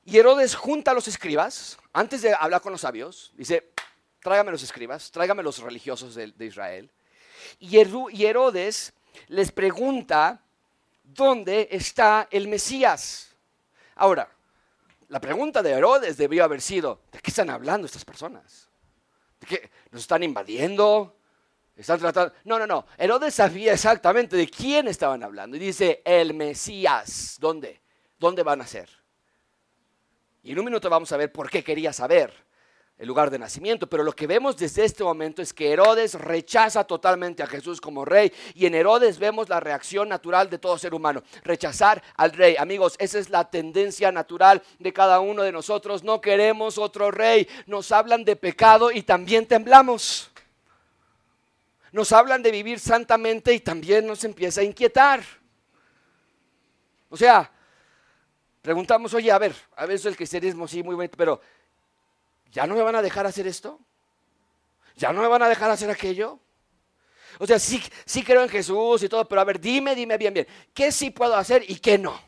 Y 0.05 0.19
Herodes 0.19 0.57
junta 0.57 0.91
a 0.91 0.95
los 0.95 1.07
escribas, 1.07 1.79
antes 1.93 2.23
de 2.23 2.33
hablar 2.33 2.63
con 2.63 2.73
los 2.73 2.81
sabios, 2.81 3.33
dice, 3.35 3.73
tráigame 4.21 4.51
los 4.51 4.63
escribas, 4.63 5.11
tráigame 5.11 5.43
los 5.43 5.59
religiosos 5.59 6.15
de, 6.15 6.45
Israel. 6.45 6.91
Y, 7.59 7.77
Herodes 7.79 8.93
les 9.29 9.53
pregunta, 9.53 10.43
¿dónde 11.03 11.69
está 11.71 12.29
el 12.31 12.49
Mesías? 12.49 13.35
Ahora, 13.97 14.31
la 15.09 15.21
pregunta 15.21 15.63
de 15.63 15.71
Herodes 15.71 16.17
debió 16.17 16.45
haber 16.45 16.61
sido, 16.61 17.01
¿de 17.13 17.21
qué 17.21 17.31
están 17.31 17.51
hablando 17.51 17.87
estas 17.87 18.05
personas? 18.05 18.69
¿De 19.41 19.47
qué? 19.47 19.71
¿Nos 19.91 20.03
están 20.03 20.23
invadiendo? 20.23 21.17
¿Están 21.77 21.99
tratando? 22.01 22.35
No, 22.45 22.59
no, 22.59 22.67
no. 22.67 22.87
Herodes 22.99 23.35
sabía 23.35 23.73
exactamente 23.73 24.37
de 24.37 24.49
quién 24.49 24.89
estaban 24.89 25.23
hablando. 25.23 25.57
Y 25.57 25.61
dice, 25.61 26.03
el 26.05 26.35
Mesías. 26.35 27.37
¿Dónde? 27.41 27.81
¿Dónde 28.19 28.43
van 28.43 28.61
a 28.61 28.67
ser? 28.67 28.91
Y 30.43 30.53
en 30.53 30.59
un 30.59 30.65
minuto 30.65 30.91
vamos 30.91 31.13
a 31.13 31.17
ver 31.17 31.33
por 31.33 31.49
qué 31.49 31.63
quería 31.63 31.93
saber 31.93 32.48
el 32.99 33.07
lugar 33.07 33.31
de 33.31 33.39
nacimiento. 33.39 33.87
Pero 33.87 34.03
lo 34.03 34.13
que 34.13 34.27
vemos 34.27 34.57
desde 34.57 34.85
este 34.85 35.05
momento 35.05 35.41
es 35.41 35.53
que 35.53 35.73
Herodes 35.73 36.15
rechaza 36.15 36.85
totalmente 36.85 37.43
a 37.43 37.47
Jesús 37.47 37.81
como 37.81 38.05
rey. 38.05 38.33
Y 38.55 38.67
en 38.67 38.75
Herodes 38.75 39.19
vemos 39.19 39.49
la 39.49 39.61
reacción 39.61 40.09
natural 40.09 40.51
de 40.51 40.59
todo 40.59 40.77
ser 40.79 40.95
humano. 40.95 41.23
Rechazar 41.45 42.03
al 42.17 42.33
rey. 42.33 42.57
Amigos, 42.59 42.97
esa 42.99 43.19
es 43.19 43.31
la 43.31 43.49
tendencia 43.49 44.11
natural 44.11 44.63
de 44.79 44.93
cada 44.93 45.21
uno 45.21 45.43
de 45.43 45.53
nosotros. 45.53 46.03
No 46.03 46.21
queremos 46.21 46.77
otro 46.77 47.11
rey. 47.11 47.49
Nos 47.67 47.93
hablan 47.93 48.25
de 48.25 48.37
pecado 48.37 48.91
y 48.91 49.03
también 49.03 49.47
temblamos. 49.47 50.31
Nos 51.93 52.13
hablan 52.13 52.43
de 52.43 52.51
vivir 52.51 52.81
santamente 52.81 53.55
y 53.55 53.61
también 53.61 54.07
nos 54.07 54.25
empieza 54.25 54.61
a 54.61 54.65
inquietar. 54.65 55.23
O 57.09 57.17
sea, 57.17 57.51
preguntamos, 58.61 59.15
oye, 59.15 59.31
a 59.31 59.39
ver, 59.39 59.55
a 59.77 59.87
veces 59.87 60.07
el 60.07 60.17
cristianismo 60.17 60.69
sí, 60.69 60.83
muy 60.83 60.95
bonito, 60.95 61.17
pero 61.17 61.41
¿ya 62.53 62.67
no 62.67 62.75
me 62.75 62.83
van 62.83 62.97
a 62.97 63.03
dejar 63.03 63.27
hacer 63.27 63.47
esto? 63.47 63.81
¿Ya 64.97 65.13
no 65.13 65.23
me 65.23 65.29
van 65.29 65.43
a 65.43 65.49
dejar 65.49 65.71
hacer 65.71 65.91
aquello? 65.91 66.41
O 67.39 67.47
sea, 67.47 67.59
sí, 67.59 67.83
sí 68.05 68.23
creo 68.23 68.43
en 68.43 68.49
Jesús 68.49 69.03
y 69.03 69.09
todo, 69.09 69.29
pero 69.29 69.41
a 69.41 69.45
ver, 69.45 69.61
dime, 69.61 69.95
dime 69.95 70.17
bien, 70.19 70.35
bien, 70.35 70.47
¿qué 70.75 70.91
sí 70.91 71.11
puedo 71.11 71.37
hacer 71.37 71.65
y 71.69 71.77
qué 71.77 71.97
no? 71.97 72.21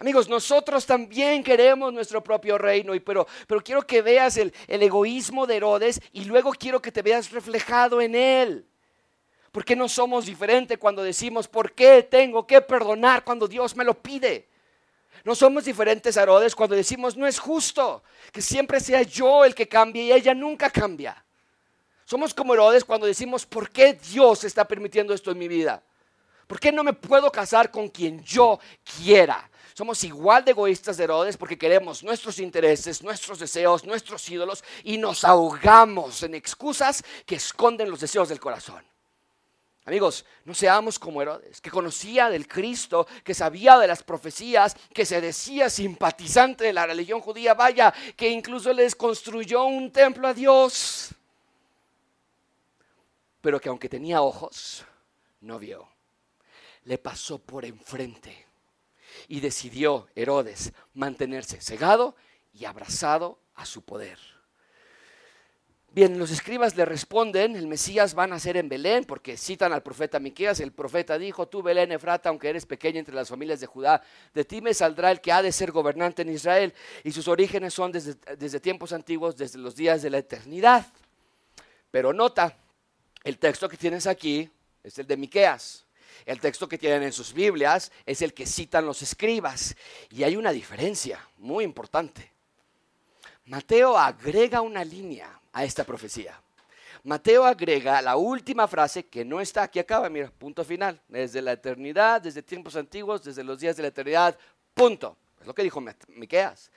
Amigos, 0.00 0.28
nosotros 0.28 0.86
también 0.86 1.42
queremos 1.42 1.92
nuestro 1.92 2.22
propio 2.22 2.56
reino, 2.56 2.94
y 2.94 3.00
pero, 3.00 3.26
pero 3.46 3.60
quiero 3.62 3.82
que 3.82 4.00
veas 4.00 4.36
el, 4.36 4.54
el 4.68 4.82
egoísmo 4.82 5.46
de 5.46 5.56
Herodes 5.56 6.00
y 6.12 6.24
luego 6.24 6.52
quiero 6.52 6.80
que 6.80 6.92
te 6.92 7.02
veas 7.02 7.32
reflejado 7.32 8.00
en 8.00 8.14
él. 8.14 8.66
¿Por 9.50 9.64
qué 9.64 9.74
no 9.74 9.88
somos 9.88 10.26
diferentes 10.26 10.78
cuando 10.78 11.02
decimos, 11.02 11.48
¿por 11.48 11.72
qué 11.72 12.04
tengo 12.04 12.46
que 12.46 12.60
perdonar 12.60 13.24
cuando 13.24 13.48
Dios 13.48 13.74
me 13.74 13.84
lo 13.84 13.94
pide? 13.94 14.48
No 15.24 15.34
somos 15.34 15.64
diferentes 15.64 16.16
a 16.16 16.22
Herodes 16.22 16.54
cuando 16.54 16.76
decimos 16.76 17.16
no 17.16 17.26
es 17.26 17.38
justo 17.38 18.02
que 18.32 18.42
siempre 18.42 18.80
sea 18.80 19.02
yo 19.02 19.44
el 19.44 19.54
que 19.54 19.68
cambie 19.68 20.04
y 20.04 20.12
ella 20.12 20.34
nunca 20.34 20.70
cambia. 20.70 21.24
Somos 22.04 22.32
como 22.32 22.54
Herodes 22.54 22.84
cuando 22.84 23.06
decimos 23.06 23.44
¿por 23.46 23.70
qué 23.70 23.94
Dios 23.94 24.44
está 24.44 24.66
permitiendo 24.66 25.12
esto 25.12 25.30
en 25.30 25.38
mi 25.38 25.48
vida? 25.48 25.82
¿Por 26.46 26.58
qué 26.58 26.72
no 26.72 26.82
me 26.82 26.94
puedo 26.94 27.30
casar 27.30 27.70
con 27.70 27.88
quien 27.88 28.22
yo 28.24 28.58
quiera? 28.96 29.50
Somos 29.74 30.02
igual 30.02 30.44
de 30.44 30.50
egoístas 30.50 30.96
de 30.96 31.04
Herodes 31.04 31.36
porque 31.36 31.58
queremos 31.58 32.02
nuestros 32.02 32.40
intereses, 32.40 33.02
nuestros 33.02 33.38
deseos, 33.38 33.84
nuestros 33.84 34.28
ídolos 34.28 34.64
y 34.82 34.98
nos 34.98 35.24
ahogamos 35.24 36.22
en 36.22 36.34
excusas 36.34 37.04
que 37.26 37.36
esconden 37.36 37.90
los 37.90 38.00
deseos 38.00 38.28
del 38.28 38.40
corazón. 38.40 38.87
Amigos, 39.88 40.26
no 40.44 40.52
seamos 40.52 40.98
como 40.98 41.22
Herodes, 41.22 41.62
que 41.62 41.70
conocía 41.70 42.28
del 42.28 42.46
Cristo, 42.46 43.06
que 43.24 43.32
sabía 43.32 43.78
de 43.78 43.86
las 43.86 44.02
profecías, 44.02 44.76
que 44.92 45.06
se 45.06 45.18
decía 45.18 45.70
simpatizante 45.70 46.64
de 46.64 46.74
la 46.74 46.84
religión 46.84 47.22
judía, 47.22 47.54
vaya, 47.54 47.94
que 48.14 48.28
incluso 48.28 48.70
les 48.74 48.94
construyó 48.94 49.64
un 49.64 49.90
templo 49.90 50.28
a 50.28 50.34
Dios, 50.34 51.14
pero 53.40 53.58
que 53.58 53.70
aunque 53.70 53.88
tenía 53.88 54.20
ojos, 54.20 54.84
no 55.40 55.58
vio. 55.58 55.88
Le 56.84 56.98
pasó 56.98 57.38
por 57.38 57.64
enfrente 57.64 58.46
y 59.26 59.40
decidió 59.40 60.08
Herodes 60.14 60.74
mantenerse 60.92 61.62
cegado 61.62 62.14
y 62.52 62.66
abrazado 62.66 63.38
a 63.54 63.64
su 63.64 63.80
poder. 63.80 64.18
Bien, 65.98 66.16
los 66.16 66.30
escribas 66.30 66.76
le 66.76 66.84
responden, 66.84 67.56
el 67.56 67.66
Mesías 67.66 68.16
va 68.16 68.22
a 68.22 68.28
nacer 68.28 68.56
en 68.56 68.68
Belén, 68.68 69.04
porque 69.04 69.36
citan 69.36 69.72
al 69.72 69.82
profeta 69.82 70.20
Miqueas, 70.20 70.60
el 70.60 70.70
profeta 70.70 71.18
dijo, 71.18 71.48
tú 71.48 71.60
Belén 71.60 71.90
Efrata, 71.90 72.28
aunque 72.28 72.48
eres 72.48 72.66
pequeña 72.66 73.00
entre 73.00 73.16
las 73.16 73.28
familias 73.28 73.58
de 73.58 73.66
Judá, 73.66 74.00
de 74.32 74.44
ti 74.44 74.60
me 74.60 74.72
saldrá 74.74 75.10
el 75.10 75.20
que 75.20 75.32
ha 75.32 75.42
de 75.42 75.50
ser 75.50 75.72
gobernante 75.72 76.22
en 76.22 76.28
Israel, 76.28 76.72
y 77.02 77.10
sus 77.10 77.26
orígenes 77.26 77.74
son 77.74 77.90
desde, 77.90 78.14
desde 78.36 78.60
tiempos 78.60 78.92
antiguos, 78.92 79.36
desde 79.36 79.58
los 79.58 79.74
días 79.74 80.00
de 80.00 80.10
la 80.10 80.18
eternidad. 80.18 80.86
Pero 81.90 82.12
nota, 82.12 82.56
el 83.24 83.38
texto 83.38 83.68
que 83.68 83.76
tienes 83.76 84.06
aquí 84.06 84.48
es 84.84 85.00
el 85.00 85.06
de 85.08 85.16
Miqueas. 85.16 85.84
El 86.24 86.38
texto 86.38 86.68
que 86.68 86.78
tienen 86.78 87.02
en 87.02 87.12
sus 87.12 87.32
Biblias 87.32 87.90
es 88.06 88.22
el 88.22 88.34
que 88.34 88.46
citan 88.46 88.86
los 88.86 89.02
escribas. 89.02 89.74
Y 90.10 90.22
hay 90.22 90.36
una 90.36 90.52
diferencia 90.52 91.28
muy 91.38 91.64
importante. 91.64 92.30
Mateo 93.46 93.98
agrega 93.98 94.60
una 94.60 94.84
línea 94.84 95.40
a 95.58 95.64
esta 95.64 95.82
profecía. 95.82 96.40
Mateo 97.02 97.44
agrega 97.44 98.00
la 98.00 98.16
última 98.16 98.68
frase 98.68 99.06
que 99.06 99.24
no 99.24 99.40
está 99.40 99.64
aquí 99.64 99.80
acaba, 99.80 100.08
mira, 100.08 100.30
punto 100.30 100.64
final, 100.64 101.00
desde 101.08 101.42
la 101.42 101.50
eternidad, 101.50 102.20
desde 102.20 102.44
tiempos 102.44 102.76
antiguos, 102.76 103.24
desde 103.24 103.42
los 103.42 103.58
días 103.58 103.76
de 103.76 103.82
la 103.82 103.88
eternidad, 103.88 104.38
punto. 104.72 105.16
Es 105.40 105.48
lo 105.48 105.54
que 105.54 105.64
dijo 105.64 105.82
Miqueas. 106.10 106.70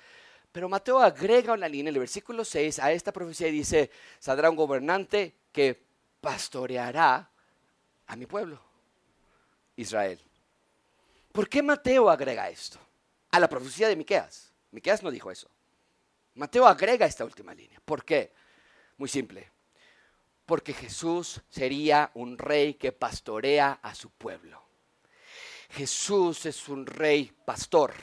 Pero 0.51 0.67
Mateo 0.67 0.97
agrega 0.97 1.53
una 1.53 1.67
línea 1.67 1.91
en 1.91 1.95
el 1.95 1.99
versículo 1.99 2.43
6 2.43 2.79
a 2.79 2.91
esta 2.91 3.11
profecía 3.11 3.49
y 3.49 3.51
dice, 3.51 3.91
saldrá 4.19 4.49
un 4.49 4.55
gobernante 4.55 5.35
que 5.51 5.79
pastoreará 6.19 7.29
a 8.07 8.15
mi 8.15 8.25
pueblo, 8.25 8.59
Israel. 9.75 10.19
¿Por 11.31 11.47
qué 11.47 11.61
Mateo 11.61 12.09
agrega 12.09 12.49
esto? 12.49 12.79
A 13.29 13.39
la 13.39 13.47
profecía 13.47 13.87
de 13.87 13.95
Miqueas. 13.95 14.51
Miqueas 14.71 15.03
no 15.03 15.11
dijo 15.11 15.29
eso. 15.29 15.47
Mateo 16.33 16.65
agrega 16.65 17.05
esta 17.05 17.23
última 17.23 17.53
línea. 17.53 17.79
¿Por 17.85 18.03
qué? 18.03 18.40
Muy 19.01 19.09
simple. 19.09 19.49
Porque 20.45 20.73
Jesús 20.73 21.41
sería 21.49 22.11
un 22.13 22.37
rey 22.37 22.75
que 22.75 22.91
pastorea 22.91 23.79
a 23.81 23.95
su 23.95 24.11
pueblo. 24.11 24.61
Jesús 25.71 26.45
es 26.45 26.69
un 26.69 26.85
rey 26.85 27.33
pastor, 27.43 27.95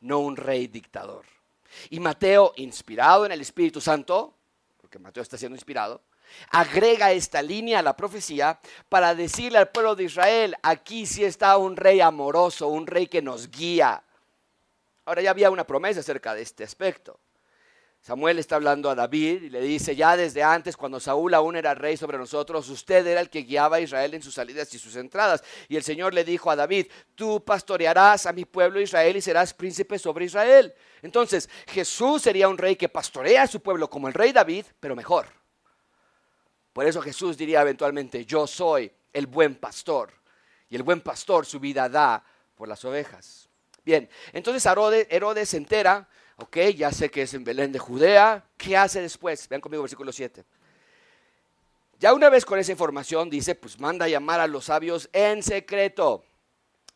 no 0.00 0.20
un 0.20 0.38
rey 0.38 0.66
dictador. 0.68 1.26
Y 1.90 2.00
Mateo, 2.00 2.54
inspirado 2.56 3.26
en 3.26 3.32
el 3.32 3.42
Espíritu 3.42 3.82
Santo, 3.82 4.34
porque 4.80 4.98
Mateo 4.98 5.22
está 5.22 5.36
siendo 5.36 5.56
inspirado, 5.56 6.00
agrega 6.52 7.12
esta 7.12 7.42
línea 7.42 7.80
a 7.80 7.82
la 7.82 7.94
profecía 7.94 8.58
para 8.88 9.14
decirle 9.14 9.58
al 9.58 9.68
pueblo 9.68 9.94
de 9.94 10.04
Israel, 10.04 10.56
aquí 10.62 11.04
sí 11.04 11.22
está 11.22 11.58
un 11.58 11.76
rey 11.76 12.00
amoroso, 12.00 12.68
un 12.68 12.86
rey 12.86 13.08
que 13.08 13.20
nos 13.20 13.50
guía. 13.50 14.02
Ahora 15.04 15.20
ya 15.20 15.32
había 15.32 15.50
una 15.50 15.66
promesa 15.66 16.00
acerca 16.00 16.32
de 16.32 16.40
este 16.40 16.64
aspecto. 16.64 17.20
Samuel 18.02 18.38
está 18.38 18.56
hablando 18.56 18.88
a 18.88 18.94
David 18.94 19.42
y 19.42 19.50
le 19.50 19.60
dice, 19.60 19.94
ya 19.94 20.16
desde 20.16 20.42
antes, 20.42 20.74
cuando 20.74 20.98
Saúl 20.98 21.34
aún 21.34 21.54
era 21.54 21.74
rey 21.74 21.98
sobre 21.98 22.16
nosotros, 22.16 22.66
usted 22.70 23.06
era 23.06 23.20
el 23.20 23.28
que 23.28 23.42
guiaba 23.42 23.76
a 23.76 23.80
Israel 23.80 24.14
en 24.14 24.22
sus 24.22 24.34
salidas 24.34 24.72
y 24.72 24.78
sus 24.78 24.96
entradas. 24.96 25.44
Y 25.68 25.76
el 25.76 25.82
Señor 25.82 26.14
le 26.14 26.24
dijo 26.24 26.50
a 26.50 26.56
David, 26.56 26.86
tú 27.14 27.44
pastorearás 27.44 28.24
a 28.24 28.32
mi 28.32 28.46
pueblo 28.46 28.80
Israel 28.80 29.16
y 29.16 29.20
serás 29.20 29.52
príncipe 29.52 29.98
sobre 29.98 30.24
Israel. 30.24 30.72
Entonces, 31.02 31.50
Jesús 31.66 32.22
sería 32.22 32.48
un 32.48 32.56
rey 32.56 32.74
que 32.74 32.88
pastorea 32.88 33.42
a 33.42 33.46
su 33.46 33.60
pueblo 33.60 33.90
como 33.90 34.08
el 34.08 34.14
rey 34.14 34.32
David, 34.32 34.64
pero 34.80 34.96
mejor. 34.96 35.26
Por 36.72 36.86
eso 36.86 37.02
Jesús 37.02 37.36
diría 37.36 37.60
eventualmente, 37.60 38.24
yo 38.24 38.46
soy 38.46 38.90
el 39.12 39.26
buen 39.26 39.56
pastor. 39.56 40.10
Y 40.70 40.76
el 40.76 40.84
buen 40.84 41.02
pastor 41.02 41.44
su 41.44 41.60
vida 41.60 41.86
da 41.90 42.24
por 42.54 42.66
las 42.66 42.82
ovejas. 42.82 43.50
Bien, 43.84 44.08
entonces 44.32 44.64
Herodes 45.10 45.48
se 45.50 45.58
entera 45.58 46.08
Ok, 46.42 46.56
ya 46.74 46.90
sé 46.90 47.10
que 47.10 47.22
es 47.22 47.34
en 47.34 47.44
Belén 47.44 47.70
de 47.70 47.78
Judea. 47.78 48.42
¿Qué 48.56 48.74
hace 48.74 49.02
después? 49.02 49.46
Vean 49.46 49.60
conmigo 49.60 49.82
versículo 49.82 50.10
7. 50.10 50.42
Ya 51.98 52.14
una 52.14 52.30
vez 52.30 52.46
con 52.46 52.58
esa 52.58 52.72
información 52.72 53.28
dice, 53.28 53.54
pues 53.54 53.78
manda 53.78 54.06
a 54.06 54.08
llamar 54.08 54.40
a 54.40 54.46
los 54.46 54.64
sabios 54.64 55.10
en 55.12 55.42
secreto. 55.42 56.24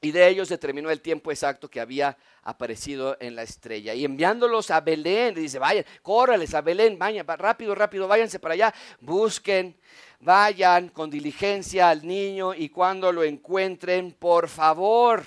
Y 0.00 0.12
de 0.12 0.28
ellos 0.28 0.48
determinó 0.48 0.90
el 0.90 1.02
tiempo 1.02 1.30
exacto 1.30 1.68
que 1.68 1.78
había 1.78 2.16
aparecido 2.42 3.18
en 3.20 3.36
la 3.36 3.42
estrella. 3.42 3.92
Y 3.92 4.06
enviándolos 4.06 4.70
a 4.70 4.80
Belén, 4.80 5.34
dice, 5.34 5.58
vayan, 5.58 5.84
córrales 6.00 6.54
a 6.54 6.62
Belén, 6.62 6.98
vayan, 6.98 7.26
rápido, 7.26 7.74
rápido, 7.74 8.08
váyanse 8.08 8.38
para 8.38 8.54
allá, 8.54 8.74
busquen, 9.00 9.76
vayan 10.20 10.88
con 10.88 11.10
diligencia 11.10 11.90
al 11.90 12.06
niño 12.06 12.54
y 12.54 12.70
cuando 12.70 13.12
lo 13.12 13.22
encuentren, 13.22 14.12
por 14.12 14.48
favor, 14.48 15.22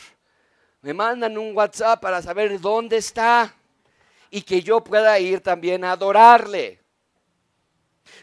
me 0.82 0.96
mandan 0.96 1.38
un 1.38 1.56
WhatsApp 1.56 2.02
para 2.02 2.20
saber 2.24 2.60
dónde 2.60 2.98
está 2.98 3.54
y 4.30 4.42
que 4.42 4.62
yo 4.62 4.84
pueda 4.84 5.18
ir 5.20 5.42
también 5.42 5.84
a 5.84 5.92
adorarle. 5.92 6.82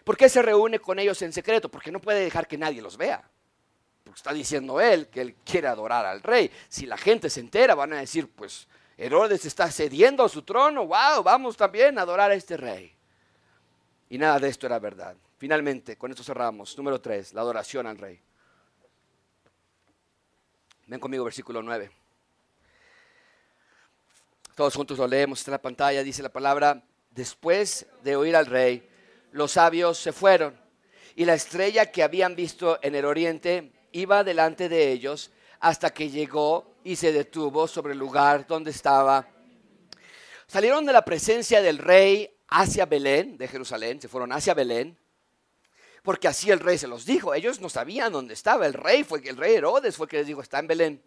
¿Por 0.02 0.16
qué 0.16 0.28
se 0.28 0.42
reúne 0.42 0.78
con 0.78 0.98
ellos 0.98 1.20
en 1.22 1.32
secreto? 1.32 1.70
Porque 1.70 1.92
no 1.92 2.00
puede 2.00 2.20
dejar 2.20 2.46
que 2.46 2.58
nadie 2.58 2.82
los 2.82 2.96
vea. 2.96 3.22
Porque 4.02 4.18
está 4.18 4.32
diciendo 4.32 4.80
él 4.80 5.08
que 5.08 5.20
él 5.20 5.34
quiere 5.44 5.68
adorar 5.68 6.06
al 6.06 6.22
rey. 6.22 6.50
Si 6.68 6.86
la 6.86 6.96
gente 6.96 7.30
se 7.30 7.40
entera, 7.40 7.74
van 7.74 7.92
a 7.92 8.00
decir, 8.00 8.30
pues 8.30 8.68
Herodes 8.96 9.44
está 9.44 9.70
cediendo 9.70 10.24
a 10.24 10.28
su 10.28 10.42
trono. 10.42 10.86
¡Wow! 10.86 11.22
Vamos 11.22 11.56
también 11.56 11.98
a 11.98 12.02
adorar 12.02 12.30
a 12.30 12.34
este 12.34 12.56
rey. 12.56 12.94
Y 14.08 14.18
nada 14.18 14.38
de 14.38 14.48
esto 14.48 14.66
era 14.66 14.78
verdad. 14.78 15.16
Finalmente, 15.38 15.96
con 15.96 16.10
esto 16.10 16.22
cerramos. 16.22 16.76
Número 16.76 17.00
3, 17.00 17.34
la 17.34 17.40
adoración 17.40 17.86
al 17.86 17.98
rey. 17.98 18.20
Ven 20.86 21.00
conmigo, 21.00 21.24
versículo 21.24 21.62
9. 21.62 21.90
Todos 24.54 24.74
juntos 24.76 24.98
lo 24.98 25.08
leemos, 25.08 25.46
en 25.46 25.52
la 25.52 25.60
pantalla, 25.60 26.02
dice 26.04 26.22
la 26.22 26.28
palabra, 26.28 26.84
después 27.10 27.86
de 28.02 28.14
oír 28.14 28.36
al 28.36 28.46
rey, 28.46 28.88
los 29.32 29.52
sabios 29.52 29.98
se 29.98 30.12
fueron 30.12 30.56
y 31.16 31.24
la 31.24 31.34
estrella 31.34 31.90
que 31.90 32.04
habían 32.04 32.36
visto 32.36 32.78
en 32.82 32.94
el 32.94 33.04
oriente 33.04 33.72
iba 33.92 34.22
delante 34.22 34.68
de 34.68 34.92
ellos 34.92 35.32
hasta 35.58 35.90
que 35.90 36.08
llegó 36.08 36.76
y 36.84 36.94
se 36.94 37.12
detuvo 37.12 37.66
sobre 37.66 37.94
el 37.94 37.98
lugar 37.98 38.46
donde 38.46 38.70
estaba. 38.70 39.26
Salieron 40.46 40.86
de 40.86 40.92
la 40.92 41.04
presencia 41.04 41.60
del 41.60 41.78
rey 41.78 42.30
hacia 42.48 42.86
Belén, 42.86 43.36
de 43.36 43.48
Jerusalén, 43.48 44.00
se 44.00 44.08
fueron 44.08 44.30
hacia 44.32 44.54
Belén, 44.54 44.96
porque 46.04 46.28
así 46.28 46.50
el 46.50 46.60
rey 46.60 46.78
se 46.78 46.86
los 46.86 47.06
dijo. 47.06 47.34
Ellos 47.34 47.60
no 47.60 47.68
sabían 47.68 48.12
dónde 48.12 48.34
estaba. 48.34 48.66
El 48.66 48.74
rey 48.74 49.02
fue 49.02 49.20
el 49.24 49.36
rey 49.36 49.54
Herodes 49.54 49.96
fue 49.96 50.04
el 50.04 50.10
que 50.10 50.18
les 50.18 50.26
dijo, 50.26 50.42
está 50.42 50.60
en 50.60 50.66
Belén, 50.68 51.02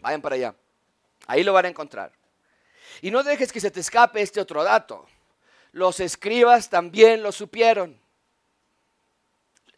vayan 0.00 0.20
para 0.20 0.36
allá. 0.36 0.54
Ahí 1.26 1.42
lo 1.42 1.52
van 1.52 1.64
a 1.64 1.68
encontrar. 1.68 2.12
Y 3.00 3.10
no 3.10 3.22
dejes 3.22 3.52
que 3.52 3.60
se 3.60 3.70
te 3.70 3.80
escape 3.80 4.20
este 4.20 4.40
otro 4.40 4.62
dato. 4.62 5.06
Los 5.72 6.00
escribas 6.00 6.68
también 6.68 7.22
lo 7.22 7.32
supieron. 7.32 7.98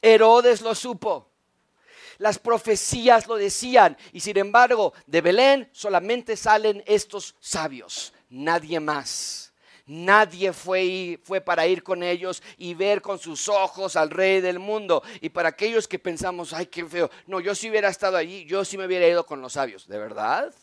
Herodes 0.03 0.61
lo 0.61 0.75
supo. 0.75 1.29
Las 2.19 2.39
profecías 2.39 3.27
lo 3.27 3.37
decían. 3.37 3.97
Y 4.13 4.21
sin 4.21 4.37
embargo, 4.39 4.93
de 5.07 5.21
Belén 5.21 5.69
solamente 5.73 6.37
salen 6.37 6.83
estos 6.87 7.35
sabios. 7.41 8.13
Nadie 8.29 8.81
más. 8.81 9.53
Nadie 9.87 10.53
fue, 10.55 11.21
fue, 11.23 11.43
para 11.43 11.67
ir 11.67 11.83
con 11.83 12.03
ellos 12.03 12.43
y 12.57 12.73
ver 12.73 13.03
con 13.03 13.19
sus 13.19 13.49
ojos 13.49 13.97
al 13.97 14.11
rey 14.11 14.41
del 14.41 14.59
mundo. 14.59 15.03
Y 15.21 15.29
para 15.29 15.51
aquellos 15.51 15.87
que 15.87 15.99
pensamos, 15.99 16.55
ay, 16.55 16.67
qué 16.67 16.87
feo. 16.87 17.11
No, 17.27 17.39
yo 17.41 17.55
si 17.55 17.69
hubiera 17.69 17.91
estado 17.91 18.17
allí, 18.17 18.47
yo 18.47 18.65
sí 18.65 18.79
me 18.79 18.87
hubiera 18.87 19.07
ido 19.07 19.27
con 19.27 19.43
los 19.43 19.53
sabios. 19.53 19.87
¿De 19.87 19.99
verdad? 19.99 20.55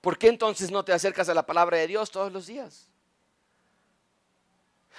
¿Por 0.00 0.16
qué 0.16 0.28
entonces 0.28 0.70
no 0.70 0.84
te 0.84 0.92
acercas 0.92 1.28
a 1.28 1.34
la 1.34 1.44
palabra 1.44 1.76
de 1.76 1.86
Dios 1.86 2.10
todos 2.10 2.32
los 2.32 2.46
días? 2.46 2.86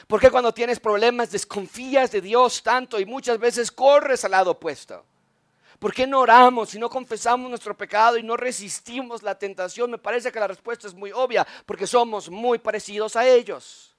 ¿Por 0.07 0.19
qué 0.19 0.29
cuando 0.29 0.53
tienes 0.53 0.79
problemas 0.79 1.31
desconfías 1.31 2.11
de 2.11 2.21
Dios 2.21 2.61
tanto 2.63 2.99
y 2.99 3.05
muchas 3.05 3.39
veces 3.39 3.71
corres 3.71 4.23
al 4.25 4.31
lado 4.31 4.51
opuesto? 4.51 5.05
¿Por 5.79 5.93
qué 5.93 6.05
no 6.05 6.19
oramos 6.19 6.75
y 6.75 6.79
no 6.79 6.89
confesamos 6.89 7.49
nuestro 7.49 7.75
pecado 7.75 8.17
y 8.17 8.23
no 8.23 8.37
resistimos 8.37 9.23
la 9.23 9.37
tentación? 9.37 9.89
Me 9.89 9.97
parece 9.97 10.31
que 10.31 10.39
la 10.39 10.47
respuesta 10.47 10.87
es 10.87 10.93
muy 10.93 11.11
obvia, 11.11 11.45
porque 11.65 11.87
somos 11.87 12.29
muy 12.29 12.59
parecidos 12.59 13.15
a 13.15 13.27
ellos. 13.27 13.95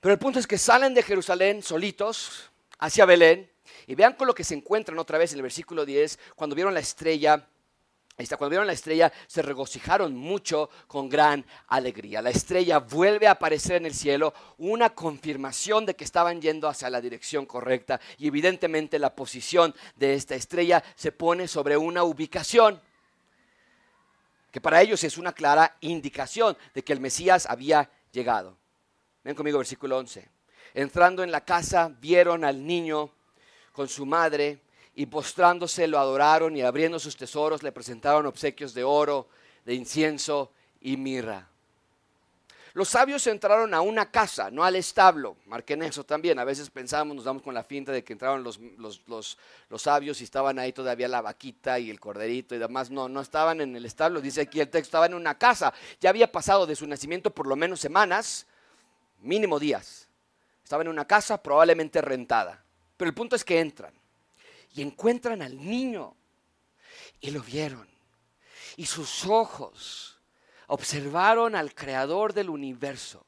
Pero 0.00 0.12
el 0.12 0.18
punto 0.18 0.40
es 0.40 0.46
que 0.46 0.58
salen 0.58 0.94
de 0.94 1.02
Jerusalén 1.02 1.62
solitos 1.62 2.50
hacia 2.78 3.06
Belén 3.06 3.48
y 3.86 3.94
vean 3.94 4.14
con 4.14 4.26
lo 4.26 4.34
que 4.34 4.42
se 4.44 4.54
encuentran 4.54 4.98
otra 4.98 5.18
vez 5.18 5.32
en 5.32 5.38
el 5.38 5.42
versículo 5.42 5.84
10, 5.84 6.18
cuando 6.34 6.56
vieron 6.56 6.74
la 6.74 6.80
estrella 6.80 7.46
cuando 8.16 8.48
vieron 8.48 8.66
la 8.66 8.72
estrella 8.72 9.12
se 9.26 9.42
regocijaron 9.42 10.16
mucho 10.16 10.70
con 10.86 11.08
gran 11.08 11.44
alegría. 11.68 12.22
La 12.22 12.30
estrella 12.30 12.78
vuelve 12.78 13.26
a 13.26 13.32
aparecer 13.32 13.76
en 13.76 13.86
el 13.86 13.94
cielo, 13.94 14.32
una 14.56 14.90
confirmación 14.90 15.84
de 15.84 15.94
que 15.94 16.04
estaban 16.04 16.40
yendo 16.40 16.66
hacia 16.66 16.88
la 16.88 17.02
dirección 17.02 17.44
correcta 17.44 18.00
y 18.16 18.26
evidentemente 18.28 18.98
la 18.98 19.14
posición 19.14 19.74
de 19.96 20.14
esta 20.14 20.34
estrella 20.34 20.82
se 20.94 21.12
pone 21.12 21.46
sobre 21.46 21.76
una 21.76 22.04
ubicación 22.04 22.80
que 24.50 24.60
para 24.62 24.80
ellos 24.80 25.04
es 25.04 25.18
una 25.18 25.34
clara 25.34 25.76
indicación 25.82 26.56
de 26.72 26.82
que 26.82 26.94
el 26.94 27.00
Mesías 27.00 27.44
había 27.44 27.90
llegado. 28.10 28.56
Ven 29.22 29.34
conmigo 29.34 29.58
versículo 29.58 29.98
11. 29.98 30.26
Entrando 30.72 31.22
en 31.22 31.30
la 31.30 31.44
casa 31.44 31.94
vieron 32.00 32.42
al 32.42 32.66
niño 32.66 33.10
con 33.72 33.88
su 33.88 34.06
madre 34.06 34.62
y 34.96 35.06
postrándose 35.06 35.86
lo 35.86 35.98
adoraron 35.98 36.56
y 36.56 36.62
abriendo 36.62 36.98
sus 36.98 37.16
tesoros 37.16 37.62
le 37.62 37.70
presentaron 37.70 38.24
obsequios 38.24 38.72
de 38.72 38.82
oro, 38.82 39.28
de 39.66 39.74
incienso 39.74 40.50
y 40.80 40.96
mirra. 40.96 41.46
Los 42.72 42.88
sabios 42.88 43.26
entraron 43.26 43.72
a 43.74 43.82
una 43.82 44.10
casa, 44.10 44.50
no 44.50 44.64
al 44.64 44.76
establo. 44.76 45.36
Marquen 45.46 45.82
eso 45.82 46.04
también. 46.04 46.38
A 46.38 46.44
veces 46.44 46.68
pensamos, 46.68 47.14
nos 47.14 47.24
damos 47.24 47.42
con 47.42 47.54
la 47.54 47.62
finta 47.62 47.92
de 47.92 48.04
que 48.04 48.12
entraron 48.12 48.42
los, 48.42 48.58
los, 48.78 49.38
sabios 49.78 50.20
y 50.20 50.24
estaban 50.24 50.58
ahí 50.58 50.72
todavía 50.72 51.08
la 51.08 51.22
vaquita 51.22 51.78
y 51.78 51.88
el 51.88 52.00
corderito 52.00 52.54
y 52.54 52.58
demás. 52.58 52.90
No, 52.90 53.08
no 53.08 53.22
estaban 53.22 53.62
en 53.62 53.76
el 53.76 53.86
establo. 53.86 54.20
Dice 54.20 54.42
aquí 54.42 54.60
el 54.60 54.68
texto, 54.68 54.88
estaban 54.88 55.12
en 55.12 55.16
una 55.16 55.38
casa. 55.38 55.72
Ya 56.00 56.10
había 56.10 56.30
pasado 56.30 56.66
de 56.66 56.76
su 56.76 56.86
nacimiento 56.86 57.30
por 57.30 57.46
lo 57.46 57.56
menos 57.56 57.80
semanas, 57.80 58.46
mínimo 59.20 59.58
días. 59.58 60.08
Estaban 60.62 60.86
en 60.86 60.92
una 60.92 61.06
casa 61.06 61.42
probablemente 61.42 62.02
rentada. 62.02 62.62
Pero 62.98 63.08
el 63.08 63.14
punto 63.14 63.36
es 63.36 63.44
que 63.44 63.58
entran 63.58 63.94
y 64.76 64.82
encuentran 64.82 65.40
al 65.40 65.56
niño 65.56 66.14
y 67.20 67.30
lo 67.30 67.40
vieron. 67.40 67.88
Y 68.76 68.84
sus 68.84 69.24
ojos 69.24 70.20
observaron 70.66 71.56
al 71.56 71.74
creador 71.74 72.34
del 72.34 72.50
universo. 72.50 73.26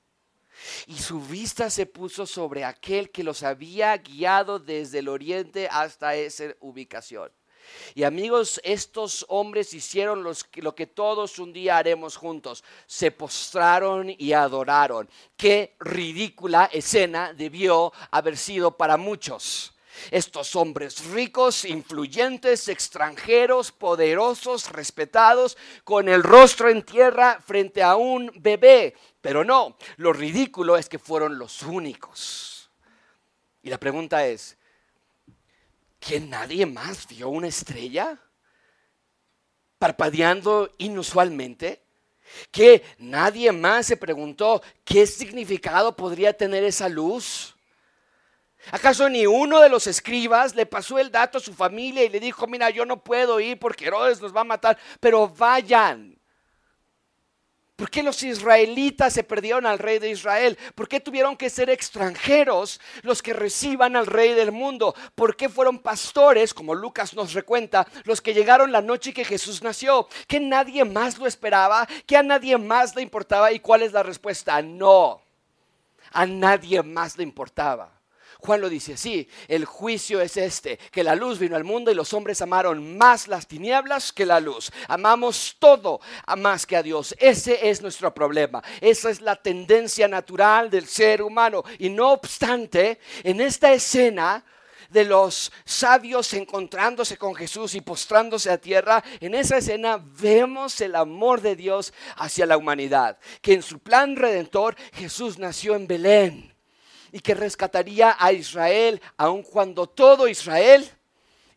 Y 0.86 0.99
su 0.99 1.20
vista 1.20 1.70
se 1.70 1.86
puso 1.86 2.26
sobre 2.26 2.64
aquel 2.64 3.11
que 3.11 3.24
los 3.24 3.42
había 3.42 3.96
guiado 3.96 4.59
desde 4.59 4.99
el 4.99 5.09
oriente 5.09 5.68
hasta 5.70 6.14
esa 6.16 6.55
ubicación. 6.61 7.32
Y 7.94 8.03
amigos, 8.03 8.61
estos 8.62 9.24
hombres 9.28 9.72
hicieron 9.72 10.22
lo 10.24 10.74
que 10.74 10.86
todos 10.86 11.38
un 11.38 11.53
día 11.55 11.78
haremos 11.78 12.16
juntos. 12.16 12.62
Se 12.86 13.11
postraron 13.11 14.14
y 14.18 14.32
adoraron. 14.32 15.09
Qué 15.36 15.76
ridícula 15.80 16.68
escena 16.72 17.32
debió 17.32 17.92
haber 18.11 18.36
sido 18.36 18.76
para 18.76 18.99
muchos. 18.99 19.78
Estos 20.11 20.57
hombres 20.57 21.05
ricos, 21.07 21.64
influyentes, 21.64 22.68
extranjeros, 22.68 23.72
poderosos, 23.72 24.70
respetados, 24.70 25.57
con 25.84 26.09
el 26.09 26.22
rostro 26.22 26.68
en 26.68 26.82
tierra 26.82 27.40
frente 27.44 27.82
a 27.82 27.96
un 27.96 28.30
bebé. 28.36 28.94
Pero 29.20 29.44
no, 29.44 29.76
lo 29.96 30.12
ridículo 30.12 30.76
es 30.76 30.88
que 30.88 30.99
fueron 30.99 31.38
los 31.38 31.62
únicos. 31.62 32.70
Y 33.62 33.70
la 33.70 33.78
pregunta 33.78 34.26
es, 34.26 34.57
¿que 35.99 36.20
nadie 36.20 36.64
más 36.64 37.07
vio 37.09 37.28
una 37.28 37.49
estrella? 37.49 38.18
Parpadeando 39.78 40.70
inusualmente. 40.78 41.82
¿Que 42.51 42.82
nadie 42.99 43.53
más 43.53 43.86
se 43.86 43.96
preguntó 43.96 44.62
qué 44.84 45.07
significado 45.07 45.96
podría 45.96 46.32
tener 46.32 46.64
esa 46.64 46.88
luz? 46.88 47.58
¿Acaso 48.71 49.09
ni 49.09 49.27
uno 49.27 49.61
de 49.61 49.69
los 49.69 49.87
escribas 49.87 50.55
le 50.55 50.67
pasó 50.67 50.99
el 50.99 51.11
dato 51.11 51.39
a 51.39 51.41
su 51.41 51.55
familia 51.55 52.05
y 52.05 52.09
le 52.09 52.21
dijo, 52.21 52.47
mira, 52.47 52.71
yo 52.71 52.85
no 52.85 53.03
puedo 53.03 53.41
ir 53.41 53.59
porque 53.59 53.87
Herodes 53.87 54.21
nos 54.21 54.35
va 54.35 54.43
a 54.43 54.45
matar, 54.45 54.79
pero 55.01 55.29
vayan? 55.29 56.19
¿Por 57.79 57.91
qué 57.91 58.03
los 58.03 58.25
israelitas 58.25 59.13
se 59.13 59.23
perdieron 59.23 59.65
al 59.65 59.79
rey 59.79 60.01
de 60.01 60.11
Israel? 60.11 60.59
¿Por 60.75 60.89
qué 60.89 60.99
tuvieron 60.99 61.37
que 61.37 61.49
ser 61.49 61.71
extranjeros 61.71 62.81
los 63.03 63.23
que 63.23 63.33
reciban 63.33 63.95
al 63.95 64.07
rey 64.07 64.35
del 64.35 64.51
mundo? 64.51 64.97
¿Por 65.15 65.37
qué 65.37 65.49
fueron 65.49 65.79
pastores, 65.79 66.53
como 66.53 66.75
Lucas 66.75 67.15
nos 67.15 67.35
recuenta, 67.35 67.87
los 68.03 68.21
que 68.21 68.35
llegaron 68.35 68.73
la 68.73 68.83
noche 68.83 69.15
que 69.15 69.25
Jesús 69.25 69.63
nació? 69.63 70.09
¿Que 70.27 70.41
nadie 70.41 70.85
más 70.85 71.19
lo 71.19 71.29
esperaba? 71.29 71.87
¿Que 72.05 72.17
a 72.17 72.25
nadie 72.25 72.59
más 72.59 72.97
le 72.97 73.03
importaba? 73.03 73.53
¿Y 73.53 73.61
cuál 73.61 73.83
es 73.83 73.93
la 73.93 74.03
respuesta? 74.03 74.61
No, 74.61 75.23
a 76.11 76.27
nadie 76.27 76.83
más 76.83 77.17
le 77.17 77.23
importaba. 77.23 77.97
Juan 78.41 78.61
lo 78.61 78.68
dice 78.68 78.93
así, 78.93 79.28
el 79.49 79.64
juicio 79.64 80.20
es 80.20 80.36
este, 80.36 80.78
que 80.93 81.03
la 81.03 81.16
luz 81.16 81.41
vino 81.41 81.57
al 81.57 81.64
mundo 81.64 81.91
y 81.91 81.95
los 81.95 82.14
hombres 82.14 82.41
amaron 82.41 82.97
más 82.97 83.26
las 83.26 83.49
tinieblas 83.49 84.12
que 84.12 84.24
la 84.24 84.39
luz. 84.39 84.70
Amamos 84.86 85.57
todo 85.59 86.01
más 86.36 86.64
que 86.64 86.76
a 86.76 86.82
Dios. 86.84 87.16
Ese 87.18 87.68
es 87.68 87.82
nuestro 87.82 88.14
problema. 88.14 88.62
Esa 88.80 89.11
es 89.11 89.20
la 89.20 89.34
tendencia 89.34 90.07
natural 90.07 90.70
del 90.70 90.86
ser 90.86 91.20
humano. 91.20 91.64
Y 91.80 91.91
no 91.91 92.12
obstante, 92.12 93.01
en 93.24 93.41
esta 93.41 93.72
escena 93.72 94.45
de 94.89 95.05
los 95.05 95.51
sabios 95.64 96.32
encontrándose 96.32 97.16
con 97.16 97.34
Jesús 97.34 97.74
y 97.74 97.80
postrándose 97.80 98.51
a 98.51 98.59
tierra, 98.59 99.03
en 99.18 99.34
esa 99.34 99.59
escena 99.59 100.01
vemos 100.01 100.80
el 100.80 100.95
amor 100.95 101.41
de 101.41 101.57
Dios 101.57 101.93
hacia 102.16 102.47
la 102.47 102.57
humanidad, 102.57 103.18
que 103.43 103.55
en 103.55 103.62
su 103.62 103.80
plan 103.80 104.14
redentor 104.14 104.76
Jesús 104.93 105.39
nació 105.39 105.74
en 105.74 105.89
Belén 105.89 106.58
y 107.13 107.21
que 107.21 107.35
rescataría 107.35 108.17
a 108.19 108.33
Israel 108.33 109.01
aun 109.17 109.43
cuando 109.43 109.87
todo 109.87 110.29
Israel 110.29 110.89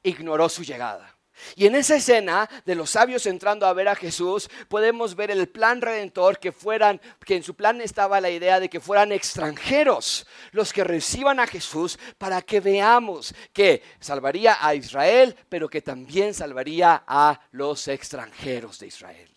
ignoró 0.03 0.49
su 0.49 0.63
llegada. 0.63 1.15
Y 1.55 1.65
en 1.65 1.75
esa 1.75 1.95
escena 1.95 2.49
de 2.65 2.75
los 2.75 2.91
sabios 2.91 3.25
entrando 3.25 3.65
a 3.65 3.73
ver 3.73 3.87
a 3.87 3.95
Jesús, 3.95 4.49
podemos 4.67 5.15
ver 5.15 5.31
el 5.31 5.49
plan 5.49 5.81
redentor 5.81 6.39
que 6.39 6.51
fueran, 6.51 7.01
que 7.25 7.35
en 7.35 7.43
su 7.43 7.55
plan 7.55 7.81
estaba 7.81 8.21
la 8.21 8.29
idea 8.29 8.59
de 8.59 8.69
que 8.69 8.79
fueran 8.79 9.11
extranjeros 9.11 10.27
los 10.51 10.71
que 10.71 10.83
reciban 10.83 11.39
a 11.39 11.47
Jesús 11.47 11.97
para 12.17 12.41
que 12.41 12.59
veamos 12.59 13.33
que 13.53 13.81
salvaría 13.99 14.57
a 14.65 14.75
Israel, 14.75 15.35
pero 15.49 15.69
que 15.69 15.81
también 15.81 16.33
salvaría 16.33 17.03
a 17.07 17.39
los 17.51 17.87
extranjeros 17.87 18.79
de 18.79 18.87
Israel. 18.87 19.29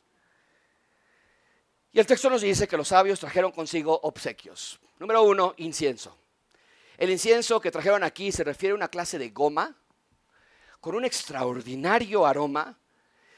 Y 1.93 2.01
el 2.01 2.07
texto 2.07 2.29
nos 2.29 2.43
dice 2.43 2.67
que 2.67 2.77
los 2.77 2.89
sabios 2.89 3.21
trajeron 3.21 3.53
consigo 3.53 3.99
obsequios. 4.03 4.81
Número 4.99 5.22
uno, 5.22 5.55
incienso. 5.59 6.16
El 6.97 7.11
incienso 7.11 7.61
que 7.61 7.70
trajeron 7.70 8.05
aquí 8.05 8.30
se 8.30 8.45
refiere 8.45 8.72
a 8.72 8.76
una 8.76 8.88
clase 8.88 9.18
de 9.18 9.30
goma 9.30 9.76
con 10.80 10.95
un 10.95 11.05
extraordinario 11.05 12.26
aroma 12.26 12.78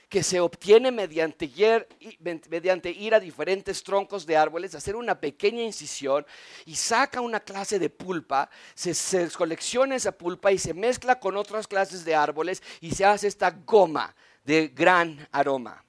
que 0.08 0.22
se 0.22 0.38
obtiene 0.38 0.92
mediante 0.92 1.46
ir, 1.46 3.14
a 3.14 3.20
diferentes 3.20 3.82
troncos 3.82 4.24
de 4.24 4.36
árboles, 4.36 4.74
hacer 4.74 4.94
una 4.94 5.18
pequeña 5.18 5.62
incisión 5.62 6.24
y 6.64 6.76
saca 6.76 7.20
una 7.20 7.40
clase 7.40 7.78
de 7.78 7.90
pulpa, 7.90 8.48
se, 8.74 9.28
colecciona 9.30 9.96
esa 9.96 10.12
pulpa 10.12 10.52
y 10.52 10.58
se 10.58 10.74
mezcla 10.74 11.18
con 11.18 11.36
otras 11.36 11.66
clases 11.66 12.04
de 12.04 12.14
árboles 12.14 12.62
y 12.80 12.92
se 12.92 13.04
hace 13.04 13.26
esta 13.26 13.50
goma 13.50 14.14
de 14.44 14.68
gran 14.68 15.26
aroma. 15.32 15.84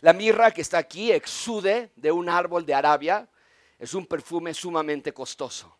La 0.00 0.12
mirra 0.12 0.50
que 0.50 0.60
está 0.60 0.78
aquí 0.78 1.10
exude 1.10 1.90
de 1.96 2.12
un 2.12 2.28
árbol 2.28 2.66
de 2.66 2.74
Arabia, 2.74 3.28
es 3.82 3.94
un 3.94 4.06
perfume 4.06 4.54
sumamente 4.54 5.12
costoso. 5.12 5.76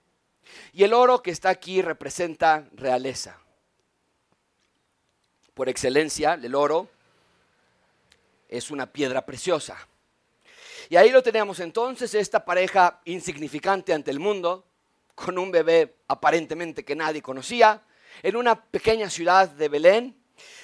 Y 0.72 0.82
el 0.82 0.92
oro 0.92 1.22
que 1.22 1.30
está 1.30 1.50
aquí 1.50 1.80
representa 1.82 2.68
realeza. 2.72 3.38
Por 5.54 5.68
excelencia, 5.68 6.34
el 6.34 6.56
oro 6.56 6.88
es 8.48 8.72
una 8.72 8.86
piedra 8.86 9.24
preciosa. 9.24 9.86
Y 10.90 10.96
ahí 10.96 11.10
lo 11.10 11.22
tenemos 11.22 11.60
entonces, 11.60 12.12
esta 12.14 12.44
pareja 12.44 13.00
insignificante 13.04 13.94
ante 13.94 14.10
el 14.10 14.18
mundo, 14.18 14.66
con 15.14 15.38
un 15.38 15.52
bebé 15.52 15.94
aparentemente 16.08 16.84
que 16.84 16.96
nadie 16.96 17.22
conocía, 17.22 17.82
en 18.24 18.34
una 18.34 18.64
pequeña 18.64 19.10
ciudad 19.10 19.48
de 19.48 19.68
Belén, 19.68 20.16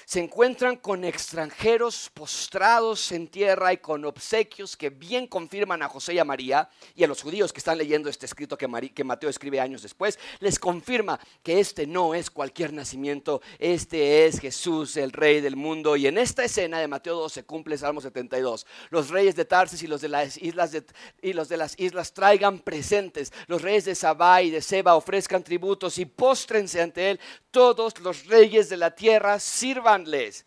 se 0.09 0.19
encuentran 0.19 0.77
con 0.77 1.05
extranjeros 1.05 2.09
postrados 2.11 3.11
en 3.11 3.27
tierra 3.27 3.73
y 3.73 3.77
con 3.77 4.03
obsequios 4.05 4.75
que 4.75 4.89
bien 4.89 5.27
confirman 5.27 5.83
a 5.83 5.87
José 5.87 6.15
y 6.15 6.17
a 6.17 6.25
María 6.25 6.67
y 6.95 7.03
a 7.03 7.07
los 7.07 7.21
judíos 7.21 7.53
que 7.53 7.59
están 7.59 7.77
leyendo 7.77 8.09
este 8.09 8.25
escrito 8.25 8.57
que, 8.57 8.67
Mateo 8.67 9.29
escribe 9.29 9.59
años 9.59 9.83
después, 9.83 10.17
les 10.39 10.57
confirma 10.57 11.19
que 11.43 11.59
este 11.59 11.85
no 11.85 12.15
es 12.15 12.31
cualquier 12.31 12.73
nacimiento, 12.73 13.43
este 13.59 14.25
es 14.25 14.39
Jesús, 14.39 14.97
el 14.97 15.11
rey 15.11 15.41
del 15.41 15.55
mundo. 15.55 15.95
Y 15.95 16.07
en 16.07 16.17
esta 16.17 16.43
escena 16.43 16.79
de 16.79 16.87
Mateo 16.87 17.13
2 17.15 17.31
se 17.31 17.43
cumple 17.43 17.77
Salmo 17.77 18.01
72. 18.01 18.65
Los 18.89 19.09
reyes 19.09 19.35
de 19.35 19.45
Tarsis 19.45 19.83
y 19.83 19.87
los 19.87 20.01
de 20.01 20.09
las 20.09 20.37
islas, 20.37 20.75
y 21.21 21.33
los 21.33 21.49
de 21.49 21.57
las 21.57 21.77
islas 21.77 22.13
traigan 22.13 22.57
presentes. 22.57 23.31
Los 23.45 23.61
reyes 23.61 23.85
de 23.85 23.93
Sabá 23.93 24.41
y 24.41 24.49
de 24.49 24.63
Seba 24.63 24.95
ofrezcan 24.95 25.43
tributos 25.43 25.99
y 25.99 26.05
póstrense 26.05 26.81
ante 26.81 27.11
él. 27.11 27.19
Todos 27.51 27.99
los 27.99 28.25
reyes 28.25 28.69
de 28.69 28.77
la 28.77 28.95
tierra 28.95 29.39
sírvanles 29.99 30.45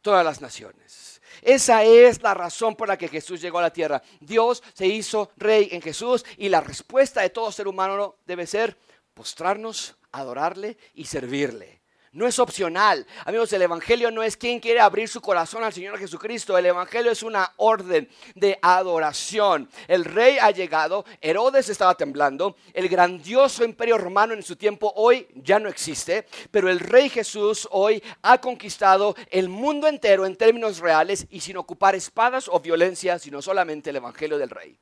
todas 0.00 0.24
las 0.24 0.40
naciones. 0.40 1.20
Esa 1.42 1.84
es 1.84 2.22
la 2.22 2.34
razón 2.34 2.74
por 2.74 2.88
la 2.88 2.98
que 2.98 3.08
Jesús 3.08 3.40
llegó 3.40 3.58
a 3.58 3.62
la 3.62 3.72
tierra. 3.72 4.02
Dios 4.20 4.62
se 4.74 4.86
hizo 4.86 5.30
rey 5.36 5.68
en 5.70 5.80
Jesús 5.80 6.24
y 6.36 6.48
la 6.48 6.60
respuesta 6.60 7.22
de 7.22 7.30
todo 7.30 7.52
ser 7.52 7.68
humano 7.68 8.16
debe 8.26 8.46
ser 8.46 8.76
postrarnos, 9.14 9.96
adorarle 10.10 10.76
y 10.94 11.04
servirle. 11.04 11.81
No 12.12 12.26
es 12.26 12.38
opcional. 12.38 13.06
Amigos, 13.24 13.52
el 13.54 13.62
Evangelio 13.62 14.10
no 14.10 14.22
es 14.22 14.36
quien 14.36 14.60
quiere 14.60 14.80
abrir 14.80 15.08
su 15.08 15.20
corazón 15.20 15.64
al 15.64 15.72
Señor 15.72 15.98
Jesucristo. 15.98 16.56
El 16.56 16.66
Evangelio 16.66 17.10
es 17.10 17.22
una 17.22 17.52
orden 17.56 18.08
de 18.34 18.58
adoración. 18.60 19.68
El 19.88 20.04
rey 20.04 20.36
ha 20.40 20.50
llegado, 20.50 21.04
Herodes 21.20 21.70
estaba 21.70 21.94
temblando, 21.94 22.56
el 22.74 22.88
grandioso 22.88 23.64
imperio 23.64 23.96
romano 23.96 24.34
en 24.34 24.42
su 24.42 24.56
tiempo 24.56 24.92
hoy 24.96 25.26
ya 25.34 25.58
no 25.58 25.70
existe, 25.70 26.26
pero 26.50 26.68
el 26.68 26.80
rey 26.80 27.08
Jesús 27.08 27.66
hoy 27.70 28.02
ha 28.20 28.38
conquistado 28.38 29.16
el 29.30 29.48
mundo 29.48 29.88
entero 29.88 30.26
en 30.26 30.36
términos 30.36 30.78
reales 30.78 31.26
y 31.30 31.40
sin 31.40 31.56
ocupar 31.56 31.94
espadas 31.94 32.46
o 32.48 32.60
violencia, 32.60 33.18
sino 33.18 33.40
solamente 33.40 33.90
el 33.90 33.96
Evangelio 33.96 34.36
del 34.36 34.50
rey. 34.50 34.78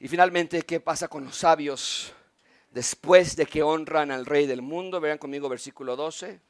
Y 0.00 0.08
finalmente, 0.08 0.62
¿qué 0.62 0.80
pasa 0.80 1.06
con 1.06 1.24
los 1.24 1.36
sabios? 1.36 2.12
Después 2.74 3.36
de 3.36 3.46
que 3.46 3.62
honran 3.62 4.10
al 4.10 4.26
Rey 4.26 4.46
del 4.46 4.60
mundo, 4.60 5.00
vean 5.00 5.16
conmigo 5.16 5.48
versículo 5.48 5.94
12, 5.94 6.40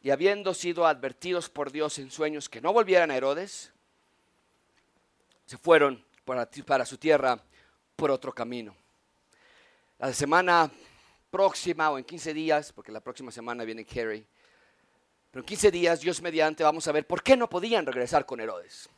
y 0.00 0.10
habiendo 0.10 0.54
sido 0.54 0.86
advertidos 0.86 1.50
por 1.50 1.72
Dios 1.72 1.98
en 1.98 2.12
sueños 2.12 2.48
que 2.48 2.60
no 2.60 2.72
volvieran 2.72 3.10
a 3.10 3.16
Herodes, 3.16 3.72
se 5.44 5.58
fueron 5.58 6.04
para, 6.24 6.86
su 6.86 6.98
tierra 6.98 7.42
por 7.96 8.12
otro 8.12 8.32
camino. 8.32 8.76
La 9.98 10.12
semana 10.12 10.70
próxima 11.32 11.90
o 11.90 11.98
en 11.98 12.04
15 12.04 12.32
días, 12.32 12.72
porque 12.72 12.92
la 12.92 13.00
próxima 13.00 13.32
semana 13.32 13.64
viene 13.64 13.84
Kerry, 13.84 14.24
pero 15.32 15.42
en 15.42 15.46
15 15.46 15.70
días, 15.72 16.00
Dios 16.00 16.22
mediante, 16.22 16.62
vamos 16.62 16.86
a 16.86 16.92
ver 16.92 17.08
por 17.08 17.24
qué 17.24 17.36
no 17.36 17.50
podían 17.50 17.84
regresar 17.84 18.24
con 18.24 18.38
Herodes. 18.38 18.88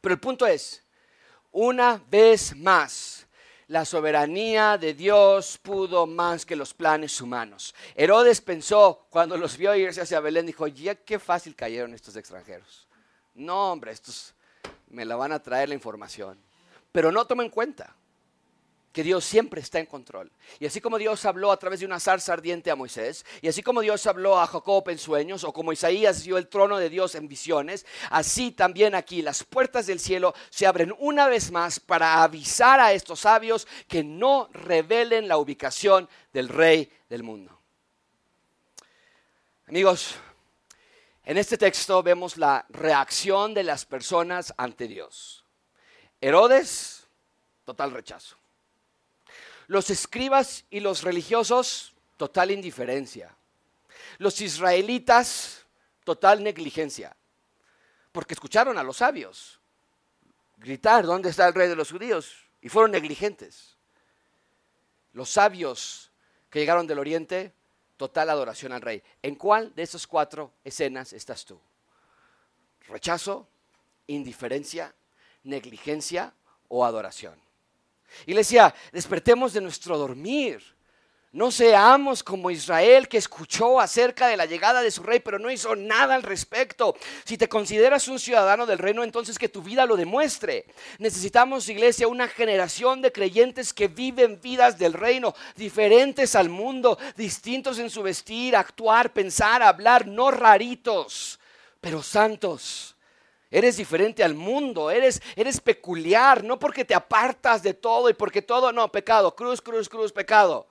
Pero 0.00 0.14
el 0.14 0.20
punto 0.20 0.46
es, 0.46 0.82
una 1.52 2.02
vez 2.08 2.56
más, 2.56 3.25
la 3.68 3.84
soberanía 3.84 4.78
de 4.78 4.94
Dios 4.94 5.58
pudo 5.58 6.06
más 6.06 6.46
que 6.46 6.56
los 6.56 6.72
planes 6.72 7.20
humanos. 7.20 7.74
Herodes 7.94 8.40
pensó, 8.40 9.06
cuando 9.10 9.36
los 9.36 9.56
vio 9.56 9.74
irse 9.74 10.00
hacia 10.00 10.20
Belén, 10.20 10.46
dijo, 10.46 10.66
ya 10.68 10.94
qué 10.94 11.18
fácil 11.18 11.56
cayeron 11.56 11.94
estos 11.94 12.16
extranjeros. 12.16 12.86
No, 13.34 13.72
hombre, 13.72 13.92
estos 13.92 14.34
me 14.88 15.04
la 15.04 15.16
van 15.16 15.32
a 15.32 15.42
traer 15.42 15.68
la 15.68 15.74
información. 15.74 16.38
Pero 16.92 17.10
no 17.10 17.26
tomen 17.26 17.46
en 17.46 17.50
cuenta 17.50 17.94
que 18.96 19.02
Dios 19.02 19.26
siempre 19.26 19.60
está 19.60 19.78
en 19.78 19.84
control. 19.84 20.32
Y 20.58 20.64
así 20.64 20.80
como 20.80 20.96
Dios 20.96 21.26
habló 21.26 21.52
a 21.52 21.58
través 21.58 21.80
de 21.80 21.84
una 21.84 22.00
zarza 22.00 22.32
ardiente 22.32 22.70
a 22.70 22.76
Moisés, 22.76 23.26
y 23.42 23.48
así 23.48 23.62
como 23.62 23.82
Dios 23.82 24.06
habló 24.06 24.40
a 24.40 24.46
Jacob 24.46 24.88
en 24.88 24.96
sueños, 24.96 25.44
o 25.44 25.52
como 25.52 25.74
Isaías 25.74 26.24
vio 26.24 26.38
el 26.38 26.48
trono 26.48 26.78
de 26.78 26.88
Dios 26.88 27.14
en 27.14 27.28
visiones, 27.28 27.84
así 28.08 28.52
también 28.52 28.94
aquí 28.94 29.20
las 29.20 29.44
puertas 29.44 29.86
del 29.86 30.00
cielo 30.00 30.32
se 30.48 30.66
abren 30.66 30.94
una 30.98 31.28
vez 31.28 31.50
más 31.50 31.78
para 31.78 32.22
avisar 32.22 32.80
a 32.80 32.94
estos 32.94 33.20
sabios 33.20 33.68
que 33.86 34.02
no 34.02 34.48
revelen 34.54 35.28
la 35.28 35.36
ubicación 35.36 36.08
del 36.32 36.48
rey 36.48 36.90
del 37.10 37.22
mundo. 37.22 37.60
Amigos, 39.66 40.14
en 41.22 41.36
este 41.36 41.58
texto 41.58 42.02
vemos 42.02 42.38
la 42.38 42.64
reacción 42.70 43.52
de 43.52 43.62
las 43.62 43.84
personas 43.84 44.54
ante 44.56 44.88
Dios. 44.88 45.44
Herodes, 46.18 47.06
total 47.66 47.90
rechazo. 47.90 48.38
Los 49.66 49.90
escribas 49.90 50.64
y 50.70 50.80
los 50.80 51.02
religiosos, 51.02 51.94
total 52.16 52.50
indiferencia. 52.50 53.34
Los 54.18 54.40
israelitas, 54.40 55.64
total 56.04 56.42
negligencia. 56.42 57.16
Porque 58.12 58.34
escucharon 58.34 58.78
a 58.78 58.82
los 58.82 58.98
sabios 58.98 59.60
gritar, 60.56 61.04
¿dónde 61.04 61.30
está 61.30 61.46
el 61.46 61.54
rey 61.54 61.68
de 61.68 61.76
los 61.76 61.90
judíos? 61.90 62.34
Y 62.60 62.68
fueron 62.68 62.90
negligentes. 62.90 63.76
Los 65.12 65.30
sabios 65.30 66.10
que 66.50 66.58
llegaron 66.58 66.86
del 66.86 66.98
oriente, 66.98 67.52
total 67.96 68.30
adoración 68.30 68.72
al 68.72 68.82
rey. 68.82 69.02
¿En 69.22 69.34
cuál 69.34 69.74
de 69.74 69.82
esas 69.82 70.06
cuatro 70.06 70.52
escenas 70.64 71.12
estás 71.12 71.44
tú? 71.44 71.60
¿Rechazo, 72.88 73.48
indiferencia, 74.06 74.94
negligencia 75.44 76.34
o 76.68 76.84
adoración? 76.84 77.45
Iglesia, 78.26 78.74
despertemos 78.92 79.52
de 79.52 79.60
nuestro 79.60 79.98
dormir. 79.98 80.76
No 81.36 81.50
seamos 81.50 82.22
como 82.22 82.50
Israel 82.50 83.08
que 83.08 83.18
escuchó 83.18 83.78
acerca 83.78 84.26
de 84.26 84.38
la 84.38 84.46
llegada 84.46 84.80
de 84.80 84.90
su 84.90 85.02
rey, 85.02 85.20
pero 85.20 85.38
no 85.38 85.50
hizo 85.50 85.76
nada 85.76 86.14
al 86.14 86.22
respecto. 86.22 86.96
Si 87.24 87.36
te 87.36 87.46
consideras 87.46 88.08
un 88.08 88.18
ciudadano 88.18 88.64
del 88.64 88.78
reino, 88.78 89.04
entonces 89.04 89.38
que 89.38 89.50
tu 89.50 89.60
vida 89.60 89.84
lo 89.84 89.98
demuestre. 89.98 90.64
Necesitamos, 90.98 91.68
iglesia, 91.68 92.08
una 92.08 92.26
generación 92.26 93.02
de 93.02 93.12
creyentes 93.12 93.74
que 93.74 93.86
viven 93.86 94.40
vidas 94.40 94.78
del 94.78 94.94
reino, 94.94 95.34
diferentes 95.56 96.34
al 96.34 96.48
mundo, 96.48 96.98
distintos 97.18 97.78
en 97.80 97.90
su 97.90 98.02
vestir, 98.02 98.56
actuar, 98.56 99.12
pensar, 99.12 99.62
hablar, 99.62 100.06
no 100.06 100.30
raritos, 100.30 101.38
pero 101.82 102.02
santos. 102.02 102.95
Eres 103.50 103.76
diferente 103.76 104.24
al 104.24 104.34
mundo, 104.34 104.90
eres, 104.90 105.22
eres 105.36 105.60
peculiar, 105.60 106.42
no 106.42 106.58
porque 106.58 106.84
te 106.84 106.94
apartas 106.94 107.62
de 107.62 107.74
todo 107.74 108.10
y 108.10 108.14
porque 108.14 108.42
todo, 108.42 108.72
no, 108.72 108.90
pecado, 108.90 109.34
cruz, 109.36 109.60
cruz, 109.60 109.88
cruz, 109.88 110.12
pecado. 110.12 110.66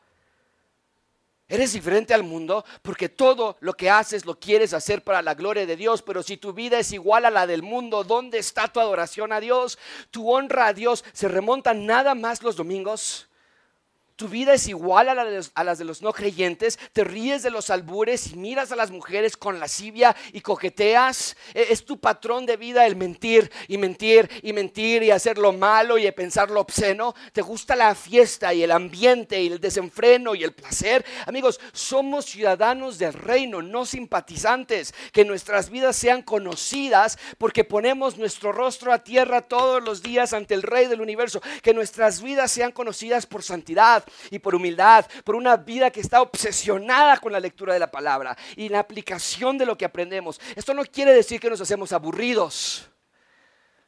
Eres 1.48 1.74
diferente 1.74 2.14
al 2.14 2.24
mundo 2.24 2.66
porque 2.82 3.08
todo 3.08 3.56
lo 3.60 3.76
que 3.76 3.90
haces 3.90 4.26
lo 4.26 4.40
quieres 4.40 4.74
hacer 4.74 5.04
para 5.04 5.22
la 5.22 5.36
gloria 5.36 5.66
de 5.66 5.76
Dios, 5.76 6.02
pero 6.02 6.24
si 6.24 6.38
tu 6.38 6.54
vida 6.54 6.80
es 6.80 6.92
igual 6.92 7.24
a 7.24 7.30
la 7.30 7.46
del 7.46 7.62
mundo, 7.62 8.04
¿dónde 8.04 8.40
está 8.40 8.68
tu 8.68 8.80
adoración 8.80 9.32
a 9.32 9.40
Dios? 9.40 9.78
Tu 10.10 10.30
honra 10.30 10.68
a 10.68 10.74
Dios 10.74 11.06
se 11.14 11.28
remonta 11.28 11.74
nada 11.74 12.16
más 12.16 12.42
los 12.42 12.56
domingos 12.56 13.30
tu 14.16 14.30
vida 14.30 14.54
es 14.54 14.68
igual 14.70 15.10
a, 15.10 15.64
las 15.64 15.78
de 15.78 15.84
los 15.84 16.02
no 16.02 16.14
creyentes, 16.14 16.80
te 16.94 17.04
ríes 17.04 17.44
de 17.44 17.50
los 17.50 17.70
albures 17.70 18.32
y 18.32 18.38
miras 18.38 18.72
a 18.72 18.78
las 18.78 18.90
mujeres 18.90 19.36
con 19.36 19.60
lascivia 19.60 20.16
y 20.32 20.40
coqueteas. 20.40 21.36
E, 21.54 21.68
es 21.72 21.84
tu 21.84 22.00
patrón 22.00 22.46
de 22.46 22.56
vida 22.56 22.86
el 22.86 22.96
mentir 22.96 23.52
y 23.68 23.78
mentir 23.78 24.30
y 24.42 24.54
mentir 24.54 25.04
y 25.04 25.12
hacer 25.12 25.38
lo 25.38 25.52
malo 25.52 25.98
y 25.98 26.10
pensar 26.12 26.50
lo 26.50 26.62
obsceno. 26.62 27.14
Te 27.34 27.42
gusta 27.42 27.76
la 27.76 27.94
fiesta 27.94 28.54
y 28.54 28.64
el 28.64 28.72
ambiente 28.72 29.42
y 29.42 29.48
el 29.48 29.60
desenfreno 29.60 30.34
y 30.34 30.46
el 30.46 30.54
placer. 30.54 31.06
Amigos, 31.26 31.60
somos 31.74 32.26
ciudadanos 32.26 32.98
del 32.98 33.14
reino, 33.14 33.62
no 33.62 33.86
simpatizantes. 33.86 34.94
Que 35.12 35.26
nuestras 35.26 35.70
vidas 35.70 35.98
sean 35.98 36.22
conocidas 36.22 37.20
porque 37.38 37.66
ponemos 37.66 38.18
nuestro 38.18 38.54
rostro 38.54 38.94
a 38.94 39.04
tierra 39.04 39.42
todos 39.42 39.84
los 39.84 40.02
días 40.02 40.32
ante 40.32 40.54
el 40.54 40.62
Rey 40.62 40.88
del 40.88 41.02
universo. 41.02 41.42
Que 41.62 41.74
nuestras 41.74 42.22
vidas 42.22 42.50
sean 42.50 42.72
conocidas 42.72 43.26
por 43.26 43.44
santidad 43.44 44.05
y 44.30 44.40
por 44.40 44.56
humildad, 44.56 45.06
por 45.24 45.36
una 45.36 45.58
vida 45.58 45.92
que 45.92 46.02
está 46.02 46.22
obsesionada 46.22 47.18
con 47.18 47.32
la 47.32 47.40
lectura 47.40 47.74
de 47.74 47.80
la 47.80 47.92
palabra 47.92 48.38
y 48.56 48.70
la 48.70 48.80
aplicación 48.80 49.58
de 49.58 49.66
lo 49.66 49.78
que 49.78 49.86
aprendemos. 49.86 50.40
Esto 50.56 50.74
no 50.74 50.84
quiere 50.86 51.14
decir 51.14 51.40
que 51.40 51.50
nos 51.50 51.62
hacemos 51.62 51.92
aburridos. 51.92 52.90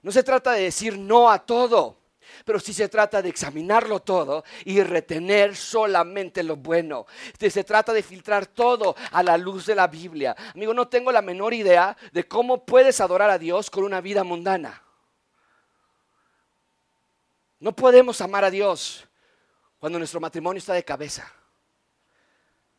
No 0.01 0.11
se 0.11 0.23
trata 0.23 0.53
de 0.53 0.63
decir 0.63 0.97
no 0.97 1.29
a 1.29 1.39
todo, 1.45 1.97
pero 2.45 2.59
sí 2.59 2.73
se 2.73 2.89
trata 2.89 3.21
de 3.21 3.29
examinarlo 3.29 3.99
todo 4.01 4.43
y 4.65 4.81
retener 4.81 5.55
solamente 5.55 6.43
lo 6.43 6.55
bueno. 6.55 7.05
Se 7.39 7.63
trata 7.63 7.93
de 7.93 8.03
filtrar 8.03 8.45
todo 8.45 8.95
a 9.11 9.23
la 9.23 9.37
luz 9.37 9.65
de 9.65 9.75
la 9.75 9.87
Biblia. 9.87 10.35
Amigo, 10.53 10.73
no 10.73 10.87
tengo 10.87 11.11
la 11.11 11.21
menor 11.21 11.53
idea 11.53 11.95
de 12.11 12.27
cómo 12.27 12.65
puedes 12.65 13.01
adorar 13.01 13.29
a 13.29 13.37
Dios 13.37 13.69
con 13.69 13.83
una 13.83 14.01
vida 14.01 14.23
mundana. 14.23 14.83
No 17.59 17.75
podemos 17.75 18.21
amar 18.21 18.43
a 18.43 18.51
Dios 18.51 19.06
cuando 19.79 19.99
nuestro 19.99 20.19
matrimonio 20.19 20.59
está 20.59 20.73
de 20.73 20.83
cabeza. 20.83 21.31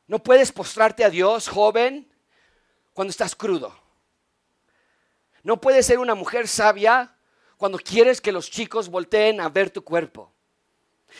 No 0.06 0.22
puedes 0.22 0.50
postrarte 0.52 1.04
a 1.04 1.10
Dios, 1.10 1.48
joven, 1.48 2.10
cuando 2.92 3.10
estás 3.10 3.36
crudo. 3.36 3.78
No 5.42 5.60
puedes 5.60 5.86
ser 5.86 5.98
una 5.98 6.14
mujer 6.14 6.48
sabia 6.48 7.14
cuando 7.56 7.78
quieres 7.78 8.20
que 8.20 8.32
los 8.32 8.50
chicos 8.50 8.88
volteen 8.88 9.40
a 9.40 9.48
ver 9.48 9.70
tu 9.70 9.82
cuerpo. 9.82 10.32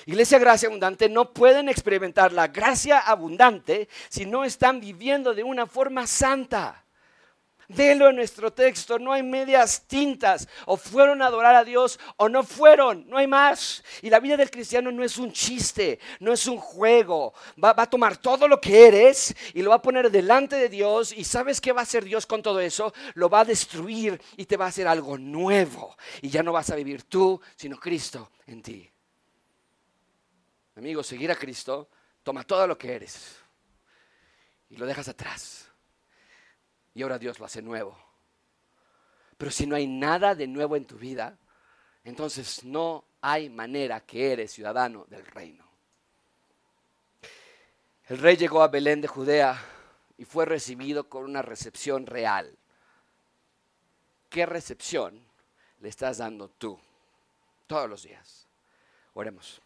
Iglesia 0.06 0.38
Gracia 0.38 0.68
Abundante 0.68 1.08
no 1.08 1.32
pueden 1.32 1.68
experimentar 1.68 2.32
la 2.32 2.48
gracia 2.48 2.98
abundante 2.98 3.88
si 4.08 4.26
no 4.26 4.44
están 4.44 4.80
viviendo 4.80 5.34
de 5.34 5.42
una 5.42 5.66
forma 5.66 6.06
santa. 6.06 6.84
Velo 7.70 8.08
en 8.08 8.16
nuestro 8.16 8.50
texto, 8.50 8.98
no 8.98 9.12
hay 9.12 9.22
medias 9.22 9.82
tintas. 9.86 10.48
O 10.64 10.78
fueron 10.78 11.20
a 11.20 11.26
adorar 11.26 11.54
a 11.54 11.64
Dios 11.64 12.00
o 12.16 12.26
no 12.26 12.42
fueron, 12.42 13.06
no 13.08 13.18
hay 13.18 13.26
más. 13.26 13.84
Y 14.00 14.08
la 14.08 14.20
vida 14.20 14.38
del 14.38 14.50
cristiano 14.50 14.90
no 14.90 15.04
es 15.04 15.18
un 15.18 15.32
chiste, 15.32 16.00
no 16.20 16.32
es 16.32 16.46
un 16.46 16.56
juego. 16.56 17.34
Va, 17.62 17.74
a 17.76 17.86
tomar 17.86 18.16
todo 18.16 18.48
lo 18.48 18.58
que 18.58 18.86
eres 18.86 19.36
y 19.52 19.60
lo 19.60 19.70
va 19.70 19.76
a 19.76 19.82
poner 19.82 20.10
delante 20.10 20.56
de 20.56 20.70
Dios. 20.70 21.12
¿Y 21.12 21.24
sabes 21.24 21.60
qué 21.60 21.72
va 21.72 21.80
a 21.80 21.82
hacer 21.82 22.04
Dios 22.04 22.24
con 22.24 22.42
todo 22.42 22.58
eso? 22.58 22.94
Lo 23.14 23.28
va 23.28 23.40
a 23.40 23.44
destruir 23.44 24.18
y 24.38 24.46
te 24.46 24.56
va 24.56 24.64
a 24.64 24.68
hacer 24.68 24.88
algo 24.88 25.18
nuevo. 25.18 25.94
Y 26.22 26.30
ya 26.30 26.42
no 26.42 26.52
vas 26.52 26.70
a 26.70 26.76
vivir 26.76 27.02
tú, 27.02 27.38
sino 27.54 27.78
Cristo 27.78 28.30
en 28.46 28.62
ti. 28.62 28.90
Amigo, 30.74 31.02
seguir 31.02 31.30
a 31.30 31.36
Cristo 31.36 31.90
toma 32.22 32.44
todo 32.44 32.66
lo 32.66 32.78
que 32.78 32.94
eres 32.94 33.36
y 34.70 34.76
lo 34.76 34.86
dejas 34.86 35.08
atrás 35.08 35.67
y 36.98 37.02
ahora 37.02 37.16
Dios 37.16 37.38
lo 37.38 37.44
hace 37.44 37.62
nuevo. 37.62 37.96
Pero 39.36 39.52
si 39.52 39.68
no 39.68 39.76
hay 39.76 39.86
nada 39.86 40.34
de 40.34 40.48
nuevo 40.48 40.74
en 40.74 40.84
tu 40.84 40.96
vida, 40.96 41.38
entonces 42.02 42.64
no 42.64 43.04
hay 43.20 43.48
manera 43.48 44.00
que 44.00 44.32
eres 44.32 44.50
ciudadano 44.50 45.04
del 45.08 45.24
reino. 45.24 45.64
El 48.08 48.18
rey 48.18 48.36
llegó 48.36 48.62
a 48.62 48.68
Belén 48.68 49.00
de 49.00 49.06
Judea 49.06 49.64
y 50.16 50.24
fue 50.24 50.44
recibido 50.44 51.08
con 51.08 51.22
una 51.22 51.40
recepción 51.40 52.04
real. 52.04 52.58
¿Qué 54.28 54.44
recepción 54.44 55.24
le 55.78 55.90
estás 55.90 56.18
dando 56.18 56.48
tú 56.48 56.80
todos 57.68 57.88
los 57.88 58.02
días? 58.02 58.48
Oremos. 59.14 59.62